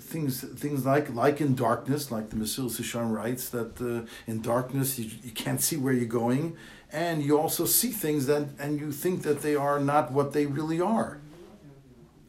things 0.01 0.41
things 0.41 0.85
like 0.85 1.15
like 1.15 1.41
in 1.41 1.55
darkness, 1.55 2.11
like 2.11 2.31
the 2.31 2.37
Mesilas 2.37 2.81
Yesharim 2.81 3.13
writes 3.13 3.49
that 3.51 3.81
uh, 3.81 4.07
in 4.27 4.43
darkness 4.43 4.99
you, 4.99 5.11
you 5.23 5.31
can't 5.31 5.61
see 5.61 5.77
where 5.77 5.93
you're 5.93 6.07
going, 6.07 6.57
and 6.93 7.23
you 7.23 7.39
also 7.39 7.65
see 7.65 7.91
things 7.91 8.27
that 8.27 8.49
and 8.59 8.81
you 8.81 8.93
think 8.93 9.23
that 9.23 9.43
they 9.43 9.55
are 9.55 9.79
not 9.81 10.13
what 10.13 10.33
they 10.33 10.47
really 10.47 10.81
are. 10.81 11.21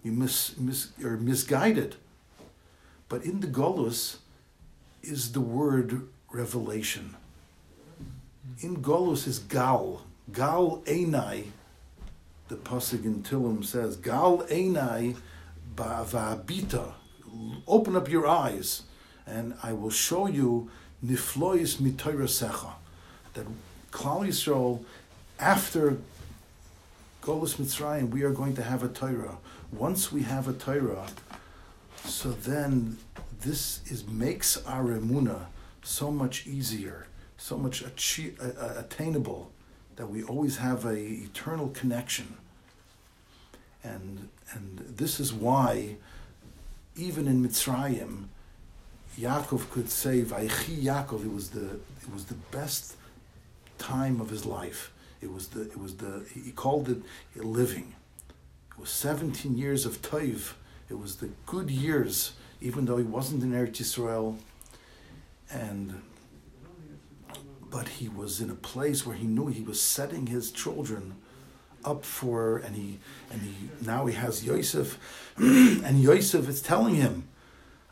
You 0.03 0.11
mis, 0.11 0.57
mis 0.57 0.89
are 1.03 1.17
misguided. 1.17 1.95
But 3.09 3.23
in 3.23 3.41
the 3.41 3.47
Golus 3.47 4.17
is 5.03 5.33
the 5.33 5.41
word 5.41 6.07
revelation. 6.31 7.15
In 8.59 8.81
Golus 8.81 9.27
is 9.27 9.39
Gal. 9.39 10.01
Gal 10.31 10.81
Einai, 10.85 11.45
the 12.47 12.55
Pasuk 12.55 13.03
in 13.05 13.23
Tehillim 13.23 13.63
says, 13.65 13.95
Gal 13.97 14.43
Einai 14.49 15.15
Ba'avabita 15.75 16.93
open 17.67 17.95
up 17.95 18.09
your 18.09 18.27
eyes, 18.27 18.83
and 19.25 19.53
I 19.63 19.73
will 19.73 19.89
show 19.89 20.27
you 20.27 20.69
niflois 21.05 21.77
mitoirasecha, 21.77 22.73
that 23.33 23.45
Klal 23.91 24.27
Yisrael, 24.27 24.83
after 25.39 25.97
Golus 27.21 27.55
Mitzrayim, 27.55 28.09
we 28.09 28.23
are 28.23 28.31
going 28.31 28.55
to 28.55 28.63
have 28.63 28.83
a 28.83 28.87
Torah. 28.87 29.37
Once 29.71 30.11
we 30.11 30.23
have 30.23 30.47
a 30.47 30.53
Torah, 30.53 31.07
so 32.03 32.31
then 32.31 32.97
this 33.41 33.81
is 33.85 34.07
makes 34.07 34.57
our 34.65 34.85
emuna 34.85 35.45
so 35.83 36.11
much 36.11 36.47
easier, 36.47 37.07
so 37.37 37.57
much 37.57 37.81
achi- 37.81 38.35
uh, 38.41 38.73
attainable, 38.77 39.51
that 39.95 40.07
we 40.07 40.23
always 40.23 40.57
have 40.57 40.85
a 40.85 40.95
eternal 40.97 41.69
connection. 41.69 42.37
And 43.83 44.29
and 44.53 44.79
this 44.97 45.19
is 45.19 45.33
why 45.33 45.97
even 46.95 47.27
in 47.27 47.45
Mitzrayim, 47.45 48.25
Yaakov 49.19 49.69
could 49.71 49.89
say, 49.89 50.21
"Vaychi 50.23 50.83
Yaakov." 50.83 51.25
It 51.25 51.33
was 51.33 51.49
the 51.49 51.79
it 52.01 52.13
was 52.13 52.25
the 52.25 52.35
best 52.51 52.95
time 53.77 54.21
of 54.21 54.29
his 54.29 54.45
life. 54.45 54.91
It 55.21 55.31
was 55.31 55.47
the 55.49 55.61
it 55.61 55.79
was 55.79 55.95
the 55.97 56.25
he 56.33 56.51
called 56.51 56.89
it 56.89 57.01
living. 57.35 57.95
It 58.71 58.79
was 58.79 58.89
seventeen 58.89 59.57
years 59.57 59.85
of 59.85 60.01
toiv. 60.01 60.53
It 60.89 60.99
was 60.99 61.17
the 61.17 61.29
good 61.45 61.71
years, 61.71 62.33
even 62.59 62.85
though 62.85 62.97
he 62.97 63.03
wasn't 63.03 63.43
in 63.43 63.51
Eretz 63.53 63.77
Yisrael, 63.81 64.37
and 65.51 66.01
but 67.69 67.87
he 67.87 68.09
was 68.09 68.41
in 68.41 68.49
a 68.49 68.55
place 68.55 69.05
where 69.05 69.15
he 69.15 69.25
knew 69.25 69.47
he 69.47 69.61
was 69.61 69.81
setting 69.81 70.27
his 70.27 70.51
children 70.51 71.15
up 71.83 72.05
for, 72.05 72.57
and 72.57 72.75
he 72.75 72.99
and 73.31 73.41
he 73.41 73.55
now 73.83 74.05
he 74.05 74.13
has 74.15 74.45
Yosef, 74.45 74.99
and 75.37 76.01
Yosef 76.01 76.47
is 76.47 76.61
telling 76.61 76.95
him, 76.95 77.27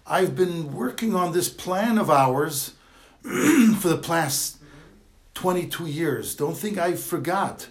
"I've 0.05 0.35
been 0.35 0.73
working 0.73 1.15
on 1.15 1.31
this 1.31 1.49
plan 1.49 1.97
of 1.97 2.09
ours 2.09 2.73
for 3.23 3.89
the 3.89 4.01
past 4.01 4.57
twenty-two 5.33 5.87
years. 5.87 6.35
Don't 6.35 6.57
think 6.57 6.77
I 6.77 6.93
forgot. 6.93 7.69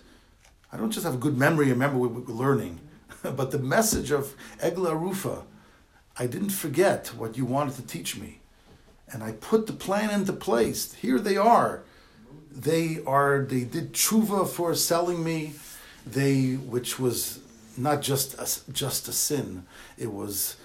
I 0.72 0.76
don't 0.76 0.90
just 0.90 1.04
have 1.04 1.14
a 1.14 1.18
good 1.18 1.36
memory. 1.36 1.66
I 1.66 1.70
Remember 1.70 1.98
what 1.98 2.12
we're 2.12 2.34
learning, 2.34 2.80
but 3.22 3.50
the 3.50 3.58
message 3.58 4.10
of 4.10 4.34
Egla 4.60 4.98
Rufa, 4.98 5.44
I 6.18 6.26
didn't 6.26 6.50
forget 6.50 7.08
what 7.08 7.36
you 7.36 7.44
wanted 7.44 7.76
to 7.76 7.82
teach 7.82 8.16
me, 8.16 8.40
and 9.12 9.22
I 9.22 9.32
put 9.32 9.66
the 9.66 9.72
plan 9.72 10.10
into 10.10 10.32
place. 10.32 10.94
Here 10.94 11.18
they 11.18 11.36
are." 11.36 11.82
They 12.50 13.00
are. 13.06 13.44
They 13.44 13.64
did 13.64 13.92
tshuva 13.92 14.48
for 14.48 14.74
selling 14.74 15.22
me 15.22 15.54
they, 16.10 16.54
which 16.54 16.98
was 16.98 17.40
not 17.76 18.02
just 18.02 18.34
a, 18.34 18.72
just 18.72 19.08
a 19.08 19.12
sin, 19.12 19.64
it 19.96 20.12
was 20.12 20.56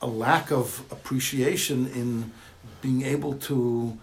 a 0.00 0.06
lack 0.06 0.50
of 0.50 0.84
appreciation 0.90 1.86
in 1.86 2.32
being 2.80 3.02
able 3.02 3.34
to 3.34 3.98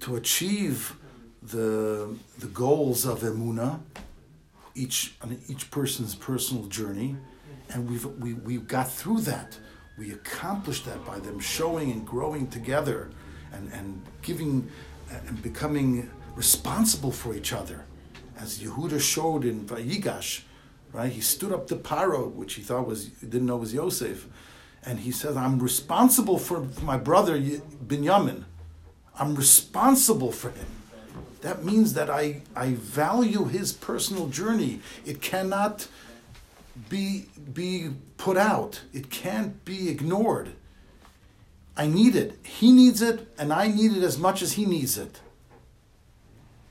to 0.00 0.16
achieve 0.16 0.94
the 1.42 2.14
the 2.38 2.46
goals 2.46 3.04
of 3.04 3.20
emuna, 3.20 3.80
each 4.74 5.14
on 5.22 5.38
each 5.48 5.70
person's 5.70 6.14
personal 6.14 6.64
journey, 6.66 7.16
and 7.70 7.88
we've 7.90 8.04
we 8.04 8.34
we 8.34 8.58
got 8.58 8.90
through 8.90 9.20
that. 9.22 9.58
We 10.00 10.12
accomplished 10.12 10.86
that 10.86 11.04
by 11.04 11.18
them 11.18 11.38
showing 11.38 11.92
and 11.92 12.06
growing 12.06 12.46
together, 12.46 13.10
and 13.52 13.70
and 13.70 14.00
giving 14.22 14.70
uh, 15.12 15.16
and 15.28 15.42
becoming 15.42 16.08
responsible 16.34 17.12
for 17.12 17.34
each 17.34 17.52
other 17.52 17.84
as 18.38 18.60
Yehuda 18.60 18.98
showed 18.98 19.44
in 19.44 19.66
Vayigash, 19.66 20.40
right? 20.94 21.12
He 21.12 21.20
stood 21.20 21.52
up 21.52 21.66
to 21.66 21.76
Paro, 21.76 22.32
which 22.32 22.54
he 22.54 22.62
thought 22.62 22.86
was 22.86 23.08
didn't 23.32 23.44
know 23.44 23.58
was 23.58 23.74
Yosef, 23.74 24.26
and 24.82 25.00
he 25.00 25.10
said, 25.10 25.36
"I'm 25.36 25.58
responsible 25.58 26.38
for, 26.38 26.66
for 26.66 26.84
my 26.84 26.96
brother 26.96 27.38
Binyamin. 27.38 28.44
I'm 29.18 29.34
responsible 29.34 30.32
for 30.32 30.50
him." 30.50 30.70
That 31.42 31.62
means 31.62 31.92
that 31.92 32.08
I 32.08 32.40
I 32.56 32.72
value 32.72 33.44
his 33.44 33.74
personal 33.74 34.28
journey. 34.28 34.80
It 35.04 35.20
cannot 35.20 35.88
be 36.88 37.26
be 37.52 37.90
put 38.16 38.36
out. 38.36 38.82
It 38.92 39.10
can't 39.10 39.64
be 39.64 39.88
ignored. 39.88 40.52
I 41.76 41.86
need 41.86 42.14
it. 42.16 42.38
He 42.44 42.72
needs 42.72 43.00
it, 43.00 43.28
and 43.38 43.52
I 43.52 43.68
need 43.68 43.96
it 43.96 44.02
as 44.02 44.18
much 44.18 44.42
as 44.42 44.52
he 44.52 44.66
needs 44.66 44.98
it. 44.98 45.20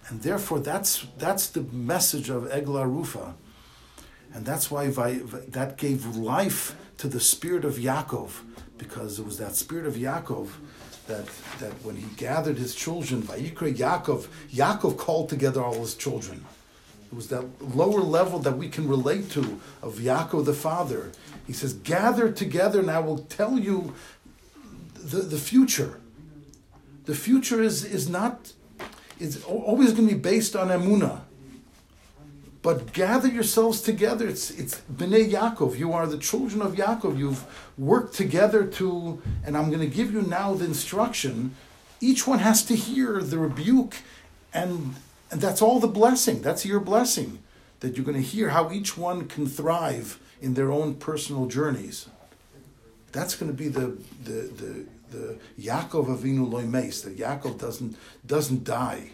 And 0.07 0.21
therefore, 0.21 0.59
that's, 0.59 1.05
that's 1.17 1.47
the 1.47 1.61
message 1.61 2.29
of 2.29 2.43
Egla 2.43 2.85
Rufa. 2.85 3.35
And 4.33 4.45
that's 4.45 4.69
why 4.69 4.87
that 4.89 5.77
gave 5.77 6.05
life 6.15 6.75
to 6.97 7.07
the 7.07 7.19
spirit 7.19 7.65
of 7.65 7.75
Yaakov, 7.75 8.31
because 8.77 9.19
it 9.19 9.25
was 9.25 9.37
that 9.37 9.55
spirit 9.55 9.85
of 9.85 9.95
Yaakov 9.95 10.49
that, 11.07 11.25
that 11.59 11.73
when 11.83 11.95
he 11.95 12.05
gathered 12.17 12.57
his 12.57 12.75
children, 12.75 13.23
Vayikra 13.23 13.75
Yaakov, 13.75 14.27
Yaakov 14.51 14.97
called 14.97 15.29
together 15.29 15.63
all 15.63 15.79
his 15.79 15.95
children. 15.95 16.45
It 17.11 17.15
was 17.15 17.29
that 17.29 17.45
lower 17.75 18.01
level 18.01 18.39
that 18.39 18.57
we 18.57 18.69
can 18.69 18.87
relate 18.87 19.31
to 19.31 19.59
of 19.81 19.95
Yaakov 19.95 20.45
the 20.45 20.53
father. 20.53 21.11
He 21.47 21.53
says, 21.53 21.73
Gather 21.73 22.31
together 22.31 22.79
and 22.79 22.91
I 22.91 22.99
will 22.99 23.17
tell 23.17 23.57
you 23.57 23.95
the, 24.93 25.21
the 25.21 25.39
future. 25.39 25.99
The 27.05 27.15
future 27.15 27.61
is, 27.61 27.83
is 27.83 28.07
not 28.07 28.53
is 29.19 29.43
always 29.43 29.91
going 29.91 30.07
to 30.07 30.15
be 30.15 30.19
based 30.19 30.55
on 30.55 30.69
Emuna. 30.69 31.21
But 32.61 32.93
gather 32.93 33.27
yourselves 33.27 33.81
together. 33.81 34.27
It's 34.27 34.51
it's 34.51 34.81
Bnei 34.91 35.31
Yaakov. 35.31 35.77
You 35.77 35.93
are 35.93 36.05
the 36.05 36.17
children 36.17 36.61
of 36.61 36.73
Yaakov. 36.73 37.17
You've 37.17 37.45
worked 37.77 38.15
together 38.15 38.65
to, 38.65 39.21
and 39.45 39.57
I'm 39.57 39.69
going 39.69 39.79
to 39.79 39.95
give 39.95 40.11
you 40.13 40.21
now 40.21 40.53
the 40.53 40.65
instruction. 40.65 41.55
Each 42.01 42.27
one 42.27 42.39
has 42.39 42.63
to 42.65 42.75
hear 42.75 43.21
the 43.21 43.39
rebuke, 43.39 43.95
and 44.53 44.95
and 45.31 45.41
that's 45.41 45.61
all 45.61 45.79
the 45.79 45.87
blessing. 45.87 46.41
That's 46.41 46.65
your 46.65 46.79
blessing 46.79 47.39
that 47.79 47.95
you're 47.95 48.05
going 48.05 48.17
to 48.17 48.23
hear 48.23 48.49
how 48.49 48.71
each 48.71 48.97
one 48.97 49.27
can 49.27 49.47
thrive 49.47 50.19
in 50.41 50.53
their 50.53 50.71
own 50.71 50.95
personal 50.95 51.45
journeys. 51.45 52.09
That's 53.11 53.35
going 53.35 53.51
to 53.51 53.57
be 53.57 53.67
the 53.67 53.97
the 54.23 54.41
the 54.61 54.85
the 55.11 55.37
Yaakov 55.59 56.07
Avinu 56.07 56.49
loimes, 56.49 57.03
that 57.03 57.17
Yaakov 57.17 57.59
doesn't 57.59 57.95
doesn't 58.25 58.63
die 58.63 59.11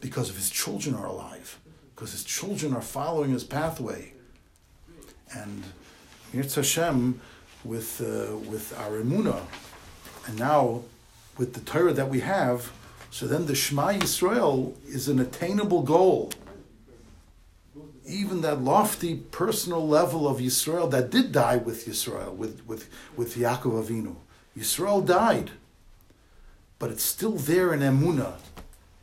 because 0.00 0.30
of 0.30 0.36
his 0.36 0.50
children 0.50 0.94
are 0.94 1.06
alive, 1.06 1.58
because 1.94 2.12
his 2.12 2.24
children 2.24 2.74
are 2.74 2.82
following 2.82 3.30
his 3.30 3.44
pathway. 3.44 4.14
And 5.34 5.64
Yirtzeh 6.34 6.56
Hashem, 6.56 7.20
with 7.64 8.00
uh, 8.00 8.36
with 8.36 8.78
our 8.78 9.02
emuna, 9.02 9.42
and 10.26 10.38
now 10.38 10.82
with 11.36 11.54
the 11.54 11.60
Torah 11.60 11.92
that 11.92 12.08
we 12.08 12.20
have. 12.20 12.72
So 13.12 13.26
then 13.26 13.44
the 13.44 13.54
Shema 13.54 13.92
Yisrael 13.92 14.72
is 14.86 15.06
an 15.06 15.20
attainable 15.20 15.82
goal. 15.82 16.32
Even 18.06 18.40
that 18.40 18.62
lofty 18.62 19.16
personal 19.16 19.86
level 19.86 20.26
of 20.26 20.38
Yisrael 20.38 20.90
that 20.92 21.10
did 21.10 21.30
die 21.30 21.58
with 21.58 21.86
Yisrael, 21.86 22.34
with, 22.34 22.66
with, 22.66 22.88
with 23.14 23.36
Yaakov 23.36 23.84
Avinu. 23.84 24.16
Yisrael 24.56 25.04
died, 25.04 25.50
but 26.78 26.90
it's 26.90 27.02
still 27.02 27.32
there 27.32 27.74
in 27.74 27.80
Emunah. 27.80 28.36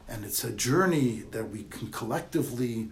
And 0.07 0.25
it's 0.25 0.43
a 0.43 0.51
journey 0.51 1.21
that 1.29 1.51
we 1.51 1.65
can 1.65 1.91
collectively, 1.91 2.89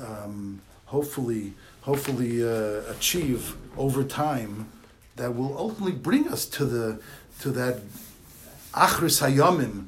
um, 0.00 0.60
hopefully, 0.86 1.52
hopefully 1.82 2.42
uh, 2.42 2.90
achieve 2.90 3.54
over 3.78 4.02
time 4.02 4.72
that 5.14 5.36
will 5.36 5.56
ultimately 5.56 5.96
bring 5.96 6.26
us 6.26 6.44
to 6.44 6.64
the 6.64 7.00
to 7.40 7.50
that 7.50 7.82
acharis 8.74 9.22
hayamim, 9.22 9.86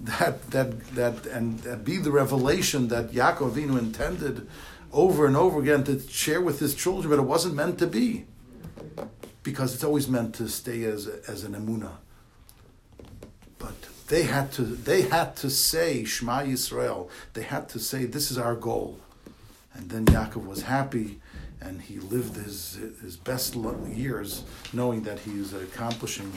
that 0.00 0.50
that 0.50 0.80
that 0.94 1.26
and, 1.26 1.84
be 1.84 1.98
the 1.98 2.10
revelation 2.10 2.88
that 2.88 3.12
Yaakov 3.12 3.56
intended 3.56 4.48
over 4.92 5.26
and 5.26 5.36
over 5.36 5.60
again 5.60 5.84
to 5.84 6.00
share 6.00 6.40
with 6.40 6.58
his 6.58 6.74
children, 6.74 7.10
but 7.10 7.22
it 7.22 7.26
wasn't 7.26 7.54
meant 7.54 7.78
to 7.78 7.86
be 7.86 8.24
because 9.42 9.74
it's 9.74 9.84
always 9.84 10.08
meant 10.08 10.34
to 10.36 10.48
stay 10.48 10.84
as 10.84 11.06
as 11.06 11.44
an 11.44 11.52
emuna. 11.52 11.92
But 13.58 13.74
they 14.08 14.22
had 14.22 14.52
to 14.52 14.62
they 14.62 15.02
had 15.02 15.36
to 15.36 15.50
say 15.50 16.04
Shema 16.04 16.42
Yisrael. 16.42 17.08
They 17.34 17.42
had 17.42 17.68
to 17.70 17.78
say 17.78 18.06
this 18.06 18.30
is 18.30 18.38
our 18.38 18.56
goal, 18.56 18.98
and 19.74 19.90
then 19.90 20.06
Yaakov 20.06 20.46
was 20.46 20.62
happy, 20.62 21.20
and 21.60 21.82
he 21.82 21.98
lived 21.98 22.36
his 22.36 22.78
his 23.02 23.16
best 23.16 23.54
years 23.54 24.44
knowing 24.72 25.02
that 25.02 25.18
he 25.20 25.38
is 25.38 25.52
accomplishing 25.52 26.32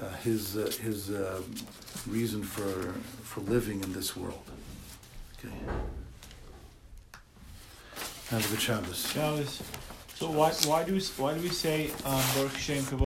uh, 0.00 0.08
his 0.22 0.56
uh, 0.56 0.70
his 0.82 1.10
uh, 1.10 1.42
reason 2.06 2.42
for 2.42 2.92
for 3.22 3.40
living 3.42 3.82
in 3.82 3.92
this 3.92 4.16
world. 4.16 4.42
Okay. 5.38 5.54
Have 8.30 8.44
a 8.44 8.48
good 8.50 8.60
Shabbos. 8.60 9.10
Shabbos. 9.10 9.62
So 10.14 10.30
why 10.30 10.52
why 10.66 10.84
do 10.84 10.94
we, 10.94 11.00
why 11.16 11.34
do 11.34 11.40
we 11.40 11.48
say 11.48 11.90
um, 12.04 12.22
Baruch 12.34 12.58